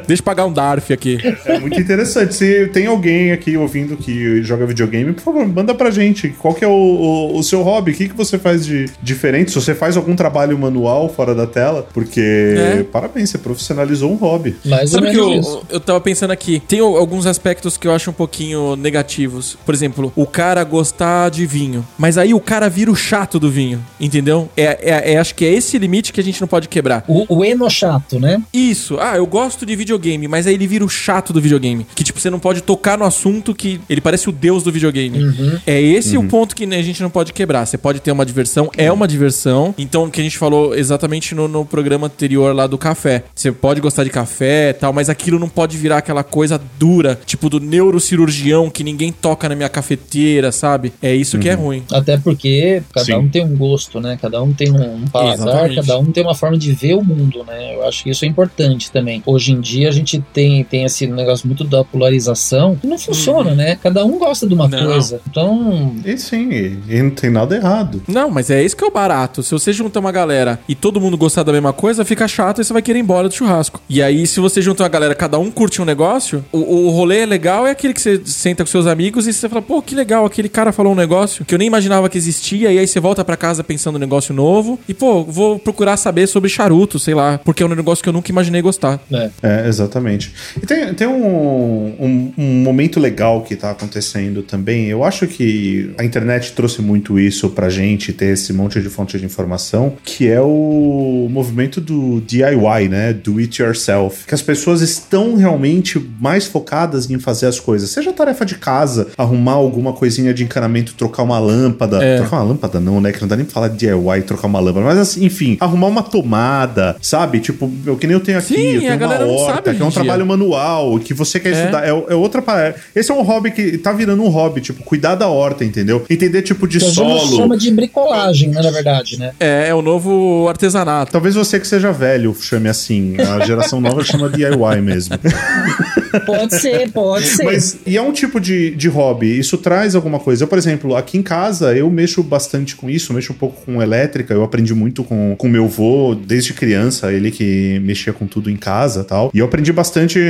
Deixa 0.07 0.20
eu 0.20 0.25
pagar 0.25 0.46
um 0.46 0.53
DARF 0.53 0.92
aqui. 0.92 1.18
É 1.46 1.59
muito 1.59 1.79
interessante. 1.81 2.35
Se 2.35 2.66
tem 2.68 2.87
alguém 2.87 3.33
aqui 3.33 3.57
ouvindo 3.57 3.96
que 3.96 4.42
joga 4.42 4.66
videogame, 4.66 5.12
por 5.12 5.22
favor, 5.22 5.46
manda 5.46 5.75
pra 5.75 5.90
gente. 5.90 6.29
Qual 6.38 6.55
que 6.55 6.64
é 6.64 6.68
o, 6.68 6.70
o- 6.72 7.38
o 7.38 7.42
seu 7.42 7.62
hobby? 7.62 7.92
O 7.92 7.94
que, 7.94 8.09
que 8.09 8.16
você 8.16 8.38
faz 8.38 8.64
de 8.64 8.87
diferente? 9.03 9.51
Se 9.51 9.61
você 9.61 9.75
faz 9.75 9.96
algum 9.96 10.14
trabalho 10.16 10.59
manual 10.59 11.09
fora 11.09 11.35
da 11.35 11.46
tela, 11.53 11.87
porque 11.93 12.21
É. 12.21 12.83
parabéns, 12.83 13.31
você 13.31 13.38
profissionalizou 13.38 14.11
um 14.11 14.17
hobby. 14.17 14.57
Mais 14.65 14.91
Sabe 14.91 15.11
que 15.11 15.17
eu, 15.17 15.33
isso. 15.35 15.62
eu 15.71 15.81
tava 15.81 16.01
pensando 16.01 16.31
aqui, 16.31 16.61
tem 16.67 16.81
alguns 16.81 17.27
aspectos 17.27 17.77
que 17.77 17.87
eu 17.87 17.93
acho 17.93 18.11
um 18.11 18.12
pouquinho 18.15 18.77
negativos. 18.77 19.57
Por 19.65 19.75
exemplo, 19.75 20.12
o 20.17 20.27
cara 20.27 20.62
gostar 20.65 21.31
de 21.31 21.45
vinho, 21.47 21.87
mas 21.99 22.17
aí 22.19 22.33
o 22.35 22.41
cara 22.41 22.69
vira 22.69 22.91
o 22.91 22.97
chato 22.97 23.38
do 23.38 23.51
vinho, 23.51 23.85
entendeu? 24.01 24.49
É, 24.57 24.65
é- 24.83 25.12
é- 25.15 25.17
acho 25.19 25.35
que 25.35 25.45
é 25.45 25.53
esse 25.53 25.77
limite 25.79 26.12
que 26.12 26.21
a 26.21 26.25
gente 26.25 26.41
não 26.41 26.49
pode 26.49 26.69
quebrar. 26.69 27.05
O, 27.09 27.37
o 27.38 27.45
eno 27.45 27.69
chato, 27.71 28.19
né? 28.19 28.43
Isso, 28.53 28.99
ah, 29.01 29.17
eu 29.17 29.27
gosto 29.27 29.65
de 29.67 29.75
videogame, 29.77 30.27
mas 30.29 30.47
aí 30.47 30.55
ele 30.55 30.67
vira 30.67 30.85
o 30.85 30.88
chato 30.88 31.33
do 31.33 31.41
videogame. 31.41 31.87
Que, 31.95 32.03
tipo, 32.05 32.19
você 32.21 32.31
não 32.31 32.38
pode 32.38 32.62
tocar 32.62 32.97
no 32.99 33.05
assunto 33.05 33.55
que 33.55 33.81
ele 33.88 34.01
parece 34.01 34.29
o 34.29 34.33
deus 34.33 34.62
do 34.62 34.73
videogame. 34.73 35.61
É 35.67 35.81
esse 35.81 36.17
o 36.17 36.25
ponto 36.25 36.55
que 36.57 36.65
a 36.65 36.83
gente 36.83 37.03
não 37.03 37.11
pode 37.11 37.33
quebrar. 37.33 37.67
Você 37.67 37.77
pode 37.77 38.01
ter 38.01 38.11
uma 38.12 38.25
diversão, 38.25 38.71
é 38.77 38.91
uma 38.91 39.07
diversão. 39.09 39.75
Então, 39.77 40.05
o 40.05 40.11
que 40.11 40.21
a 40.21 40.25
gente 40.25 40.38
falou 40.38 40.75
exatamente 40.75 41.35
no, 41.35 41.41
no 41.48 41.64
programa 41.64 42.07
anterior 42.07 42.55
lá 42.55 42.66
do 42.66 42.78
café. 42.78 43.24
Você 43.35 43.50
pode 43.52 43.81
gostar 43.81 44.05
de 44.05 44.11
café 44.11 44.70
e 44.70 44.74
tal, 44.74 44.92
mas 44.92 45.09
aquilo 45.09 45.38
não 45.38 45.48
pode 45.48 45.76
virar 45.76 45.98
aquela 45.98 46.22
coisa 46.24 46.61
dura, 46.78 47.18
tipo 47.26 47.48
do 47.48 47.61
neurocirurgião 47.61 48.70
que 48.70 48.83
ninguém 48.85 49.12
toca 49.12 49.48
na 49.48 49.55
minha 49.55 49.68
cafeteira, 49.68 50.50
sabe? 50.52 50.92
É 51.02 51.14
isso 51.14 51.38
que 51.38 51.48
é 51.48 51.55
ruim. 51.55 51.83
Até 51.92 52.16
porque 52.16 52.83
cada 52.92 53.07
Sim. 53.07 53.14
um 53.14 53.28
tem 53.28 53.44
um 53.44 53.57
gosto, 53.57 54.00
né? 54.00 54.18
Cada 54.20 54.42
um 54.42 54.52
tem 54.52 54.70
um 54.72 55.07
paladar, 55.09 55.35
Exatamente. 55.70 55.74
cada 55.76 55.98
um 55.98 56.05
tem 56.07 56.22
uma 56.22 56.35
forma 56.35 56.57
de 56.57 56.72
ver 56.72 56.94
o 56.94 57.05
mundo, 57.05 57.44
né? 57.44 57.74
Eu 57.74 57.87
acho 57.87 58.02
que 58.05 58.11
isso 58.11 58.24
é 58.24 58.28
importante 58.28 58.90
também. 58.90 59.22
Hoje 59.26 59.52
em 59.52 59.61
dia 59.61 59.88
a 59.88 59.92
gente 59.92 60.22
tem, 60.33 60.64
tem 60.64 60.85
esse 60.85 61.07
negócio 61.07 61.46
muito 61.46 61.64
da 61.64 61.85
polarização 61.85 62.76
que 62.76 62.87
não 62.87 62.98
funciona, 62.98 63.55
né? 63.55 63.76
Cada 63.76 64.05
um 64.05 64.18
gosta 64.18 64.46
de 64.46 64.55
uma 64.55 64.68
Não. 64.68 64.87
coisa. 64.87 65.20
Então, 65.28 65.94
E 66.05 66.16
sim, 66.18 66.50
e, 66.88 67.02
não 67.02 67.11
tem 67.11 67.31
nada 67.31 67.55
errado. 67.57 68.02
Não, 68.07 68.31
mas 68.31 68.50
é 68.50 68.62
isso 68.62 68.76
que 68.76 68.85
é 68.85 68.87
o 68.87 68.90
barato. 68.90 69.42
Se 69.42 69.52
você 69.52 69.72
junta 69.72 70.00
uma 70.00 70.12
galera 70.12 70.59
e 70.68 70.74
todo 70.74 71.00
mundo 71.00 71.16
gostar 71.33 71.42
da 71.45 71.53
mesma 71.53 71.73
coisa, 71.73 72.05
fica 72.05 72.29
chato 72.29 72.61
e 72.61 72.64
você 72.64 72.73
vai 72.75 72.83
querer 72.83 72.99
ir 72.99 73.03
embora 73.03 73.27
do 73.27 73.35
churrasco. 73.35 73.81
E 73.88 74.03
aí, 74.03 74.27
se 74.27 74.38
você 74.38 74.61
junta 74.61 74.83
uma 74.83 74.88
galera, 74.88 75.14
cada 75.14 75.38
um 75.38 75.51
curte 75.51 75.81
um 75.81 75.85
negócio, 75.85 76.45
o, 76.53 76.59
o 76.59 76.90
rolê 76.90 77.21
é 77.21 77.27
legal, 77.27 77.66
é 77.66 77.71
aquele 77.71 77.95
que 77.95 78.01
você 78.01 78.21
senta 78.27 78.62
com 78.62 78.71
seus 78.71 78.87
amigos 78.87 79.27
e 79.27 79.33
você 79.33 79.49
fala, 79.49 79.62
pô, 79.62 79.81
que 79.81 79.95
legal, 79.95 80.27
aquele 80.27 80.49
cara 80.49 80.73
falou 80.73 80.92
um 80.92 80.97
negócio 80.97 81.45
que 81.45 81.55
eu 81.55 81.59
nem 81.59 81.66
imaginava 81.66 82.09
que 82.11 82.18
existia, 82.18 82.71
e 82.71 82.79
aí 82.79 82.87
você 82.87 83.01
volta 83.01 83.25
pra 83.25 83.37
casa 83.37 83.64
pensando 83.64 83.97
um 83.97 83.99
negócio 83.99 84.35
novo, 84.35 84.79
e 84.87 84.92
pô, 84.92 85.25
vou 85.25 85.59
procurar 85.59 85.97
saber 85.97 86.27
sobre 86.27 86.51
charuto, 86.51 86.99
sei 86.99 87.14
lá, 87.14 87.38
porque 87.42 87.62
é 87.62 87.66
um 87.66 87.75
negócio 87.75 88.03
que 88.03 88.09
eu 88.11 88.12
nunca 88.12 88.31
imaginei 88.31 88.61
gostar. 88.61 89.01
né? 89.09 89.31
É, 89.42 89.66
exatamente. 89.66 90.35
E 90.62 90.66
tem, 90.66 90.92
tem 90.92 91.07
um, 91.07 91.97
um, 91.99 92.33
um 92.37 92.62
momento 92.62 93.01
legal 93.01 93.40
que 93.42 93.57
tá 93.57 93.71
acontecendo 93.71 94.42
também. 94.42 94.88
Eu 94.88 95.03
acho 95.03 95.27
que 95.27 95.95
a 95.97 96.05
internet 96.05 96.53
trouxe 96.53 96.83
muito 96.83 97.18
isso 97.18 97.49
pra 97.51 97.71
gente, 97.71 98.12
ter 98.12 98.27
esse 98.35 98.53
monte 98.53 98.81
de 98.83 98.90
fonte 98.90 99.18
de 99.18 99.25
informação, 99.25 99.95
que 100.05 100.29
é 100.29 100.40
o 100.40 101.22
movimento 101.29 101.81
do 101.81 102.21
DIY, 102.21 102.89
né? 102.89 103.13
Do 103.13 103.39
it 103.39 103.61
yourself. 103.63 104.27
Que 104.27 104.35
as 104.35 104.43
pessoas 104.43 104.81
estão 104.81 105.35
realmente 105.37 105.99
mais 106.21 106.47
focadas 106.47 107.11
em 107.11 107.19
fazer 107.19 107.47
as 107.47 107.59
coisas. 107.61 107.91
Seja 107.91 108.13
tarefa 108.13 108.45
de 108.45 108.57
casa, 108.57 109.09
arrumar 109.17 109.53
alguma 109.53 109.93
coisinha 109.93 110.33
de 110.35 110.45
encanamento, 110.45 110.95
trocar 110.95 111.23
uma 111.23 111.39
lâmpada. 111.39 112.03
É. 112.03 112.17
Trocar 112.19 112.37
uma 112.39 112.45
lâmpada 112.51 112.81
não, 112.81 113.01
né? 113.01 113.13
Que 113.13 113.21
não 113.21 113.29
dá 113.29 113.37
nem 113.37 113.45
pra 113.45 113.55
falar 113.55 113.69
de 113.69 113.77
DIY, 113.79 114.23
trocar 114.27 114.47
uma 114.47 114.61
lâmpada. 114.61 114.87
Mas 114.87 114.99
assim, 114.99 115.25
enfim, 115.25 115.57
arrumar 115.61 115.87
uma 115.89 116.03
tomada, 116.03 116.97
sabe? 117.01 117.41
Tipo, 117.41 117.71
eu, 117.87 117.97
que 117.97 118.07
nem 118.07 118.15
eu 118.15 118.21
tenho 118.21 118.39
aqui, 118.39 118.55
Sim, 118.55 118.85
eu 118.87 118.93
a 118.93 118.97
tenho 118.99 119.11
uma 119.11 119.27
horta, 119.27 119.75
que 119.75 119.83
é 119.83 119.85
um 119.85 119.89
dia. 119.89 120.03
trabalho 120.03 120.27
manual, 120.27 120.99
que 120.99 121.13
você 121.15 121.39
quer 121.39 121.51
É. 121.55 121.59
estudar. 121.61 121.85
É, 121.85 121.89
é 121.89 122.15
outra 122.15 122.41
parada. 122.43 122.75
Esse 122.95 123.11
é 123.11 123.15
um 123.15 123.23
hobby 123.23 123.51
que 123.51 123.79
tá 123.79 123.93
virando 123.93 124.23
um 124.23 124.29
hobby, 124.29 124.61
tipo, 124.61 124.83
cuidar 124.83 125.15
da 125.15 125.29
horta, 125.29 125.65
entendeu? 125.65 126.05
Entender 126.09 126.43
tipo 126.43 126.67
de 126.67 126.79
Que 126.79 126.85
a 126.85 126.89
gente 126.89 126.95
solo. 126.97 127.37
chama 127.37 127.57
de 127.57 127.71
bricolagem, 127.71 128.49
né, 128.51 128.61
na 128.63 128.71
verdade, 128.71 129.19
né? 129.19 129.33
É, 129.39 129.69
é 129.69 129.75
o 129.75 129.83
novo 129.83 130.47
artesanato. 130.49 131.12
Talvez 131.12 131.35
você 131.35 131.61
que 131.61 131.66
seja 131.66 131.92
velho 131.92 132.35
chame 132.40 132.70
assim. 132.70 133.16
A 133.20 133.44
geração 133.44 133.83
nova 133.83 134.03
chama 134.03 134.31
DIY 134.31 134.81
mesmo. 134.81 135.14
Pode 136.27 136.55
ser, 136.61 136.90
pode 136.90 137.27
ser. 137.27 137.44
Mas, 137.44 137.79
e 137.87 137.96
é 137.96 138.03
um 138.03 138.12
tipo 138.12 138.40
de, 138.40 138.70
de 138.75 138.88
hobby, 138.88 139.38
isso 139.38 139.59
traz 139.59 139.94
alguma 139.94 140.18
coisa. 140.18 140.44
Eu, 140.44 140.48
por 140.48 140.59
exemplo, 140.59 140.96
aqui 140.96 141.18
em 141.18 141.22
casa, 141.22 141.75
eu 141.77 141.90
mexo 141.90 142.22
bastante 142.22 142.77
com 142.77 142.88
isso, 142.88 143.12
mexo 143.12 143.33
um 143.33 143.37
pouco 143.37 143.64
com 143.64 143.83
elétrica, 143.83 144.35
eu 144.35 144.42
aprendi 144.42 144.75
muito 144.75 145.05
com, 145.05 145.35
com 145.37 145.48
meu 145.48 145.64
avô 145.64 146.14
desde 146.14 146.53
criança, 146.53 147.12
ele 147.12 147.31
que 147.31 147.81
mexia 147.81 148.12
com 148.12 148.27
tudo 148.27 148.51
em 148.51 148.57
casa 148.57 149.01
e 149.01 149.05
tal. 149.05 149.31
E 149.35 149.38
eu 149.38 149.46
aprendi 149.46 149.72
bastante 149.72 150.20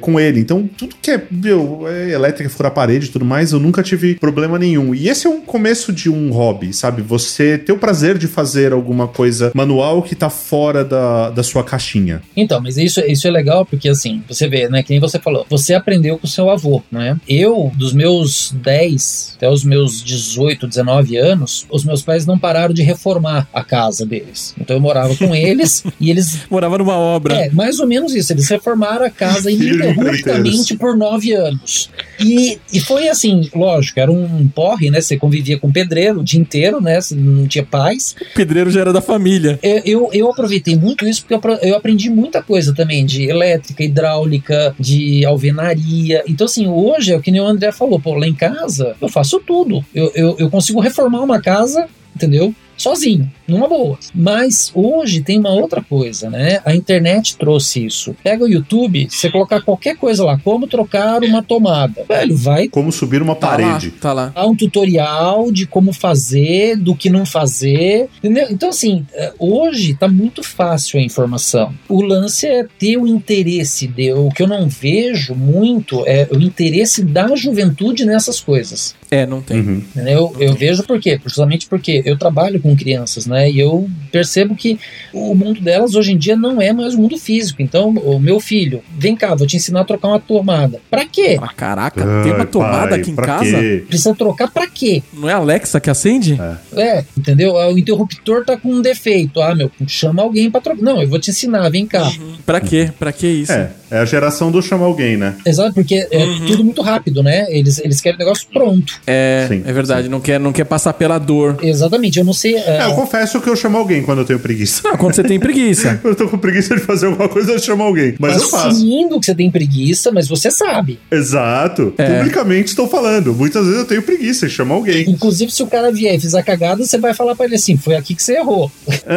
com 0.00 0.18
ele. 0.18 0.40
Então, 0.40 0.68
tudo 0.76 0.96
que 1.00 1.10
é, 1.10 1.22
meu, 1.30 1.86
é 1.88 2.10
elétrica, 2.10 2.48
furar 2.50 2.72
parede 2.72 3.06
e 3.06 3.10
tudo 3.10 3.24
mais, 3.24 3.52
eu 3.52 3.60
nunca 3.60 3.82
tive 3.82 4.14
problema 4.14 4.58
nenhum. 4.58 4.94
E 4.94 5.08
esse 5.08 5.26
é 5.26 5.30
um 5.30 5.40
começo 5.40 5.92
de 5.92 6.10
um 6.10 6.30
hobby, 6.30 6.72
sabe? 6.72 7.02
Você 7.02 7.58
ter 7.58 7.72
o 7.72 7.78
prazer 7.78 8.18
de 8.18 8.26
fazer 8.26 8.72
alguma 8.72 9.08
coisa 9.08 9.52
manual 9.54 10.02
que 10.02 10.14
tá 10.14 10.30
fora 10.30 10.84
da, 10.84 11.30
da 11.30 11.42
sua 11.42 11.62
caixinha. 11.62 12.22
Então, 12.36 12.60
mas 12.60 12.76
isso, 12.76 13.00
isso 13.00 13.26
é 13.26 13.30
legal 13.30 13.64
porque, 13.64 13.88
assim, 13.88 14.22
você 14.28 14.48
vê, 14.48 14.68
né, 14.68 14.82
que 14.82 14.90
nem 14.90 15.00
você 15.00 15.18
falou, 15.26 15.46
você 15.50 15.74
aprendeu 15.74 16.18
com 16.18 16.26
seu 16.26 16.48
avô, 16.48 16.82
né? 16.90 17.18
Eu, 17.28 17.72
dos 17.74 17.92
meus 17.92 18.52
10 18.52 19.34
até 19.36 19.50
os 19.50 19.64
meus 19.64 20.02
18, 20.02 20.66
19 20.68 21.16
anos, 21.16 21.66
os 21.68 21.84
meus 21.84 22.02
pais 22.02 22.24
não 22.24 22.38
pararam 22.38 22.72
de 22.72 22.82
reformar 22.82 23.48
a 23.52 23.64
casa 23.64 24.06
deles. 24.06 24.54
Então 24.60 24.76
eu 24.76 24.80
morava 24.80 25.14
com 25.16 25.34
eles 25.36 25.84
e 26.00 26.10
eles. 26.10 26.46
Morava 26.48 26.78
numa 26.78 26.96
obra. 26.96 27.34
É, 27.34 27.50
mais 27.50 27.80
ou 27.80 27.86
menos 27.86 28.14
isso. 28.14 28.32
Eles 28.32 28.48
reformaram 28.48 29.04
a 29.04 29.10
casa 29.10 29.50
ininterruptamente 29.50 30.76
por 30.76 30.96
nove 30.96 31.32
anos. 31.32 31.90
E, 32.20 32.58
e 32.72 32.80
foi 32.80 33.08
assim, 33.08 33.50
lógico, 33.54 33.98
era 33.98 34.10
um 34.10 34.48
porre, 34.48 34.90
né? 34.90 35.00
Você 35.00 35.16
convivia 35.16 35.58
com 35.58 35.72
pedreiro 35.72 36.20
o 36.20 36.24
dia 36.24 36.40
inteiro, 36.40 36.80
né? 36.80 37.00
Você 37.00 37.14
não 37.14 37.46
tinha 37.46 37.64
paz. 37.64 38.14
O 38.20 38.34
pedreiro 38.34 38.70
já 38.70 38.80
era 38.80 38.92
da 38.92 39.00
família. 39.00 39.58
Eu, 39.62 39.82
eu, 39.84 40.10
eu 40.12 40.30
aproveitei 40.30 40.76
muito 40.76 41.06
isso 41.06 41.24
porque 41.24 41.34
eu, 41.34 41.58
eu 41.62 41.76
aprendi 41.76 42.08
muita 42.08 42.42
coisa 42.42 42.74
também 42.74 43.04
de 43.04 43.24
elétrica, 43.24 43.82
hidráulica, 43.82 44.74
de 44.78 45.15
alvenaria. 45.24 46.22
Então, 46.26 46.44
assim, 46.44 46.66
hoje 46.66 47.12
é 47.12 47.16
o 47.16 47.20
que 47.20 47.30
nem 47.30 47.40
o 47.40 47.46
André 47.46 47.72
falou, 47.72 47.98
pô, 47.98 48.14
lá 48.14 48.26
em 48.26 48.34
casa 48.34 48.96
eu 49.00 49.08
faço 49.08 49.40
tudo. 49.40 49.84
Eu, 49.94 50.10
eu, 50.14 50.36
eu 50.38 50.50
consigo 50.50 50.80
reformar 50.80 51.22
uma 51.22 51.40
casa, 51.40 51.88
entendeu? 52.14 52.54
Sozinho, 52.76 53.30
numa 53.46 53.68
boa. 53.68 53.98
Mas 54.14 54.70
hoje 54.74 55.20
tem 55.22 55.38
uma 55.38 55.50
outra 55.50 55.82
coisa, 55.82 56.28
né? 56.30 56.60
A 56.64 56.74
internet 56.74 57.36
trouxe 57.36 57.84
isso. 57.84 58.14
Pega 58.22 58.44
o 58.44 58.48
YouTube, 58.48 59.06
você 59.10 59.30
colocar 59.30 59.60
qualquer 59.60 59.96
coisa 59.96 60.24
lá, 60.24 60.38
como 60.42 60.66
trocar 60.66 61.22
uma 61.22 61.42
tomada. 61.42 62.04
Velho, 62.08 62.36
vai 62.36 62.68
Como 62.68 62.90
subir 62.92 63.22
uma 63.22 63.34
Tá 63.34 63.48
parede. 63.48 63.88
lá, 63.88 63.94
tá 64.00 64.12
lá. 64.12 64.32
Há 64.34 64.46
um 64.46 64.54
tutorial 64.56 65.50
de 65.52 65.66
como 65.66 65.92
fazer, 65.92 66.76
do 66.76 66.94
que 66.94 67.10
não 67.10 67.26
fazer, 67.26 68.08
entendeu? 68.18 68.46
Então, 68.50 68.68
assim, 68.70 69.04
é, 69.12 69.32
hoje 69.38 69.94
tá 69.94 70.08
muito 70.08 70.42
fácil 70.42 70.98
a 70.98 71.02
informação. 71.02 71.72
O 71.88 72.02
lance 72.02 72.46
é 72.46 72.66
ter 72.78 72.96
o 72.96 73.06
interesse 73.06 73.86
de. 73.86 74.12
O 74.12 74.30
que 74.30 74.42
eu 74.42 74.46
não 74.46 74.68
vejo 74.68 75.34
muito 75.34 76.02
é 76.06 76.28
o 76.30 76.38
interesse 76.40 77.02
da 77.04 77.34
juventude 77.36 78.04
nessas 78.04 78.40
coisas. 78.40 78.94
É, 79.10 79.24
não 79.26 79.40
tem. 79.40 79.60
Uhum. 79.60 79.82
Entendeu? 79.94 80.34
Eu 80.38 80.54
vejo 80.54 80.82
por 80.84 80.98
quê? 81.00 81.20
Justamente 81.24 81.66
porque 81.68 82.02
eu 82.04 82.16
trabalho 82.18 82.60
com 82.60 82.74
crianças, 82.76 83.26
né? 83.26 83.35
Né? 83.36 83.50
E 83.50 83.58
eu 83.60 83.88
percebo 84.10 84.54
que 84.56 84.78
o 85.12 85.34
mundo 85.34 85.60
delas 85.60 85.94
hoje 85.94 86.12
em 86.12 86.16
dia 86.18 86.34
não 86.36 86.60
é 86.60 86.72
mais 86.72 86.94
o 86.94 86.98
mundo 87.00 87.18
físico. 87.18 87.60
Então, 87.62 87.90
o 87.90 88.18
meu 88.18 88.40
filho, 88.40 88.82
vem 88.98 89.14
cá, 89.14 89.34
vou 89.34 89.46
te 89.46 89.56
ensinar 89.56 89.80
a 89.80 89.84
trocar 89.84 90.08
uma 90.08 90.20
tomada. 90.20 90.80
Pra 90.90 91.04
quê? 91.04 91.38
Ah, 91.40 91.48
caraca, 91.54 92.00
tem 92.22 92.32
uma 92.32 92.40
Ai, 92.40 92.46
tomada 92.46 92.88
pai, 92.88 93.00
aqui 93.00 93.10
em 93.10 93.16
casa? 93.16 93.58
quê? 93.58 93.84
Precisa 93.86 94.14
trocar 94.14 94.50
pra 94.50 94.66
quê? 94.66 95.02
Não 95.12 95.28
é 95.28 95.32
a 95.34 95.36
Alexa 95.36 95.78
que 95.80 95.90
acende? 95.90 96.38
É, 96.76 97.04
entendeu? 97.16 97.56
Ah, 97.58 97.68
O 97.70 97.78
interruptor 97.78 98.44
tá 98.44 98.56
com 98.56 98.70
um 98.70 98.80
defeito. 98.80 99.40
Ah, 99.40 99.54
meu, 99.54 99.70
chama 99.86 100.22
alguém 100.22 100.50
pra 100.50 100.60
trocar. 100.60 100.82
Não, 100.82 101.02
eu 101.02 101.08
vou 101.08 101.18
te 101.18 101.30
ensinar, 101.30 101.68
vem 101.70 101.86
cá. 101.86 102.10
Pra 102.46 102.60
quê? 102.60 102.90
Pra 102.98 103.12
que 103.12 103.26
isso? 103.26 103.52
É, 103.52 103.70
é 103.90 103.98
a 103.98 104.04
geração 104.04 104.50
do 104.50 104.62
chamar 104.62 104.86
alguém, 104.86 105.16
né? 105.16 105.36
Exato, 105.44 105.74
porque 105.74 106.06
é 106.10 106.24
Uhum. 106.24 106.46
tudo 106.46 106.64
muito 106.64 106.80
rápido, 106.82 107.22
né? 107.22 107.46
Eles, 107.50 107.78
eles 107.78 108.00
querem 108.00 108.16
o 108.16 108.18
negócio 108.18 108.46
pronto. 108.52 109.00
É, 109.06 109.46
Sim, 109.48 109.62
é 109.66 109.72
verdade. 109.72 110.08
Não 110.08 110.20
quer, 110.20 110.40
não 110.40 110.52
quer 110.52 110.64
passar 110.64 110.92
pela 110.94 111.18
dor. 111.18 111.58
Exatamente, 111.62 112.18
eu 112.18 112.24
não 112.24 112.32
sei. 112.32 112.56
é, 112.56 112.78
É, 112.78 112.84
eu 112.86 112.94
confesso 112.94 113.25
que 113.40 113.48
eu 113.48 113.56
chamo 113.56 113.76
alguém 113.76 114.02
quando 114.02 114.18
eu 114.20 114.24
tenho 114.24 114.38
preguiça. 114.38 114.82
Não, 114.84 114.96
quando 114.96 115.14
você 115.14 115.22
tem 115.22 115.38
preguiça. 115.38 115.98
Quando 116.02 116.12
eu 116.12 116.16
tô 116.16 116.28
com 116.28 116.38
preguiça 116.38 116.74
de 116.74 116.82
fazer 116.82 117.06
alguma 117.06 117.28
coisa, 117.28 117.52
eu 117.52 117.58
chamo 117.58 117.82
alguém. 117.82 118.14
Mas 118.18 118.40
eu 118.40 118.48
faço. 118.48 118.68
Assumindo 118.68 119.18
que 119.18 119.26
você 119.26 119.34
tem 119.34 119.50
preguiça, 119.50 120.12
mas 120.12 120.28
você 120.28 120.50
sabe. 120.50 120.98
Exato. 121.10 121.94
É. 121.98 122.18
Publicamente 122.18 122.68
estou 122.68 122.88
falando. 122.88 123.34
Muitas 123.34 123.64
vezes 123.64 123.80
eu 123.80 123.86
tenho 123.86 124.02
preguiça 124.02 124.46
e 124.46 124.50
chamo 124.50 124.74
alguém. 124.74 125.08
Inclusive, 125.08 125.50
se 125.50 125.62
o 125.62 125.66
cara 125.66 125.90
vier 125.90 126.14
e 126.14 126.20
fizer 126.20 126.42
cagada, 126.42 126.84
você 126.84 126.98
vai 126.98 127.14
falar 127.14 127.34
pra 127.34 127.46
ele 127.46 127.56
assim: 127.56 127.76
foi 127.76 127.96
aqui 127.96 128.14
que 128.14 128.22
você 128.22 128.36
errou. 128.36 128.70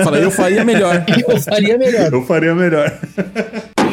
Fala, 0.03 0.17
eu 0.17 0.31
faria 0.31 0.63
melhor. 0.63 1.03
Eu 1.29 1.39
faria 1.41 1.77
melhor. 1.77 2.11
Eu 2.11 2.25
faria 2.25 2.55
melhor. 2.55 2.99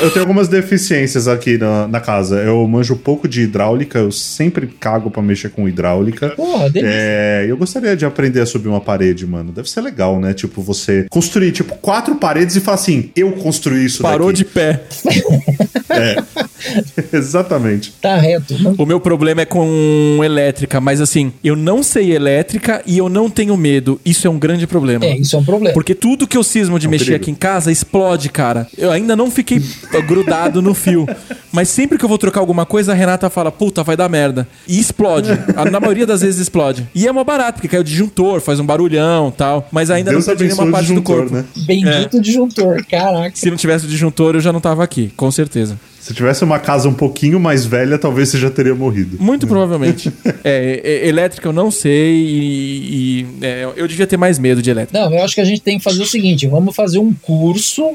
Eu 0.00 0.10
tenho 0.10 0.20
algumas 0.22 0.48
deficiências 0.48 1.26
aqui 1.26 1.56
na, 1.58 1.88
na 1.88 2.00
casa. 2.00 2.36
Eu 2.36 2.66
manjo 2.68 2.96
pouco 2.96 3.26
de 3.26 3.42
hidráulica, 3.42 3.98
eu 3.98 4.12
sempre 4.12 4.66
cago 4.66 5.10
pra 5.10 5.22
mexer 5.22 5.48
com 5.50 5.68
hidráulica. 5.68 6.30
Porra, 6.30 6.68
delícia. 6.70 6.94
É, 6.94 7.46
eu 7.48 7.56
gostaria 7.56 7.96
de 7.96 8.04
aprender 8.04 8.40
a 8.40 8.46
subir 8.46 8.68
uma 8.68 8.80
parede, 8.80 9.26
mano. 9.26 9.52
Deve 9.52 9.70
ser 9.70 9.80
legal, 9.80 10.20
né? 10.20 10.34
Tipo, 10.34 10.60
você 10.62 11.06
construir, 11.10 11.52
tipo, 11.52 11.74
quatro 11.76 12.16
paredes 12.16 12.56
e 12.56 12.60
falar 12.60 12.76
assim, 12.76 13.10
eu 13.16 13.32
construí 13.32 13.84
isso 13.86 14.02
Parou 14.02 14.32
de 14.32 14.44
daqui. 14.44 14.54
pé. 14.54 14.80
É. 15.88 16.16
Exatamente. 17.12 17.92
Tá 18.00 18.16
reto. 18.16 18.54
Não- 18.62 18.74
O 18.78 18.86
meu 18.86 19.00
problema 19.00 19.42
é 19.42 19.44
com 19.44 20.20
elétrica, 20.24 20.80
mas 20.80 21.00
assim, 21.00 21.32
eu 21.42 21.56
não 21.56 21.82
sei 21.82 22.12
elétrica 22.12 22.82
e 22.86 22.98
eu 22.98 23.08
não 23.08 23.28
tenho 23.30 23.56
medo. 23.56 24.00
Isso 24.04 24.26
é 24.26 24.30
um 24.30 24.38
grande 24.38 24.66
problema. 24.66 25.04
É, 25.04 25.16
isso 25.16 25.36
é 25.36 25.38
um 25.38 25.44
problema. 25.44 25.72
Porque 25.74 25.94
tudo 25.94 26.26
que 26.26 26.36
eu 26.36 26.42
cismo 26.42 26.78
de 26.78 26.86
É 26.86 26.88
um 26.88 26.90
mexer 26.90 27.04
perigo. 27.06 27.22
aqui 27.22 27.30
em 27.30 27.34
casa 27.34 27.70
explode, 27.72 28.28
cara. 28.28 28.66
Eu 28.76 28.90
ainda 28.90 29.14
não 29.16 29.30
fiquei 29.30 29.60
grudado 30.06 30.60
no 30.62 30.74
fio. 30.74 31.06
Mas 31.52 31.68
sempre 31.68 31.96
que 31.98 32.04
eu 32.04 32.08
vou 32.08 32.18
trocar 32.18 32.40
alguma 32.40 32.66
coisa, 32.66 32.92
a 32.92 32.94
Renata 32.94 33.30
fala, 33.30 33.50
puta, 33.50 33.82
vai 33.82 33.96
dar 33.96 34.08
merda. 34.08 34.46
E 34.68 34.78
explode. 34.78 35.30
A- 35.56 35.64
Na 35.70 35.80
maioria 35.80 36.06
das 36.06 36.20
vezes 36.20 36.40
explode. 36.40 36.86
E 36.94 37.06
é 37.06 37.12
mó 37.12 37.24
barato, 37.24 37.54
porque 37.54 37.68
cai 37.68 37.80
o 37.80 37.84
disjuntor, 37.84 38.40
faz 38.40 38.60
um 38.60 38.66
barulhão 38.66 39.30
tal. 39.30 39.66
Mas 39.72 39.90
ainda 39.90 40.10
Deus 40.10 40.26
não 40.26 40.36
perdi 40.36 40.54
nenhuma 40.54 40.72
parte 40.72 40.92
do 40.92 41.02
corpo. 41.02 41.32
né? 41.34 41.44
Bendito 41.66 42.20
disjuntor, 42.20 42.84
caraca. 42.88 43.32
Se 43.34 43.50
não 43.50 43.56
tivesse 43.56 43.84
o 43.86 43.88
disjuntor, 43.88 44.34
eu 44.34 44.40
já 44.40 44.52
não 44.52 44.60
tava 44.60 44.84
aqui, 44.84 45.10
com 45.16 45.30
certeza. 45.30 45.78
Se 46.06 46.14
tivesse 46.14 46.44
uma 46.44 46.60
casa 46.60 46.88
um 46.88 46.94
pouquinho 46.94 47.40
mais 47.40 47.66
velha, 47.66 47.98
talvez 47.98 48.28
você 48.28 48.38
já 48.38 48.48
teria 48.48 48.76
morrido. 48.76 49.16
Muito 49.18 49.44
provavelmente. 49.44 50.12
É, 50.48 50.80
é, 50.84 51.08
elétrica 51.08 51.48
eu 51.48 51.52
não 51.52 51.72
sei 51.72 52.14
e, 52.14 52.86
e, 53.22 53.26
é, 53.44 53.68
eu 53.74 53.88
devia 53.88 54.06
ter 54.06 54.16
mais 54.16 54.38
medo 54.38 54.62
de 54.62 54.70
elétrica. 54.70 54.96
Não, 54.96 55.12
eu 55.12 55.24
acho 55.24 55.34
que 55.34 55.40
a 55.40 55.44
gente 55.44 55.60
tem 55.60 55.76
que 55.78 55.82
fazer 55.82 56.00
o 56.00 56.06
seguinte: 56.06 56.46
vamos 56.46 56.76
fazer 56.76 57.00
um 57.00 57.12
curso 57.12 57.94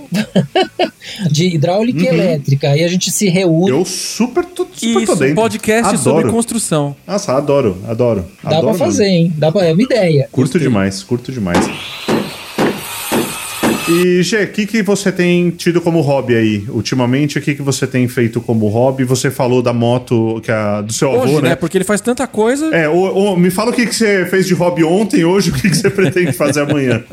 de 1.32 1.56
hidráulica 1.56 2.04
e 2.04 2.08
elétrica. 2.08 2.72
Aí 2.72 2.84
a 2.84 2.90
gente 2.90 3.10
se 3.10 3.30
reúne. 3.30 3.70
Eu 3.70 3.86
super, 3.86 4.44
tô, 4.44 4.68
super 4.74 4.94
tô 4.94 5.00
Isso, 5.00 5.16
dentro. 5.16 5.32
um 5.32 5.36
podcast 5.36 5.96
adoro. 5.96 5.98
sobre 6.04 6.30
construção. 6.30 6.94
Nossa, 7.08 7.38
adoro, 7.38 7.78
adoro. 7.88 8.26
Dá 8.44 8.50
adoro 8.58 8.76
pra 8.76 8.86
fazer, 8.86 9.04
mesmo. 9.04 9.18
hein? 9.18 9.34
Dá 9.38 9.50
pra, 9.52 9.66
é 9.66 9.72
uma 9.72 9.84
ideia. 9.84 10.28
Curto 10.30 10.60
demais, 10.60 11.04
curto 11.04 11.32
demais. 11.32 11.66
E, 13.90 14.22
Gê, 14.24 14.44
o 14.44 14.48
que, 14.48 14.66
que 14.68 14.84
você 14.84 15.12
tem 15.12 15.50
tido 15.50 15.82
como 15.82 16.02
hobby 16.02 16.36
aí? 16.36 16.66
Ultimamente, 16.70 17.38
o 17.38 17.42
que, 17.42 17.56
que 17.56 17.62
você 17.62 17.88
tem 17.88 18.08
feito 18.08 18.40
como 18.40 18.68
hobby? 18.68 19.04
Você 19.04 19.32
falou 19.32 19.62
da 19.62 19.74
moto 19.74 20.40
que 20.44 20.52
é 20.52 20.82
do 20.84 20.94
seu 20.94 21.10
Hoje, 21.10 21.32
avô, 21.34 21.42
né? 21.42 21.50
né? 21.50 21.56
Porque 21.56 21.78
ele 21.78 21.84
faz 21.84 22.00
tanta 22.00 22.28
coisa. 22.28 22.68
É, 22.76 22.88
o- 22.88 22.94
o- 23.34 23.38
me 23.38 23.50
fala 23.50 23.72
o 23.72 23.74
que, 23.74 23.86
que 23.88 23.96
você 23.96 24.26
fez 24.28 24.46
de 24.46 24.54
hobby 24.54 24.84
ontem, 24.84 25.26
hoje, 25.26 25.50
o 25.50 25.54
que, 25.54 25.70
que 25.70 25.76
você 25.76 25.90
pretende 25.90 26.32
fazer 26.34 26.62
amanhã. 26.62 27.04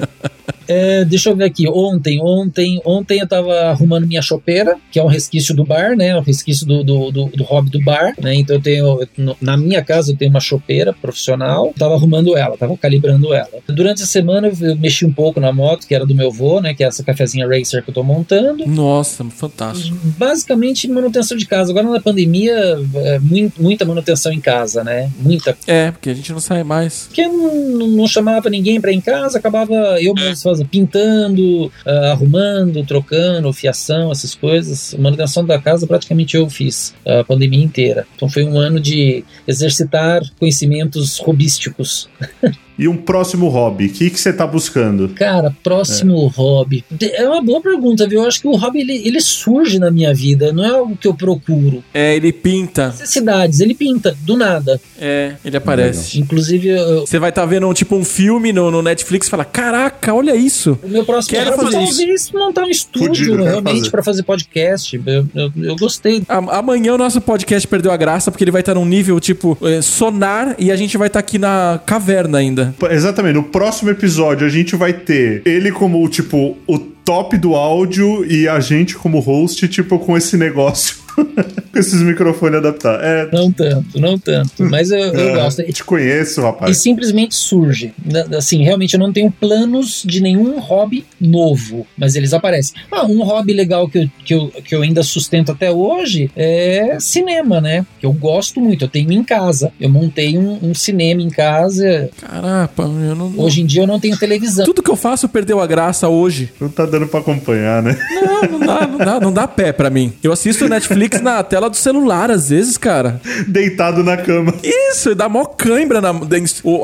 É, 0.68 1.04
deixa 1.04 1.30
eu 1.30 1.36
ver 1.36 1.44
aqui. 1.44 1.68
Ontem, 1.68 2.20
ontem, 2.22 2.80
ontem 2.84 3.18
eu 3.20 3.26
tava 3.26 3.52
arrumando 3.70 4.06
minha 4.06 4.22
chopeira, 4.22 4.76
que 4.92 4.98
é 4.98 5.02
um 5.02 5.06
resquício 5.08 5.54
do 5.54 5.64
bar, 5.64 5.96
né? 5.96 6.16
Um 6.16 6.20
resquício 6.22 6.66
do, 6.66 6.84
do, 6.84 7.10
do, 7.10 7.24
do 7.26 7.44
hobby 7.44 7.70
do 7.70 7.82
bar, 7.82 8.14
né? 8.20 8.34
Então 8.34 8.56
eu 8.56 8.62
tenho. 8.62 9.08
Na 9.40 9.56
minha 9.56 9.82
casa 9.82 10.12
eu 10.12 10.16
tenho 10.16 10.30
uma 10.30 10.40
chopeira 10.40 10.92
profissional. 10.92 11.72
Tava 11.78 11.94
arrumando 11.94 12.36
ela, 12.36 12.56
tava 12.56 12.76
calibrando 12.76 13.32
ela. 13.32 13.48
Durante 13.66 14.02
a 14.02 14.06
semana 14.06 14.48
eu 14.60 14.76
mexi 14.76 15.04
um 15.06 15.12
pouco 15.12 15.40
na 15.40 15.52
moto, 15.52 15.86
que 15.86 15.94
era 15.94 16.04
do 16.06 16.14
meu 16.14 16.28
avô, 16.28 16.60
né? 16.60 16.74
Que 16.74 16.84
é 16.84 16.86
essa 16.86 17.02
cafezinha 17.02 17.46
Racer 17.48 17.82
que 17.82 17.90
eu 17.90 17.94
tô 17.94 18.02
montando. 18.02 18.66
Nossa, 18.66 19.24
fantástico. 19.24 19.96
Basicamente 20.18 20.86
manutenção 20.88 21.36
de 21.36 21.46
casa. 21.46 21.70
Agora 21.72 21.88
na 21.88 22.00
pandemia, 22.00 22.78
é, 22.96 23.18
mui- 23.18 23.52
muita 23.58 23.84
manutenção 23.84 24.32
em 24.32 24.40
casa, 24.40 24.84
né? 24.84 25.10
Muita. 25.18 25.56
É, 25.66 25.90
porque 25.90 26.10
a 26.10 26.14
gente 26.14 26.32
não 26.32 26.40
sai 26.40 26.62
mais. 26.62 27.04
Porque 27.06 27.26
não, 27.26 27.86
não 27.88 28.06
chamava 28.06 28.50
ninguém 28.50 28.80
pra 28.80 28.92
ir 28.92 28.96
em 28.96 29.00
casa, 29.00 29.38
acabava 29.38 29.72
eu 30.00 30.12
mesmo 30.14 30.36
fazendo, 30.42 30.57
pintando, 30.64 31.70
ah, 31.84 32.12
arrumando, 32.12 32.84
trocando, 32.84 33.52
fiação, 33.52 34.12
essas 34.12 34.34
coisas. 34.34 34.94
Manutenção 34.98 35.44
da 35.44 35.58
casa 35.58 35.86
praticamente 35.86 36.36
eu 36.36 36.48
fiz 36.48 36.94
a 37.06 37.24
pandemia 37.24 37.64
inteira. 37.64 38.06
Então 38.14 38.28
foi 38.28 38.44
um 38.44 38.58
ano 38.58 38.80
de 38.80 39.24
exercitar 39.46 40.22
conhecimentos 40.38 41.18
robísticos. 41.18 42.08
E 42.78 42.86
um 42.86 42.96
próximo 42.96 43.48
hobby, 43.48 43.86
o 43.86 43.90
que, 43.90 44.08
que 44.10 44.20
você 44.20 44.32
tá 44.32 44.46
buscando? 44.46 45.08
Cara, 45.10 45.54
próximo 45.64 46.26
hobby. 46.28 46.84
É 47.00 47.26
uma 47.28 47.42
boa 47.42 47.60
pergunta, 47.60 48.06
viu? 48.06 48.22
Eu 48.22 48.28
acho 48.28 48.40
que 48.40 48.46
o 48.46 48.54
hobby 48.56 48.80
ele, 48.80 49.02
ele 49.06 49.20
surge 49.20 49.78
na 49.78 49.90
minha 49.90 50.14
vida, 50.14 50.52
não 50.52 50.64
é 50.64 50.68
algo 50.68 50.96
que 50.96 51.08
eu 51.08 51.14
procuro. 51.14 51.82
É, 51.92 52.14
ele 52.14 52.32
pinta. 52.32 52.88
Necessidades, 52.88 53.60
ele 53.60 53.74
pinta, 53.74 54.16
do 54.22 54.36
nada. 54.36 54.80
É, 55.00 55.34
ele 55.44 55.56
aparece. 55.56 56.20
Inclusive, 56.20 56.68
eu- 56.68 57.00
Você 57.06 57.18
vai 57.18 57.30
estar 57.30 57.44
vendo 57.46 57.72
tipo 57.74 57.96
um 57.96 58.04
filme 58.04 58.52
no, 58.52 58.70
no 58.70 58.80
Netflix 58.82 59.26
e 59.26 59.30
fala: 59.30 59.44
Caraca, 59.44 60.14
olha 60.14 60.36
isso. 60.36 60.78
o 60.82 60.88
meu 60.88 61.04
próximo 61.04 61.36
Quero 61.36 61.50
hobby 61.50 61.64
fazer 61.72 61.86
talvez 61.86 62.30
montar 62.32 62.62
um 62.62 62.70
estúdio 62.70 63.08
Fudido, 63.08 63.30
quero 63.32 63.44
realmente 63.44 63.78
fazer. 63.78 63.90
pra 63.90 64.02
fazer 64.02 64.22
podcast. 64.22 65.00
Eu, 65.04 65.26
eu, 65.34 65.52
eu 65.62 65.76
gostei. 65.76 66.22
A- 66.28 66.58
Amanhã 66.58 66.94
o 66.94 66.98
nosso 66.98 67.20
podcast 67.20 67.66
perdeu 67.66 67.90
a 67.90 67.96
graça 67.96 68.30
porque 68.30 68.44
ele 68.44 68.50
vai 68.50 68.60
estar 68.60 68.74
num 68.74 68.84
nível 68.84 69.18
tipo 69.20 69.56
é, 69.62 69.82
sonar 69.82 70.54
e 70.58 70.70
a 70.70 70.76
gente 70.76 70.96
vai 70.96 71.08
estar 71.08 71.18
aqui 71.18 71.38
na 71.38 71.80
caverna 71.84 72.38
ainda. 72.38 72.67
Exatamente, 72.90 73.34
no 73.34 73.44
próximo 73.44 73.90
episódio 73.90 74.46
a 74.46 74.50
gente 74.50 74.76
vai 74.76 74.92
ter 74.92 75.42
ele 75.44 75.70
como, 75.70 76.06
tipo, 76.08 76.56
o 76.66 76.78
top 76.78 77.36
do 77.38 77.54
áudio 77.54 78.24
e 78.30 78.46
a 78.46 78.60
gente 78.60 78.94
como 78.94 79.18
host, 79.18 79.66
tipo, 79.68 79.98
com 79.98 80.16
esse 80.16 80.36
negócio. 80.36 81.07
Com 81.24 81.78
esses 81.78 82.00
microfones 82.02 82.58
adaptados. 82.58 83.04
É, 83.04 83.28
Não 83.32 83.50
tanto, 83.52 84.00
não 84.00 84.18
tanto. 84.18 84.50
Mas 84.64 84.90
eu, 84.90 84.98
eu 84.98 85.28
é, 85.30 85.34
gosto. 85.34 85.62
te 85.72 85.84
conheço, 85.84 86.40
E 86.40 86.44
rapaz. 86.44 86.76
simplesmente 86.78 87.34
surge. 87.34 87.92
Assim, 88.36 88.62
realmente 88.62 88.94
eu 88.94 89.00
não 89.00 89.12
tenho 89.12 89.30
planos 89.30 90.02
de 90.04 90.20
nenhum 90.20 90.58
hobby 90.58 91.04
novo, 91.20 91.86
mas 91.96 92.14
eles 92.16 92.32
aparecem. 92.32 92.74
Ah, 92.90 93.04
um 93.06 93.22
hobby 93.22 93.52
legal 93.52 93.88
que 93.88 93.98
eu, 93.98 94.10
que 94.24 94.34
eu, 94.34 94.48
que 94.64 94.74
eu 94.74 94.82
ainda 94.82 95.02
sustento 95.02 95.52
até 95.52 95.70
hoje 95.70 96.30
é 96.36 96.96
cinema, 97.00 97.60
né? 97.60 97.84
Que 98.00 98.06
eu 98.06 98.12
gosto 98.12 98.60
muito, 98.60 98.84
eu 98.84 98.88
tenho 98.88 99.12
em 99.12 99.22
casa. 99.24 99.72
Eu 99.80 99.88
montei 99.88 100.36
um, 100.36 100.58
um 100.62 100.74
cinema 100.74 101.22
em 101.22 101.30
casa. 101.30 102.10
Caraca, 102.20 102.82
eu 102.82 103.14
não. 103.14 103.32
Hoje 103.36 103.60
em 103.62 103.66
dia 103.66 103.82
eu 103.82 103.86
não 103.86 104.00
tenho 104.00 104.16
televisão. 104.16 104.64
Tudo 104.64 104.82
que 104.82 104.90
eu 104.90 104.96
faço 104.96 105.28
perdeu 105.28 105.60
a 105.60 105.66
graça 105.66 106.08
hoje. 106.08 106.50
Não 106.60 106.68
tá 106.68 106.84
dando 106.86 107.06
pra 107.06 107.20
acompanhar, 107.20 107.82
né? 107.82 107.96
Não, 108.10 108.58
não 108.58 108.66
dá, 108.66 108.86
não 108.86 108.98
dá, 108.98 109.20
não 109.20 109.32
dá 109.32 109.48
pé 109.48 109.72
pra 109.72 109.90
mim. 109.90 110.12
Eu 110.22 110.32
assisto 110.32 110.68
Netflix 110.68 111.07
na 111.22 111.42
tela 111.42 111.68
do 111.70 111.76
celular, 111.76 112.30
às 112.30 112.50
vezes, 112.50 112.76
cara. 112.76 113.20
Deitado 113.46 114.02
na 114.02 114.16
cama. 114.16 114.54
Isso, 114.62 115.14
dá 115.14 115.28
mó 115.28 115.44
cãibra 115.44 116.00
na. 116.00 116.10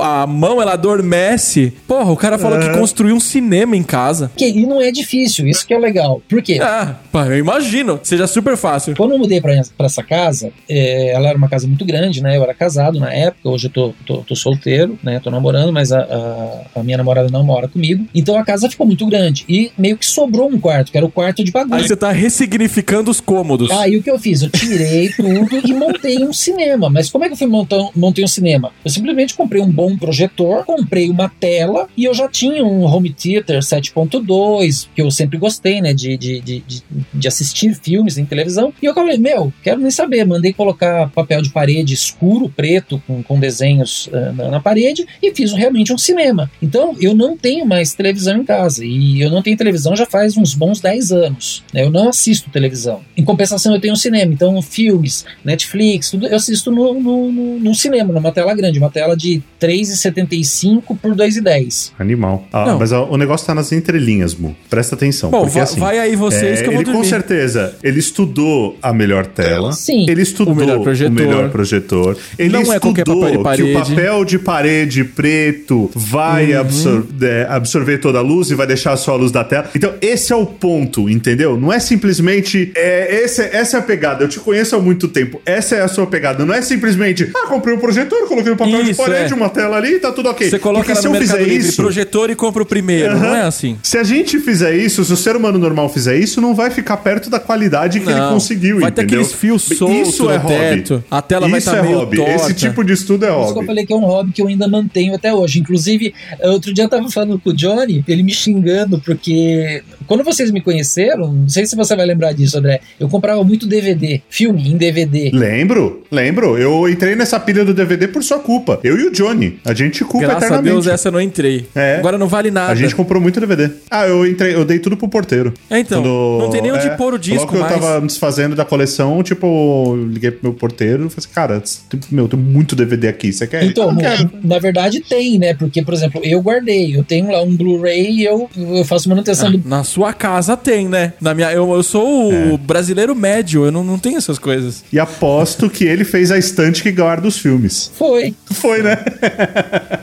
A 0.00 0.26
mão, 0.26 0.60
ela 0.60 0.72
adormece. 0.72 1.72
Porra, 1.86 2.10
o 2.12 2.16
cara 2.16 2.38
falou 2.38 2.58
que 2.58 2.68
construiu 2.70 3.14
um 3.14 3.20
cinema 3.20 3.76
em 3.76 3.82
casa. 3.82 4.30
Que, 4.36 4.46
e 4.48 4.66
não 4.66 4.80
é 4.80 4.90
difícil, 4.90 5.46
isso 5.46 5.66
que 5.66 5.74
é 5.74 5.78
legal. 5.78 6.22
Por 6.28 6.42
quê? 6.42 6.58
Ah, 6.60 6.96
pá, 7.12 7.26
eu 7.26 7.38
imagino. 7.38 8.00
Seja 8.02 8.26
super 8.26 8.56
fácil. 8.56 8.94
Quando 8.96 9.12
eu 9.12 9.18
mudei 9.18 9.40
pra, 9.40 9.52
pra 9.76 9.86
essa 9.86 10.02
casa, 10.02 10.50
é, 10.68 11.12
ela 11.12 11.28
era 11.28 11.38
uma 11.38 11.48
casa 11.48 11.66
muito 11.66 11.84
grande, 11.84 12.22
né? 12.22 12.36
Eu 12.36 12.42
era 12.42 12.54
casado 12.54 12.98
na 12.98 13.12
época, 13.12 13.48
hoje 13.48 13.66
eu 13.66 13.70
tô, 13.70 13.94
tô, 14.06 14.18
tô 14.18 14.36
solteiro, 14.36 14.98
né? 15.02 15.20
Tô 15.22 15.30
namorando, 15.30 15.72
mas 15.72 15.92
a, 15.92 16.00
a, 16.00 16.80
a 16.80 16.82
minha 16.82 16.96
namorada 16.96 17.28
não 17.30 17.44
mora 17.44 17.68
comigo. 17.68 18.06
Então 18.14 18.38
a 18.38 18.44
casa 18.44 18.68
ficou 18.70 18.86
muito 18.86 19.06
grande. 19.06 19.44
E 19.48 19.70
meio 19.76 19.96
que 19.96 20.06
sobrou 20.06 20.48
um 20.48 20.58
quarto, 20.58 20.90
que 20.92 20.96
era 20.96 21.06
o 21.06 21.10
quarto 21.10 21.42
de 21.42 21.50
Aí 21.54 21.64
bagunça. 21.64 21.88
você 21.88 21.96
tá 21.96 22.10
ressignificando 22.10 23.10
os 23.10 23.20
cômodos. 23.20 23.70
Aí 23.70 23.96
o 23.96 24.02
que 24.02 24.10
eu 24.10 24.13
eu 24.14 24.18
fiz? 24.18 24.42
Eu 24.42 24.50
tirei 24.50 25.08
tudo 25.10 25.60
e 25.64 25.72
montei 25.72 26.24
um 26.24 26.32
cinema. 26.32 26.88
Mas 26.88 27.10
como 27.10 27.24
é 27.24 27.28
que 27.28 27.34
eu 27.34 27.38
fui 27.38 27.46
montar, 27.46 27.78
montei 27.94 28.24
um 28.24 28.28
cinema? 28.28 28.72
Eu 28.84 28.90
simplesmente 28.90 29.34
comprei 29.34 29.60
um 29.60 29.70
bom 29.70 29.96
projetor, 29.96 30.64
comprei 30.64 31.10
uma 31.10 31.28
tela 31.28 31.88
e 31.96 32.04
eu 32.04 32.14
já 32.14 32.28
tinha 32.28 32.64
um 32.64 32.84
home 32.84 33.12
theater 33.12 33.58
7.2, 33.58 34.88
que 34.94 35.02
eu 35.02 35.10
sempre 35.10 35.38
gostei, 35.38 35.80
né, 35.80 35.92
de, 35.92 36.16
de, 36.16 36.40
de, 36.40 36.64
de, 37.12 37.28
assistir 37.28 37.74
filmes 37.74 38.18
em 38.18 38.24
televisão. 38.24 38.72
E 38.80 38.86
eu 38.86 38.94
falei, 38.94 39.18
meu, 39.18 39.52
quero 39.62 39.80
nem 39.80 39.90
saber. 39.90 40.24
Mandei 40.24 40.52
colocar 40.52 41.10
papel 41.10 41.42
de 41.42 41.50
parede 41.50 41.94
escuro, 41.94 42.48
preto, 42.48 43.02
com, 43.06 43.22
com 43.22 43.40
desenhos 43.40 44.06
uh, 44.06 44.32
na, 44.34 44.50
na, 44.50 44.60
parede 44.60 45.06
e 45.22 45.34
fiz 45.34 45.52
realmente 45.52 45.92
um 45.92 45.98
cinema. 45.98 46.50
Então, 46.62 46.96
eu 47.00 47.14
não 47.14 47.36
tenho 47.36 47.66
mais 47.66 47.94
televisão 47.94 48.38
em 48.38 48.44
casa. 48.44 48.84
E 48.84 49.20
eu 49.20 49.30
não 49.30 49.42
tenho 49.42 49.56
televisão 49.56 49.96
já 49.96 50.06
faz 50.06 50.36
uns 50.36 50.54
bons 50.54 50.80
10 50.80 51.12
anos. 51.12 51.64
Né? 51.72 51.82
Eu 51.82 51.90
não 51.90 52.08
assisto 52.08 52.50
televisão. 52.50 53.00
Em 53.16 53.24
compensação, 53.24 53.74
eu 53.74 53.80
tenho 53.80 53.96
cinema. 54.04 54.32
Então, 54.32 54.60
filmes, 54.62 55.24
Netflix, 55.44 56.10
tudo 56.10 56.26
eu 56.26 56.36
assisto 56.36 56.70
no, 56.70 56.94
no, 56.94 57.32
no, 57.32 57.60
no 57.60 57.74
cinema, 57.74 58.12
numa 58.12 58.32
tela 58.32 58.54
grande, 58.54 58.78
uma 58.78 58.90
tela 58.90 59.16
de 59.16 59.42
3,75 59.60 60.96
por 61.00 61.14
2,10. 61.14 61.92
Animal. 61.98 62.46
Ah, 62.52 62.76
mas 62.78 62.92
o 62.92 63.16
negócio 63.16 63.46
tá 63.46 63.54
nas 63.54 63.72
entrelinhas, 63.72 64.34
Mu. 64.34 64.54
Presta 64.70 64.94
atenção. 64.94 65.30
Bom, 65.30 65.42
porque, 65.42 65.58
assim, 65.58 65.80
vai 65.80 65.98
aí 65.98 66.16
vocês 66.16 66.60
é, 66.60 66.62
que 66.62 66.68
eu 66.68 66.72
vou 66.72 66.80
ele, 66.80 66.84
dormir. 66.84 66.98
Com 66.98 67.04
certeza, 67.04 67.74
ele 67.82 67.98
estudou 67.98 68.78
a 68.82 68.92
melhor 68.92 69.26
tela. 69.26 69.72
Sim. 69.72 70.06
Ele 70.08 70.22
estudou 70.22 70.54
o 70.54 70.56
melhor 70.56 70.80
projetor. 70.80 71.10
O 71.10 71.14
melhor 71.14 71.50
projetor. 71.50 72.18
Ele 72.38 72.50
Não 72.50 72.62
estudou 72.62 72.76
é 72.76 72.80
qualquer 72.80 73.04
papel 73.04 73.30
de 73.30 73.42
parede. 73.42 73.62
que 73.62 73.70
o 73.70 73.80
papel 73.80 74.24
de 74.24 74.38
parede 74.38 75.04
preto 75.04 75.90
vai 75.94 76.52
uhum. 76.52 76.60
absor 76.60 77.06
é, 77.22 77.46
absorver 77.48 77.98
toda 77.98 78.18
a 78.18 78.22
luz 78.22 78.50
e 78.50 78.54
vai 78.54 78.66
deixar 78.66 78.96
só 78.96 79.12
a 79.12 79.16
luz 79.16 79.32
da 79.32 79.44
tela. 79.44 79.70
Então, 79.74 79.94
esse 80.00 80.32
é 80.32 80.36
o 80.36 80.46
ponto, 80.46 81.08
entendeu? 81.08 81.58
Não 81.58 81.72
é 81.72 81.78
simplesmente. 81.78 82.72
É, 82.74 83.22
esse, 83.22 83.42
essa 83.42 83.78
é 83.78 83.80
a 83.80 83.82
pegada. 83.84 84.24
Eu 84.24 84.28
te 84.28 84.40
conheço 84.40 84.74
há 84.74 84.80
muito 84.80 85.08
tempo. 85.08 85.40
Essa 85.46 85.76
é 85.76 85.82
a 85.82 85.88
sua 85.88 86.06
pegada. 86.06 86.44
Não 86.44 86.54
é 86.54 86.62
simplesmente. 86.62 87.30
Ah, 87.34 87.46
comprei 87.46 87.74
um 87.74 87.78
projetor, 87.78 88.26
coloquei 88.26 88.52
um 88.52 88.56
papel 88.56 88.80
Isso, 88.80 88.90
de 88.90 88.96
parede, 88.96 89.32
é. 89.32 89.36
uma 89.36 89.48
tela 89.48 89.76
ali, 89.76 89.98
tá 89.98 90.10
tudo 90.10 90.28
ok. 90.28 90.48
Você 90.50 90.58
coloca 90.58 90.84
Porque 90.84 91.00
se 91.00 91.06
eu 91.06 91.14
fizer 91.14 91.42
Livre, 91.42 91.68
isso, 91.68 91.76
projetor 91.76 92.30
e 92.30 92.34
compra 92.34 92.62
o 92.62 92.66
primeiro. 92.66 93.14
Uhum. 93.14 93.20
Não 93.20 93.34
é 93.36 93.42
assim. 93.42 93.78
Se 93.82 93.98
a 93.98 94.02
gente 94.02 94.38
fizer 94.40 94.74
isso, 94.74 95.04
se 95.04 95.12
o 95.12 95.16
ser 95.16 95.36
humano 95.36 95.58
normal 95.58 95.88
fizer 95.88 96.16
isso, 96.16 96.40
não 96.40 96.54
vai 96.54 96.70
ficar 96.70 96.96
perto 96.98 97.30
da 97.30 97.38
qualidade 97.38 98.00
que 98.00 98.06
não. 98.06 98.12
ele 98.12 98.28
conseguiu, 98.32 98.80
vai 98.80 98.90
entendeu? 98.90 99.08
ter 99.08 99.14
aqueles 99.14 99.32
fios 99.32 99.62
soltos 99.62 100.08
isso 100.08 100.30
é 100.30 100.38
teto. 100.38 101.04
A 101.10 101.20
tela 101.20 101.46
isso 101.46 101.50
vai 101.50 101.58
estar 101.58 101.72
tá 101.72 101.78
é 101.78 101.82
meio 101.82 101.98
hobby. 101.98 102.16
Torta. 102.16 102.32
Esse 102.32 102.54
tipo 102.54 102.84
de 102.84 102.92
estudo 102.92 103.24
é 103.24 103.30
hobby. 103.30 103.44
Isso 103.44 103.54
que 103.54 103.60
eu 103.60 103.66
falei 103.66 103.86
que 103.86 103.92
é 103.92 103.96
um 103.96 104.04
hobby 104.04 104.32
que 104.32 104.42
eu 104.42 104.48
ainda 104.48 104.66
mantenho 104.68 105.14
até 105.14 105.32
hoje. 105.32 105.60
Inclusive, 105.60 106.14
outro 106.40 106.72
dia 106.72 106.84
eu 106.84 106.88
tava 106.88 107.10
falando 107.10 107.38
com 107.38 107.50
o 107.50 107.52
Johnny, 107.52 108.04
ele 108.06 108.22
me 108.22 108.32
xingando, 108.32 108.98
porque 109.00 109.82
quando 110.06 110.24
vocês 110.24 110.50
me 110.50 110.60
conheceram, 110.60 111.32
não 111.32 111.48
sei 111.48 111.66
se 111.66 111.76
você 111.76 111.94
vai 111.96 112.06
lembrar 112.06 112.32
disso, 112.32 112.58
André, 112.58 112.80
eu 112.98 113.08
comprava 113.08 113.42
muito 113.44 113.66
DVD, 113.66 114.22
filme 114.28 114.70
em 114.70 114.76
DVD. 114.76 115.30
Lembro, 115.32 116.02
lembro. 116.10 116.58
Eu 116.58 116.88
entrei 116.88 117.14
nessa 117.14 117.38
pilha 117.40 117.64
do 117.64 117.74
DVD 117.74 118.08
por 118.08 118.22
sua 118.22 118.38
culpa. 118.38 118.80
Eu 118.82 118.98
e 118.98 119.06
o 119.06 119.12
Johnny. 119.12 119.58
A 119.64 119.74
gente 119.74 120.04
culpa 120.04 120.26
Graças 120.26 120.44
eternamente. 120.44 120.68
a 120.68 120.72
Deus, 120.72 120.86
essa 120.86 121.08
eu 121.08 121.12
não 121.12 121.20
entrei. 121.20 121.66
É. 121.74 121.96
Agora 121.96 122.18
não 122.18 122.28
vale 122.28 122.50
nada. 122.50 122.72
A 122.72 122.74
gente 122.74 122.94
comprou 122.94 123.20
muito 123.20 123.40
DVD. 123.40 123.70
Ah, 123.90 124.06
eu 124.06 124.26
entrei, 124.26 124.54
eu 124.54 124.64
dei 124.64 124.78
tudo 124.78 124.96
pro 124.96 125.08
porteiro. 125.08 125.52
É, 125.70 125.78
então. 125.78 126.02
Quando, 126.02 126.38
não 126.40 126.50
tem 126.50 126.62
nem 126.62 126.72
onde 126.72 126.86
é, 126.86 126.90
pôr 126.96 127.14
o 127.14 127.18
disco 127.18 127.40
logo 127.40 127.52
que 127.52 127.58
mais. 127.58 127.72
eu 127.72 127.80
tava 127.80 128.06
desfazendo 128.06 128.56
da 128.56 128.64
coleção, 128.64 129.22
tipo, 129.22 129.96
liguei 130.08 130.30
pro 130.30 130.50
meu 130.50 130.54
porteiro 130.54 131.06
e 131.06 131.10
falei 131.10 131.14
assim, 131.18 131.28
cara, 131.34 131.62
meu, 132.10 132.28
tem 132.28 132.38
muito 132.38 132.76
DVD 132.76 133.08
aqui, 133.08 133.32
você 133.32 133.46
quer? 133.46 133.64
Então, 133.64 133.94
na 134.42 134.58
verdade 134.58 135.00
tem, 135.00 135.38
né? 135.38 135.54
Porque, 135.54 135.82
por 135.82 135.94
exemplo, 135.94 136.20
eu 136.24 136.40
guardei, 136.40 136.96
eu 136.96 137.04
tenho 137.04 137.30
lá 137.30 137.42
um 137.42 137.54
Blu-ray 137.56 138.20
e 138.20 138.24
eu, 138.24 138.48
eu 138.56 138.84
faço 138.84 139.08
manutenção 139.08 139.48
ah, 139.48 139.52
do... 139.52 139.68
Na 139.68 139.84
sua 139.94 140.12
casa 140.12 140.56
tem, 140.56 140.88
né? 140.88 141.12
Na 141.20 141.32
minha, 141.32 141.52
eu, 141.52 141.72
eu 141.72 141.82
sou 141.84 142.32
o 142.32 142.54
é. 142.54 142.58
brasileiro 142.58 143.14
médio, 143.14 143.64
eu 143.64 143.70
não, 143.70 143.84
não 143.84 143.96
tenho 143.96 144.18
essas 144.18 144.40
coisas. 144.40 144.82
E 144.92 144.98
aposto 144.98 145.70
que 145.70 145.84
ele 145.84 146.04
fez 146.04 146.32
a 146.32 146.36
estante 146.36 146.82
que 146.82 146.90
guarda 146.90 147.28
os 147.28 147.38
filmes. 147.38 147.92
Foi. 147.94 148.34
Foi, 148.50 148.82
né? 148.82 148.96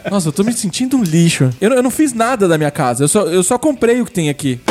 Nossa, 0.10 0.30
eu 0.30 0.32
tô 0.32 0.46
me 0.46 0.54
sentindo 0.54 0.96
um 0.96 1.04
lixo. 1.04 1.50
Eu, 1.60 1.72
eu 1.72 1.84
não 1.84 1.92
fiz 1.92 2.14
nada 2.14 2.48
da 2.48 2.58
minha 2.58 2.72
casa, 2.72 3.04
eu 3.04 3.08
só, 3.10 3.24
eu 3.24 3.44
só 3.44 3.58
comprei 3.58 4.00
o 4.00 4.06
que 4.06 4.14
tem 4.14 4.30
aqui. 4.30 4.62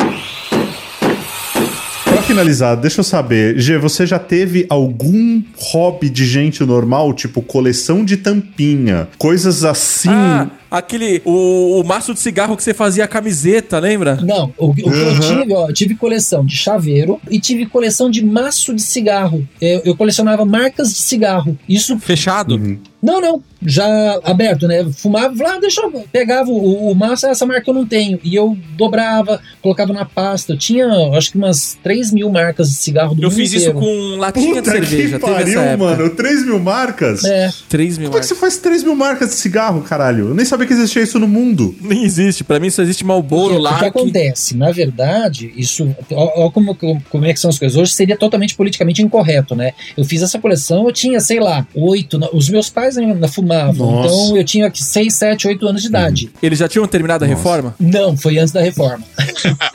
Pra 2.21 2.27
finalizar, 2.27 2.77
deixa 2.77 2.99
eu 2.99 3.03
saber, 3.03 3.57
G, 3.59 3.79
você 3.79 4.05
já 4.05 4.19
teve 4.19 4.67
algum 4.69 5.41
hobby 5.57 6.07
de 6.07 6.23
gente 6.23 6.63
normal, 6.63 7.13
tipo 7.15 7.41
coleção 7.41 8.05
de 8.05 8.15
tampinha, 8.15 9.09
coisas 9.17 9.63
assim? 9.63 10.11
Ah, 10.11 10.47
aquele. 10.69 11.19
O, 11.25 11.81
o 11.81 11.83
maço 11.83 12.13
de 12.13 12.19
cigarro 12.19 12.55
que 12.55 12.61
você 12.61 12.75
fazia 12.75 13.05
a 13.05 13.07
camiseta, 13.07 13.79
lembra? 13.79 14.19
Não, 14.21 14.53
o, 14.55 14.67
o 14.67 14.73
que 14.75 14.83
eu 14.83 15.19
tive, 15.19 15.53
ó, 15.53 15.69
eu 15.69 15.73
tive 15.73 15.95
coleção 15.95 16.45
de 16.45 16.55
chaveiro 16.55 17.19
e 17.27 17.39
tive 17.39 17.65
coleção 17.65 18.07
de 18.07 18.23
maço 18.23 18.71
de 18.75 18.83
cigarro. 18.83 19.47
Eu, 19.59 19.81
eu 19.83 19.95
colecionava 19.95 20.45
marcas 20.45 20.93
de 20.93 21.01
cigarro. 21.01 21.57
Isso. 21.67 21.97
Fechado? 21.97 22.53
Uhum. 22.53 22.77
Não, 23.01 23.19
não. 23.19 23.43
Já 23.63 24.19
aberto, 24.23 24.67
né? 24.67 24.85
Fumava, 24.93 25.33
lá, 25.43 25.55
ah, 25.55 25.59
deixa 25.59 25.81
eu. 25.81 25.91
Pegava 26.11 26.49
o, 26.49 26.91
o 26.91 26.95
massa, 26.95 27.29
essa 27.29 27.45
marca 27.45 27.69
eu 27.69 27.73
não 27.73 27.85
tenho. 27.85 28.19
E 28.23 28.33
eu 28.35 28.57
dobrava, 28.75 29.39
colocava 29.61 29.93
na 29.93 30.03
pasta. 30.03 30.53
Eu 30.53 30.57
tinha, 30.57 30.87
acho 31.15 31.31
que 31.31 31.37
umas 31.37 31.77
3 31.83 32.11
mil 32.11 32.29
marcas 32.31 32.69
de 32.69 32.75
cigarro 32.75 33.13
do 33.13 33.23
Eu 33.23 33.29
fiz 33.29 33.53
inteiro. 33.53 33.71
isso 33.71 33.79
com 33.79 34.17
latinha 34.17 34.55
Puta 34.55 34.61
de 34.61 34.87
cerveja. 34.87 35.19
Que 35.19 35.25
pariu, 35.25 35.77
mano. 35.77 36.09
3 36.09 36.45
mil 36.45 36.59
marcas? 36.59 37.23
É. 37.23 37.51
3 37.69 37.97
mil 37.97 38.07
Como 38.07 38.13
marcas. 38.17 38.31
é 38.31 38.33
que 38.33 38.35
você 38.35 38.41
faz 38.41 38.57
3 38.57 38.83
mil 38.83 38.95
marcas 38.95 39.29
de 39.29 39.35
cigarro, 39.35 39.81
caralho? 39.81 40.29
Eu 40.29 40.35
nem 40.35 40.45
sabia 40.45 40.65
que 40.65 40.73
existia 40.73 41.03
isso 41.03 41.19
no 41.19 41.27
mundo. 41.27 41.75
Nem 41.81 42.03
existe. 42.03 42.43
Pra 42.43 42.59
mim 42.59 42.69
só 42.69 42.81
existe 42.81 43.05
Malboro 43.05 43.59
lá. 43.59 43.75
O 43.75 43.79
que 43.79 43.85
acontece? 43.85 44.55
Na 44.57 44.71
verdade, 44.71 45.53
isso. 45.55 45.95
Ó, 46.11 46.49
como, 46.49 46.75
como 46.75 47.25
é 47.25 47.33
que 47.33 47.39
são 47.39 47.49
as 47.49 47.59
coisas. 47.59 47.77
Hoje 47.77 47.93
seria 47.93 48.17
totalmente 48.17 48.55
politicamente 48.55 49.01
incorreto, 49.03 49.55
né? 49.55 49.73
Eu 49.95 50.03
fiz 50.03 50.21
essa 50.23 50.39
coleção, 50.39 50.87
eu 50.87 50.91
tinha, 50.91 51.19
sei 51.19 51.39
lá, 51.39 51.67
oito. 51.75 52.19
Os 52.33 52.49
meus 52.49 52.69
pais 52.69 52.90
ainda 52.97 53.27
fumavam. 53.27 53.91
Nossa. 53.91 54.13
Então 54.13 54.37
eu 54.37 54.43
tinha 54.43 54.71
6, 54.73 55.13
7, 55.13 55.47
8 55.47 55.67
anos 55.67 55.81
de 55.81 55.87
idade. 55.87 56.25
Uhum. 56.25 56.31
Eles 56.41 56.59
já 56.59 56.67
tinham 56.67 56.87
terminado 56.87 57.25
a 57.25 57.27
Nossa. 57.27 57.37
reforma? 57.37 57.75
Não, 57.79 58.15
foi 58.17 58.37
antes 58.37 58.51
da 58.51 58.61
reforma. 58.61 59.03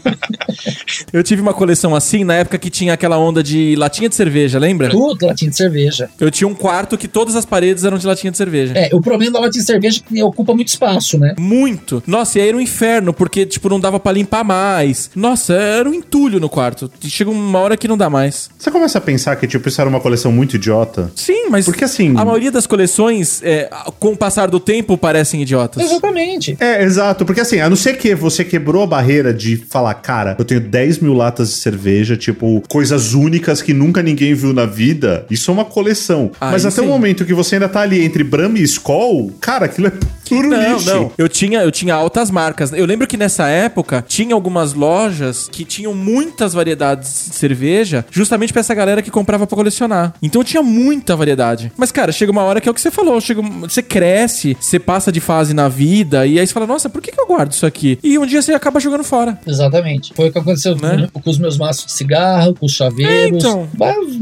eu 1.12 1.22
tive 1.22 1.42
uma 1.42 1.54
coleção 1.54 1.94
assim 1.94 2.24
na 2.24 2.34
época 2.34 2.58
que 2.58 2.70
tinha 2.70 2.92
aquela 2.92 3.18
onda 3.18 3.42
de 3.42 3.74
latinha 3.76 4.08
de 4.08 4.14
cerveja, 4.14 4.58
lembra? 4.58 4.90
Tudo 4.90 5.26
latinha 5.26 5.50
de 5.50 5.56
cerveja. 5.56 6.10
Eu 6.20 6.30
tinha 6.30 6.48
um 6.48 6.54
quarto 6.54 6.96
que 6.96 7.08
todas 7.08 7.36
as 7.36 7.44
paredes 7.44 7.84
eram 7.84 7.98
de 7.98 8.06
latinha 8.06 8.30
de 8.30 8.36
cerveja. 8.36 8.72
É, 8.76 8.90
o 8.92 9.00
problema 9.00 9.32
da 9.32 9.40
latinha 9.40 9.62
de 9.62 9.66
cerveja 9.66 10.00
é 10.04 10.08
que 10.08 10.22
ocupa 10.22 10.54
muito 10.54 10.68
espaço, 10.68 11.18
né? 11.18 11.34
Muito. 11.38 12.02
Nossa, 12.06 12.38
e 12.38 12.42
aí 12.42 12.48
era 12.48 12.56
um 12.56 12.60
inferno, 12.60 13.12
porque, 13.12 13.46
tipo, 13.46 13.68
não 13.68 13.80
dava 13.80 13.98
para 13.98 14.12
limpar 14.12 14.44
mais. 14.44 15.10
Nossa, 15.14 15.54
era 15.54 15.88
um 15.88 15.94
entulho 15.94 16.40
no 16.40 16.48
quarto. 16.48 16.90
Chega 17.02 17.30
uma 17.30 17.58
hora 17.58 17.76
que 17.76 17.88
não 17.88 17.96
dá 17.96 18.10
mais. 18.10 18.50
Você 18.58 18.70
começa 18.70 18.98
a 18.98 19.00
pensar 19.00 19.36
que, 19.36 19.46
tipo, 19.46 19.68
isso 19.68 19.80
era 19.80 19.88
uma 19.88 20.00
coleção 20.00 20.32
muito 20.32 20.56
idiota? 20.56 21.10
Sim, 21.14 21.48
mas. 21.50 21.64
Porque 21.64 21.84
assim. 21.84 22.14
A 22.16 22.24
maioria 22.24 22.50
das 22.50 22.66
coleções 22.66 23.05
é, 23.42 23.70
com 23.98 24.12
o 24.12 24.16
passar 24.16 24.48
do 24.48 24.60
tempo, 24.60 24.96
parecem 24.96 25.42
idiotas. 25.42 25.82
Exatamente. 25.82 26.56
É, 26.60 26.82
exato. 26.82 27.24
Porque 27.24 27.40
assim, 27.40 27.60
a 27.60 27.68
não 27.68 27.76
ser 27.76 27.96
que 27.96 28.14
você 28.14 28.44
quebrou 28.44 28.82
a 28.82 28.86
barreira 28.86 29.32
de 29.32 29.56
falar, 29.56 29.94
cara, 29.94 30.36
eu 30.38 30.44
tenho 30.44 30.60
10 30.60 30.98
mil 30.98 31.14
latas 31.14 31.48
de 31.48 31.54
cerveja, 31.56 32.16
tipo, 32.16 32.62
coisas 32.68 33.14
únicas 33.14 33.62
que 33.62 33.72
nunca 33.72 34.02
ninguém 34.02 34.34
viu 34.34 34.52
na 34.52 34.66
vida, 34.66 35.26
isso 35.30 35.50
é 35.50 35.54
uma 35.54 35.64
coleção. 35.64 36.30
Ah, 36.40 36.50
Mas 36.50 36.64
até 36.64 36.76
sim. 36.76 36.82
o 36.82 36.86
momento 36.86 37.24
que 37.24 37.34
você 37.34 37.56
ainda 37.56 37.68
tá 37.68 37.80
ali 37.80 38.04
entre 38.04 38.22
Brahma 38.24 38.58
e 38.58 38.62
Skoll, 38.62 39.32
cara, 39.40 39.66
aquilo 39.66 39.88
é 39.88 39.92
puro 40.28 40.48
não, 40.48 40.72
lixo. 40.74 40.86
Não, 40.86 41.12
eu 41.16 41.28
tinha, 41.28 41.60
eu 41.60 41.70
tinha 41.70 41.94
altas 41.94 42.30
marcas. 42.30 42.72
Eu 42.72 42.84
lembro 42.86 43.06
que 43.06 43.16
nessa 43.16 43.48
época 43.48 44.04
tinha 44.06 44.34
algumas 44.34 44.74
lojas 44.74 45.48
que 45.50 45.64
tinham 45.64 45.94
muitas 45.94 46.52
variedades 46.52 47.28
de 47.30 47.36
cerveja, 47.36 48.04
justamente 48.10 48.52
pra 48.52 48.60
essa 48.60 48.74
galera 48.74 49.02
que 49.02 49.10
comprava 49.10 49.46
pra 49.46 49.56
colecionar. 49.56 50.14
Então 50.22 50.42
tinha 50.42 50.62
muita 50.62 51.16
variedade. 51.16 51.72
Mas, 51.76 51.92
cara, 51.92 52.12
chega 52.12 52.32
uma 52.32 52.42
hora 52.42 52.60
que 52.60 52.68
é 52.68 52.70
o 52.70 52.74
que 52.74 52.80
você 52.80 52.90
falou, 52.96 53.20
chega, 53.20 53.42
você 53.42 53.82
cresce, 53.82 54.56
você 54.58 54.78
passa 54.78 55.12
de 55.12 55.20
fase 55.20 55.52
na 55.52 55.68
vida, 55.68 56.26
e 56.26 56.38
aí 56.38 56.46
você 56.46 56.52
fala, 56.52 56.66
nossa, 56.66 56.88
por 56.88 57.02
que, 57.02 57.12
que 57.12 57.20
eu 57.20 57.26
guardo 57.26 57.52
isso 57.52 57.66
aqui? 57.66 57.98
E 58.02 58.18
um 58.18 58.26
dia 58.26 58.40
você 58.40 58.54
acaba 58.54 58.80
jogando 58.80 59.04
fora. 59.04 59.38
Exatamente. 59.46 60.12
Foi 60.14 60.28
o 60.28 60.32
que 60.32 60.38
aconteceu 60.38 60.74
né? 60.76 61.08
com 61.12 61.30
os 61.30 61.38
meus 61.38 61.58
maços 61.58 61.86
de 61.86 61.92
cigarro, 61.92 62.54
com 62.54 62.66
os 62.66 62.72
chaveiros. 62.72 63.14
É, 63.14 63.28
então, 63.28 63.68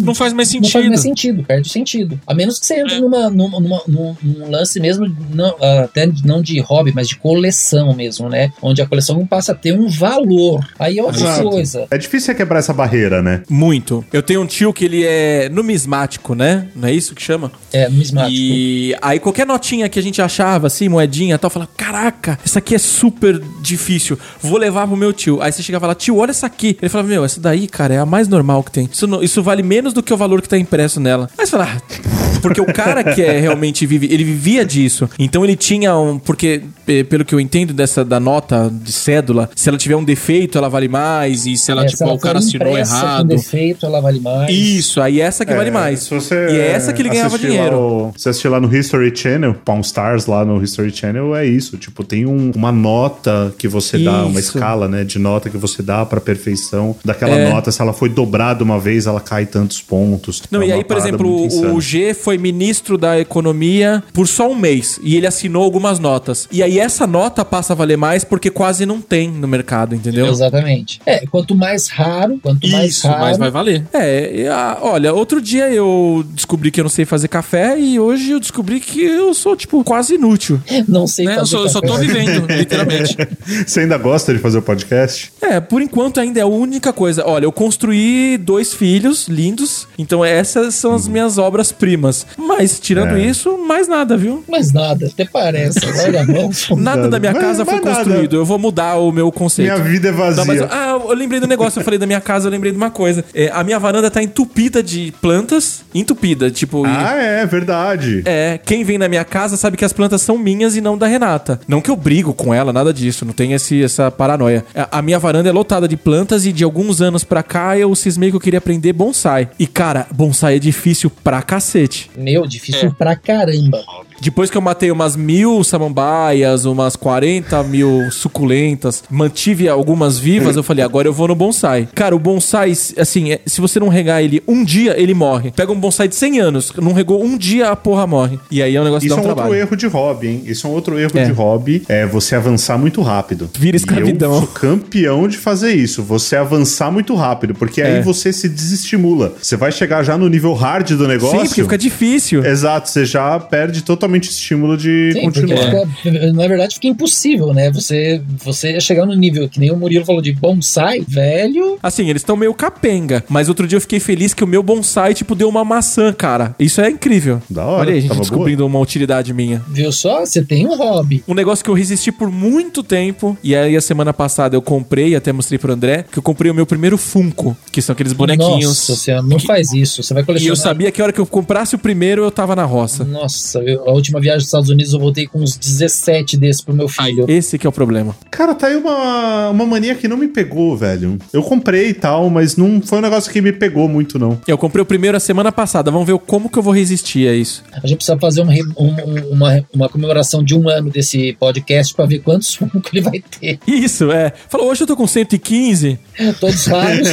não 0.00 0.14
faz 0.14 0.32
mais 0.32 0.48
sentido. 0.48 0.64
Não 0.64 0.70
faz 0.70 0.88
mais 0.88 1.00
sentido, 1.00 1.44
perde 1.44 1.68
o 1.68 1.72
sentido. 1.72 2.20
A 2.26 2.34
menos 2.34 2.58
que 2.58 2.66
você 2.66 2.80
entre 2.80 2.96
é. 2.96 3.00
numa, 3.00 3.30
numa, 3.30 3.60
numa, 3.60 3.82
num, 3.86 4.16
num, 4.22 4.50
lance 4.50 4.80
mesmo, 4.80 5.06
não, 5.32 5.54
até 5.84 6.10
não 6.24 6.42
de 6.42 6.58
hobby, 6.60 6.92
mas 6.94 7.08
de 7.08 7.16
coleção 7.16 7.94
mesmo, 7.94 8.28
né? 8.28 8.52
Onde 8.60 8.82
a 8.82 8.86
coleção 8.86 9.24
passa 9.26 9.52
a 9.52 9.54
ter 9.54 9.72
um 9.72 9.88
valor. 9.88 10.66
Aí 10.78 10.98
é 10.98 11.02
outra 11.02 11.20
Exato. 11.20 11.48
coisa. 11.48 11.86
É 11.90 11.98
difícil 11.98 12.26
você 12.26 12.34
quebrar 12.34 12.58
essa 12.58 12.72
barreira, 12.72 13.22
né? 13.22 13.42
Muito. 13.48 14.04
Eu 14.12 14.22
tenho 14.22 14.42
um 14.42 14.46
tio 14.46 14.72
que 14.72 14.84
ele 14.84 15.04
é 15.04 15.48
numismático, 15.48 16.34
né? 16.34 16.68
Não 16.74 16.88
é 16.88 16.92
isso 16.92 17.14
que 17.14 17.22
chama? 17.22 17.52
É, 17.72 17.88
numismático. 17.88 18.34
E 18.34 18.63
aí 19.02 19.18
qualquer 19.18 19.46
notinha 19.46 19.88
que 19.88 19.98
a 19.98 20.02
gente 20.02 20.20
achava, 20.22 20.66
assim, 20.66 20.88
moedinha 20.88 21.34
e 21.34 21.38
tal, 21.38 21.50
falava, 21.50 21.70
caraca, 21.76 22.38
essa 22.44 22.58
aqui 22.58 22.74
é 22.74 22.78
super 22.78 23.40
difícil, 23.60 24.18
vou 24.40 24.58
levar 24.58 24.86
pro 24.86 24.96
meu 24.96 25.12
tio. 25.12 25.40
Aí 25.42 25.50
você 25.52 25.62
chegava 25.62 25.86
lá, 25.86 25.94
tio, 25.94 26.16
olha 26.16 26.30
essa 26.30 26.46
aqui. 26.46 26.76
Ele 26.80 26.88
falava, 26.88 27.08
meu, 27.08 27.24
essa 27.24 27.40
daí, 27.40 27.66
cara, 27.66 27.94
é 27.94 27.98
a 27.98 28.06
mais 28.06 28.28
normal 28.28 28.62
que 28.62 28.70
tem. 28.70 28.88
Isso, 28.90 29.06
não- 29.06 29.22
isso 29.22 29.42
vale 29.42 29.62
menos 29.62 29.92
do 29.92 30.02
que 30.02 30.12
o 30.12 30.16
valor 30.16 30.40
que 30.42 30.48
tá 30.48 30.58
impresso 30.58 31.00
nela. 31.00 31.28
Aí 31.38 31.46
você 31.46 31.52
fala, 31.52 31.68
ah, 31.76 32.38
porque 32.42 32.60
o 32.60 32.66
cara 32.66 33.02
que 33.02 33.22
é 33.22 33.40
realmente 33.40 33.86
vive, 33.86 34.06
ele 34.12 34.24
vivia 34.24 34.64
disso. 34.64 35.08
Então 35.18 35.44
ele 35.44 35.56
tinha 35.56 35.96
um, 35.96 36.18
porque 36.18 36.62
eh, 36.86 37.02
pelo 37.04 37.24
que 37.24 37.34
eu 37.34 37.40
entendo 37.40 37.72
dessa 37.72 38.04
da 38.04 38.20
nota 38.20 38.70
de 38.72 38.92
cédula, 38.92 39.48
se 39.56 39.68
ela 39.68 39.78
tiver 39.78 39.96
um 39.96 40.04
defeito, 40.04 40.58
ela 40.58 40.68
vale 40.68 40.88
mais 40.88 41.46
e 41.46 41.56
se 41.56 41.70
ela 41.70 41.82
É, 41.82 41.86
tipo, 41.86 41.98
se 41.98 42.04
ela 42.04 42.12
o 42.12 42.18
cara 42.18 42.38
assinou 42.38 42.68
impressa 42.68 42.92
com 42.92 43.06
errado. 43.06 43.26
defeito, 43.28 43.86
ela 43.86 44.00
vale 44.00 44.20
mais. 44.20 44.50
Isso, 44.54 45.00
aí 45.00 45.20
essa 45.20 45.44
que 45.46 45.54
vale 45.54 45.70
mais. 45.70 46.00
Se 46.00 46.14
você, 46.14 46.34
e 46.50 46.56
é 46.58 46.72
essa 46.72 46.92
que 46.92 47.00
ele 47.00 47.08
ganhava 47.08 47.38
dinheiro. 47.38 47.76
Lá 47.76 48.08
o, 48.08 48.14
se 48.16 48.28
assistir 48.28 48.48
lá 48.54 48.60
no 48.60 48.74
History 48.74 49.14
Channel, 49.14 49.54
Pawn 49.64 49.80
Stars 49.80 50.26
lá 50.26 50.44
no 50.44 50.62
History 50.62 50.90
Channel, 50.94 51.34
é 51.36 51.44
isso. 51.46 51.76
Tipo, 51.76 52.04
tem 52.04 52.24
um- 52.26 52.52
uma 52.54 52.70
nota 52.72 53.54
que 53.58 53.66
você 53.68 53.98
dá, 53.98 54.24
uma 54.24 54.38
Isso. 54.40 54.56
escala, 54.56 54.88
né, 54.88 55.04
de 55.04 55.18
nota 55.18 55.50
que 55.50 55.56
você 55.56 55.82
dá 55.82 56.04
pra 56.06 56.20
perfeição 56.20 56.96
daquela 57.04 57.34
É. 57.36 57.50
nota. 57.50 57.70
Se 57.72 57.80
ela 57.82 57.92
foi 57.92 58.08
dobrada 58.08 58.62
uma 58.62 58.78
vez, 58.78 59.06
ela 59.06 59.20
cai 59.20 59.46
tantos 59.46 59.80
pontos. 59.82 60.42
Não, 60.50 60.62
É 60.62 60.66
e 60.68 60.72
aí, 60.72 60.84
por 60.84 60.96
exemplo, 60.96 61.74
o, 61.74 61.80
G 61.80 62.14
foi 62.14 62.38
ministro 62.38 62.96
da 62.96 63.18
economia 63.18 64.02
por 64.12 64.26
só 64.28 64.50
um 64.50 64.54
mês 64.54 64.98
e 65.02 65.16
ele 65.16 65.26
assinou 65.26 65.62
algumas 65.62 65.98
notas. 65.98 66.48
E 66.50 66.62
aí 66.62 66.78
essa 66.78 67.06
nota 67.06 67.44
passa 67.44 67.72
a 67.72 67.76
valer 67.76 67.96
mais 67.98 68.24
porque 68.24 68.50
quase 68.50 68.86
não 68.86 69.00
tem 69.00 69.30
no 69.30 69.48
mercado, 69.48 69.94
entendeu? 69.94 70.26
Exatamente. 70.26 71.00
É, 71.04 71.26
quanto 71.26 71.54
mais 71.54 71.88
raro, 71.88 72.38
quanto 72.42 72.66
mais 72.68 72.90
Isso, 72.92 73.08
raro. 73.08 73.20
mas 73.20 73.36
vai 73.38 73.50
valer. 73.50 73.84
É, 73.92 74.42
e 74.42 74.46
a- 74.48 74.78
olha, 74.80 75.12
outro 75.12 75.40
dia 75.40 75.68
eu 75.70 76.24
descobri 76.30 76.70
que 76.70 76.80
eu 76.80 76.84
não 76.84 76.90
sei 76.90 77.04
fazer 77.04 77.28
café 77.28 77.78
e 77.78 77.98
hoje 77.98 78.30
eu 78.30 78.40
descobri 78.44 78.78
que 78.80 79.02
eu 79.02 79.32
sou, 79.34 79.56
tipo, 79.56 79.82
quase 79.82 80.14
inútil. 80.14 80.60
Não 80.86 81.06
sei 81.06 81.24
Né? 81.26 81.36
Eu, 81.38 81.46
só, 81.46 81.64
eu 81.64 81.68
só 81.68 81.80
tô 81.80 81.96
vivendo, 81.96 82.46
literalmente. 82.46 83.16
Você 83.66 83.80
ainda 83.80 83.98
gosta 83.98 84.32
de 84.32 84.38
fazer 84.38 84.58
o 84.58 84.62
podcast? 84.62 85.32
É, 85.40 85.58
por 85.60 85.80
enquanto 85.82 86.20
ainda 86.20 86.38
é 86.40 86.42
a 86.42 86.46
única 86.46 86.92
coisa. 86.92 87.24
Olha, 87.26 87.44
eu 87.44 87.52
construí 87.52 88.38
dois 88.38 88.72
filhos 88.74 89.28
lindos, 89.28 89.86
então 89.98 90.24
essas 90.24 90.74
são 90.74 90.94
as 90.94 91.08
minhas 91.08 91.38
obras-primas. 91.38 92.26
Mas, 92.36 92.78
tirando 92.78 93.16
É. 93.16 93.22
isso, 93.26 93.58
mais 93.58 93.88
nada, 93.88 94.16
viu? 94.16 94.44
Mas 94.48 94.72
nada, 94.72 95.06
até 95.06 95.24
parece. 95.24 95.80
Olha. 96.04 96.24
Nada 96.76 97.08
da 97.08 97.18
minha 97.18 97.32
Mas- 97.32 97.42
casa 97.42 97.64
foi 97.64 97.74
mas 97.74 97.84
nada. 97.84 97.96
construído. 98.04 98.36
Eu 98.36 98.44
vou 98.44 98.58
mudar 98.58 98.96
o 98.96 99.10
meu 99.10 99.30
conceito. 99.32 99.72
Minha 99.72 99.82
vida 99.84 100.08
é 100.08 100.12
vazia. 100.12 100.36
Não, 100.36 100.46
mas, 100.46 100.60
ah, 100.62 100.98
eu 101.08 101.14
lembrei 101.14 101.40
do 101.40 101.46
negócio, 101.46 101.78
eu 101.80 101.84
falei 101.84 101.98
da 101.98 102.06
minha 102.06 102.20
casa, 102.20 102.46
eu 102.48 102.50
lembrei 102.50 102.72
de 102.72 102.76
uma 102.76 102.90
coisa. 102.90 103.24
É, 103.34 103.50
a 103.52 103.62
minha 103.64 103.78
varanda 103.78 104.10
tá 104.10 104.22
entupida 104.22 104.82
de 104.82 105.12
plantas, 105.20 105.82
entupida, 105.94 106.50
tipo. 106.50 106.86
e- 106.86 106.90
Ah, 106.90 107.14
é, 107.14 107.46
verdade. 107.46 108.22
É, 108.24 108.58
quem 108.64 108.84
vem 108.84 108.98
na 108.98 109.08
minha 109.08 109.24
casa 109.24 109.56
sabe 109.56 109.76
que 109.76 109.84
as 109.84 109.92
plantas 109.92 110.22
são 110.22 110.38
minhas 110.38 110.76
e 110.76 110.80
não 110.80 110.96
da 110.96 111.06
Renata. 111.06 111.60
Não 111.68 111.80
que 111.80 111.90
eu 111.90 111.96
brigo 111.96 112.32
com 112.32 112.52
ela, 112.54 112.72
nada 112.72 112.92
disso, 112.92 113.24
não 113.24 113.32
tem 113.32 113.52
esse, 113.52 113.82
essa 113.82 114.10
paranoia. 114.10 114.64
A, 114.74 114.98
a 114.98 115.02
minha 115.02 115.18
varanda 115.18 115.48
é 115.48 115.52
lotada 115.52 115.86
de 115.88 115.96
plantas 115.96 116.46
e 116.46 116.52
de 116.52 116.64
alguns 116.64 117.00
anos 117.00 117.24
pra 117.24 117.42
cá 117.42 117.76
eu 117.78 117.94
cismei 117.94 118.30
que 118.30 118.36
eu 118.36 118.40
queria 118.40 118.58
aprender 118.58 118.92
bonsai. 118.92 119.48
E 119.58 119.66
cara, 119.66 120.06
bonsai 120.12 120.56
é 120.56 120.58
difícil 120.58 121.10
pra 121.10 121.42
cacete. 121.42 122.10
Meu, 122.16 122.46
difícil 122.46 122.88
É. 122.88 122.92
pra 122.92 123.16
caramba. 123.16 123.82
Depois 124.20 124.50
que 124.50 124.56
eu 124.56 124.62
matei 124.62 124.90
umas 124.90 125.16
mil 125.16 125.62
samambaias, 125.64 126.64
umas 126.64 126.96
40 126.96 127.62
mil 127.64 128.10
suculentas, 128.10 129.02
mantive 129.10 129.68
algumas 129.68 130.18
vivas, 130.18 130.56
eu 130.56 130.62
falei, 130.62 130.84
agora 130.84 131.06
eu 131.08 131.12
vou 131.12 131.28
no 131.28 131.34
bonsai. 131.34 131.88
Cara, 131.94 132.14
o 132.14 132.18
bonsai, 132.18 132.72
assim, 132.98 133.32
é- 133.32 133.40
se 133.46 133.60
você 133.60 133.78
não 133.78 133.88
regar 133.88 134.22
ele 134.22 134.42
um 134.46 134.64
dia, 134.64 135.00
ele 135.00 135.14
morre. 135.14 135.50
Pega 135.50 135.72
um 135.72 135.78
bonsai 135.78 136.08
de 136.08 136.14
100 136.16 136.40
anos, 136.40 136.72
não 136.80 136.92
regou 136.92 137.22
um 137.22 137.36
dia, 137.36 137.70
a 137.70 137.76
porra 137.76 138.06
morre. 138.06 138.38
E 138.50 138.62
aí 138.62 138.74
é 138.76 138.80
um 138.80 138.84
negócio 138.84 139.06
Isso 139.06 139.14
que 139.14 139.20
é 139.20 139.22
dá 139.22 139.22
um 139.22 139.24
um 139.26 139.28
outro 139.30 139.42
trabalho. 139.44 139.60
erro 139.60 139.76
de 139.76 139.86
hobby, 139.86 140.28
hein? 140.28 140.42
Isso 140.46 140.66
é 140.66 140.70
um 140.70 140.72
outro 140.72 140.98
erro 140.98 141.12
É. 141.18 141.24
de 141.24 141.32
hobby. 141.32 141.82
É 141.88 142.06
você 142.06 142.34
avançar 142.34 142.78
muito 142.78 143.02
rápido. 143.02 143.50
Vira 143.58 143.76
E 143.76 143.78
escravidão. 143.78 144.32
Eu 144.34 144.38
sou 144.40 144.48
campeão 144.48 145.28
de 145.28 145.36
fazer 145.36 145.74
isso. 145.74 146.02
Você 146.02 146.36
avançar 146.36 146.90
muito 146.90 147.14
rápido, 147.14 147.54
porque 147.54 147.80
É. 147.82 147.96
aí 147.96 148.02
você 148.02 148.32
se 148.32 148.48
desestimula. 148.48 149.34
Você 149.40 149.56
vai 149.56 149.70
chegar 149.72 150.02
já 150.02 150.16
no 150.16 150.28
nível 150.28 150.54
hard 150.54 150.90
do 150.92 151.06
negócio. 151.08 151.38
Sim, 151.40 151.46
porque 151.46 151.62
fica 151.62 151.78
difícil. 151.78 152.44
Exato, 152.44 152.88
você 152.88 153.04
já 153.04 153.38
perde 153.40 153.82
totalmente 153.82 154.03
o 154.08 154.16
estímulo 154.16 154.76
de 154.76 155.12
Sim, 155.12 155.20
continuar. 155.22 155.86
fica- 156.02 156.32
na 156.32 156.46
verdade 156.48 156.74
fica 156.74 156.86
impossível, 156.88 157.52
né? 157.54 157.70
Você, 157.72 158.20
você 158.42 158.80
chegar 158.80 159.06
no 159.06 159.14
nível 159.14 159.48
que 159.48 159.58
nem 159.60 159.70
o 159.70 159.76
Murilo 159.76 160.04
falou 160.04 160.20
de 160.22 160.32
bonsai, 160.32 161.00
velho. 161.06 161.78
Assim, 161.82 162.08
eles 162.08 162.22
estão 162.22 162.36
meio 162.36 162.54
capenga. 162.54 163.24
Mas 163.28 163.48
outro 163.48 163.66
dia 163.66 163.76
eu 163.76 163.80
fiquei 163.80 164.00
feliz 164.00 164.34
que 164.34 164.44
o 164.44 164.46
meu 164.46 164.62
bonsai, 164.62 165.14
tipo, 165.14 165.34
deu 165.34 165.48
uma 165.48 165.64
maçã, 165.64 166.12
cara. 166.12 166.54
Isso 166.58 166.80
é 166.80 166.90
incrível. 166.90 167.40
Da 167.48 167.64
hora, 167.64 167.80
Olha 167.82 167.92
aí, 167.92 167.98
a 167.98 168.02
gente 168.02 168.18
descobrindo 168.18 168.66
uma 168.66 168.78
utilidade 168.78 169.32
minha. 169.32 169.62
Viu 169.68 169.90
só? 169.92 170.20
Você 170.24 170.42
tem 170.42 170.66
um 170.66 170.76
hobby. 170.76 171.22
Um 171.28 171.34
negócio 171.34 171.64
que 171.64 171.70
eu 171.70 171.74
resisti 171.74 172.10
por 172.12 172.30
muito 172.30 172.82
tempo. 172.82 173.36
E 173.42 173.54
aí, 173.54 173.76
a 173.76 173.80
semana 173.80 174.12
passada 174.12 174.56
eu 174.56 174.62
comprei, 174.62 175.14
até 175.14 175.32
mostrei 175.32 175.58
pro 175.58 175.72
André, 175.72 176.04
que 176.10 176.18
eu 176.18 176.22
comprei 176.22 176.50
o 176.50 176.54
meu 176.54 176.66
primeiro 176.66 176.96
Funko, 176.98 177.56
que 177.72 177.80
são 177.82 177.92
aqueles 177.92 178.12
bonequinhos. 178.12 178.64
Nossa 178.64 178.96
senhora, 178.96 179.22
não 179.22 179.38
faz 179.38 179.72
isso. 179.72 180.02
Você 180.02 180.14
vai 180.14 180.22
E 180.22 180.26
colecionar. 180.26 180.52
eu 180.52 180.56
sabia 180.56 180.90
que 180.92 181.00
a 181.00 181.04
hora 181.04 181.12
que 181.12 181.20
eu 181.20 181.26
comprasse 181.26 181.74
o 181.74 181.78
primeiro, 181.78 182.22
eu 182.24 182.30
tava 182.30 182.54
na 182.56 182.64
roça. 182.64 183.04
Nossa, 183.04 183.58
eu- 183.60 183.82
última 183.94 184.20
viagem 184.20 184.38
dos 184.38 184.46
Estados 184.46 184.68
Unidos 184.70 184.92
eu 184.92 184.98
voltei 185.00 185.26
com 185.26 185.40
uns 185.40 185.56
17 185.56 186.36
desses 186.36 186.62
pro 186.62 186.74
meu 186.74 186.88
filho. 186.88 187.24
Esse 187.28 187.58
que 187.58 187.66
é 187.66 187.70
o 187.70 187.72
problema. 187.72 188.14
Cara, 188.30 188.54
tá 188.54 188.66
aí 188.68 188.76
uma, 188.76 189.50
uma 189.50 189.66
mania 189.66 189.94
que 189.94 190.08
não 190.08 190.16
me 190.16 190.28
pegou, 190.28 190.76
velho. 190.76 191.18
Eu 191.32 191.42
comprei 191.42 191.88
e 191.90 191.94
tal, 191.94 192.28
mas 192.30 192.56
não 192.56 192.80
foi 192.82 192.98
um 192.98 193.02
negócio 193.02 193.30
que 193.32 193.40
me 193.40 193.52
pegou 193.52 193.88
muito, 193.88 194.18
não. 194.18 194.38
Eu 194.46 194.56
comprei 194.58 194.82
o 194.82 194.86
primeiro 194.86 195.16
a 195.16 195.20
semana 195.20 195.50
passada. 195.52 195.90
Vamos 195.90 196.06
ver 196.06 196.16
como 196.18 196.48
que 196.48 196.58
eu 196.58 196.62
vou 196.62 196.72
resistir 196.74 197.28
a 197.28 197.34
isso. 197.34 197.62
A 197.72 197.86
gente 197.86 197.96
precisa 197.98 198.18
fazer 198.18 198.42
um 198.42 198.50
um- 198.50 198.94
um- 198.94 199.28
uma, 199.32 199.64
uma 199.72 199.88
comemoração 199.88 200.42
de 200.42 200.54
um 200.54 200.68
ano 200.68 200.90
desse 200.90 201.32
podcast 201.38 201.94
pra 201.94 202.06
ver 202.06 202.20
quantos 202.20 202.54
Funko 202.54 202.82
ele 202.92 203.00
vai 203.02 203.20
ter. 203.40 203.58
Isso, 203.66 204.10
é. 204.10 204.32
Falou, 204.48 204.68
hoje 204.70 204.82
eu 204.82 204.86
tô 204.86 204.96
com 204.96 205.06
115. 205.06 205.98
Todos 206.40 206.66
raros. 206.66 207.08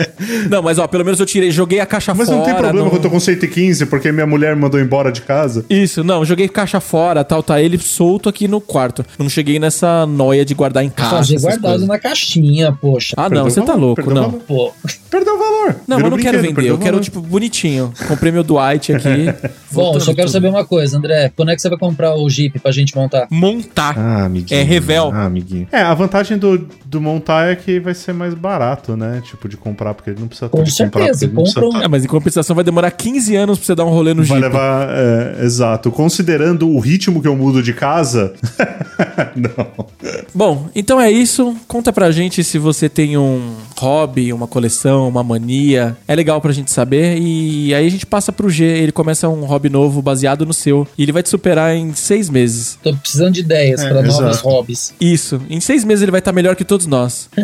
Não, 0.50 0.62
mas 0.62 0.78
ó, 0.78 0.86
pelo 0.86 1.04
menos 1.04 1.20
eu 1.20 1.26
tirei, 1.26 1.50
joguei 1.50 1.80
a 1.80 1.86
caixa 1.86 2.14
Mas 2.14 2.26
fora. 2.28 2.38
não 2.38 2.44
tem 2.44 2.54
problema 2.54 2.80
não- 2.84 2.90
que 2.90 2.96
eu 2.96 3.00
tô 3.02 3.10
com 3.10 3.20
115 3.20 3.86
porque 3.86 4.10
minha 4.12 4.26
mulher 4.26 4.54
me 4.54 4.62
mandou 4.62 4.80
embora 4.80 5.10
de 5.12 5.20
casa. 5.22 5.64
Isso, 5.68 6.02
não, 6.02 6.24
joguei 6.26 6.48
caixa 6.48 6.80
fora, 6.80 7.24
tal, 7.24 7.42
tá 7.42 7.60
ele 7.62 7.78
solto 7.78 8.28
aqui 8.28 8.46
no 8.46 8.60
quarto. 8.60 9.04
Não 9.18 9.28
cheguei 9.28 9.58
nessa 9.58 10.04
noia 10.06 10.44
de 10.44 10.54
guardar 10.54 10.84
em 10.84 10.90
casa. 10.90 11.16
fazer 11.16 11.40
guardado 11.40 11.62
coisas. 11.70 11.88
na 11.88 11.98
caixinha, 11.98 12.72
poxa. 12.72 13.14
Ah, 13.16 13.28
não, 13.30 13.44
você 13.44 13.62
tá 13.62 13.74
louco, 13.74 14.12
não. 14.12 14.32
Pô, 14.32 14.72
Perdeu 15.10 15.34
o 15.34 15.38
valor. 15.38 15.76
Não, 15.88 15.96
Virou 15.96 16.10
eu 16.12 16.16
não 16.16 16.22
quero 16.22 16.40
vender, 16.42 16.66
eu 16.68 16.78
quero, 16.78 17.00
tipo, 17.00 17.20
bonitinho. 17.20 17.92
Comprei 18.08 18.30
meu 18.32 18.42
Dwight 18.42 18.92
aqui. 18.92 19.26
bom, 19.72 19.98
só 20.00 20.06
quero 20.12 20.26
tudo. 20.26 20.32
saber 20.32 20.48
uma 20.48 20.64
coisa, 20.64 20.98
André. 20.98 21.32
Quando 21.34 21.50
é 21.50 21.56
que 21.56 21.62
você 21.62 21.68
vai 21.68 21.78
comprar 21.78 22.14
o 22.16 22.28
Jeep 22.28 22.58
pra 22.58 22.70
gente 22.72 22.94
montar? 22.94 23.26
Montar. 23.30 23.94
Ah, 23.98 24.24
amiguinho. 24.24 24.60
É 24.60 24.62
revel. 24.62 25.10
Ah, 25.14 25.24
amiguinho. 25.24 25.68
É, 25.72 25.80
a 25.80 25.94
vantagem 25.94 26.36
do, 26.38 26.66
do 26.84 27.00
montar 27.00 27.50
é 27.50 27.56
que 27.56 27.78
vai 27.80 27.94
ser 27.94 28.12
mais 28.12 28.34
barato, 28.34 28.96
né? 28.96 29.22
Tipo, 29.24 29.48
de 29.48 29.56
comprar, 29.56 29.94
porque 29.94 30.10
ele 30.10 30.20
não 30.20 30.28
precisa 30.28 30.48
Com 30.48 30.58
comprar, 30.58 30.72
certeza, 30.72 31.26
não 31.28 31.44
compra 31.44 31.66
um- 31.68 31.82
É, 31.82 31.88
mas 31.88 32.04
em 32.04 32.08
compensação 32.08 32.54
vai 32.54 32.64
demorar 32.64 32.90
15 32.90 33.34
anos 33.36 33.58
pra 33.58 33.66
você 33.66 33.74
dar 33.74 33.84
um 33.84 33.90
rolê 33.90 34.12
no 34.14 34.22
Vai 34.24 34.40
Jeep. 34.40 34.52
levar. 34.52 34.88
é, 34.90 35.44
exato. 35.44 35.90
Considerando 36.16 36.66
o 36.70 36.78
ritmo 36.80 37.20
que 37.20 37.28
eu 37.28 37.36
mudo 37.36 37.62
de 37.62 37.74
casa. 37.74 38.32
não. 39.36 39.84
Bom, 40.34 40.68
então 40.74 40.98
é 40.98 41.10
isso. 41.10 41.54
Conta 41.68 41.92
pra 41.92 42.10
gente 42.10 42.42
se 42.42 42.58
você 42.58 42.88
tem 42.88 43.18
um 43.18 43.52
hobby, 43.76 44.32
uma 44.32 44.46
coleção, 44.46 45.06
uma 45.08 45.22
mania. 45.22 45.94
É 46.08 46.14
legal 46.14 46.40
pra 46.40 46.52
gente 46.52 46.70
saber. 46.70 47.18
E 47.18 47.74
aí 47.74 47.86
a 47.86 47.90
gente 47.90 48.06
passa 48.06 48.32
pro 48.32 48.48
G. 48.48 48.64
Ele 48.64 48.92
começa 48.92 49.28
um 49.28 49.44
hobby 49.44 49.68
novo 49.68 50.00
baseado 50.00 50.46
no 50.46 50.54
seu. 50.54 50.88
E 50.96 51.02
ele 51.02 51.12
vai 51.12 51.22
te 51.22 51.28
superar 51.28 51.76
em 51.76 51.94
seis 51.94 52.30
meses. 52.30 52.78
Tô 52.82 52.94
precisando 52.94 53.34
de 53.34 53.40
ideias 53.40 53.82
É, 53.82 53.88
pra 53.90 54.02
novos 54.02 54.18
exato. 54.18 54.48
hobbies. 54.48 54.94
Isso. 54.98 55.38
Em 55.50 55.60
seis 55.60 55.84
meses 55.84 56.00
ele 56.02 56.10
vai 56.10 56.20
estar 56.20 56.32
melhor 56.32 56.56
que 56.56 56.64
todos 56.64 56.86
nós. 56.86 57.28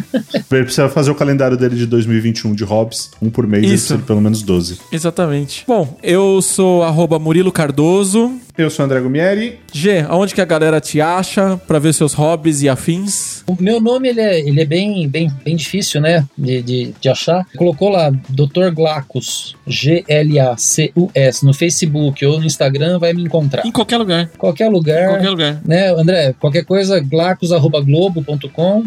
Ele 0.50 0.64
precisa 0.64 0.88
fazer 0.88 1.10
o 1.10 1.14
calendário 1.14 1.56
dele 1.56 1.76
de 1.76 1.86
2021 1.86 2.54
de 2.54 2.62
hobbies. 2.64 3.10
Um 3.20 3.30
por 3.30 3.46
mês, 3.46 3.64
ele 3.64 3.74
Isso. 3.74 3.84
precisa 3.86 3.98
de 3.98 4.04
pelo 4.04 4.20
menos 4.20 4.42
12. 4.42 4.78
Exatamente. 4.92 5.64
Bom, 5.66 5.96
eu 6.02 6.40
sou 6.42 6.82
arroba 6.82 7.18
Murilo 7.18 7.50
Cardoso. 7.50 8.32
Eu 8.56 8.68
sou 8.68 8.82
o 8.82 8.86
André 8.86 9.00
Gumieri. 9.00 9.60
G, 9.72 10.00
aonde 10.08 10.34
que 10.34 10.40
a 10.40 10.44
galera 10.44 10.80
te 10.80 11.00
acha 11.00 11.56
pra 11.66 11.78
ver 11.78 11.94
seus 11.94 12.12
hobbies 12.12 12.62
e 12.62 12.68
afins? 12.68 13.42
O 13.46 13.56
meu 13.58 13.80
nome, 13.80 14.08
ele 14.08 14.20
é, 14.20 14.40
ele 14.40 14.60
é 14.60 14.64
bem, 14.64 15.08
bem, 15.08 15.30
bem 15.42 15.56
difícil, 15.56 16.00
né? 16.00 16.26
De, 16.36 16.62
de, 16.62 16.94
de 17.00 17.08
achar. 17.08 17.46
Colocou 17.56 17.88
lá, 17.88 18.10
Dr. 18.28 18.70
Glacus, 18.74 19.56
G-L-A-C-U-S, 19.66 21.44
no 21.44 21.54
Facebook 21.54 22.24
ou 22.24 22.40
no 22.40 22.46
Instagram, 22.46 22.98
vai 22.98 23.12
me 23.12 23.22
encontrar. 23.22 23.66
Em 23.66 23.72
qualquer 23.72 23.98
lugar. 23.98 24.28
Qualquer 24.38 24.68
lugar. 24.68 25.08
Qualquer 25.08 25.30
lugar. 25.30 25.60
Né, 25.64 25.90
André, 25.90 26.34
qualquer 26.38 26.64
coisa, 26.64 27.00
glacus.globo.com. 27.00 28.84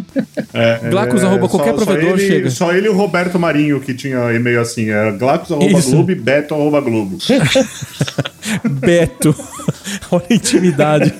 É, 0.54 0.80
Glacus 0.90 1.24
arroba 1.24 1.48
qualquer 1.48 1.74
provedor 1.74 2.20
ele, 2.20 2.28
chega. 2.28 2.50
Só 2.50 2.74
ele 2.74 2.88
e 2.88 2.90
o 2.90 2.96
Roberto 2.96 3.40
Marinho 3.40 3.80
que 3.80 3.94
tinha 3.94 4.34
e-mail 4.34 4.62
assim. 4.62 4.90
Era 4.90 5.12
Glacus 5.12 5.52
arroba 5.52 5.80
Isso. 5.80 5.92
Globo 5.92 6.12
e 6.12 6.16
Beto 6.16 6.54
arroba 6.54 6.82
Globo. 6.82 7.18
Beto. 8.64 9.36
Olha 10.12 10.26
a 10.30 10.34
intimidade. 10.34 11.14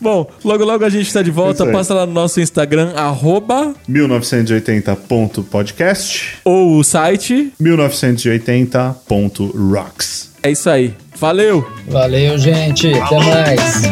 Bom, 0.00 0.28
logo 0.44 0.64
logo 0.64 0.84
a 0.84 0.88
gente 0.88 1.12
tá 1.12 1.22
de 1.22 1.30
volta. 1.30 1.64
Passa 1.66 1.94
lá 1.94 2.06
no 2.06 2.12
nosso 2.12 2.40
Instagram, 2.40 2.92
arroba 2.94 3.74
1980.podcast 3.88 6.38
ou 6.44 6.78
o 6.78 6.84
site. 6.84 7.52
1980.rocks. 7.60 10.30
É 10.42 10.50
isso 10.50 10.68
aí. 10.70 10.94
Valeu! 11.16 11.70
Valeu, 11.88 12.38
gente. 12.38 12.94
Até 12.94 13.18
mais. 13.18 13.82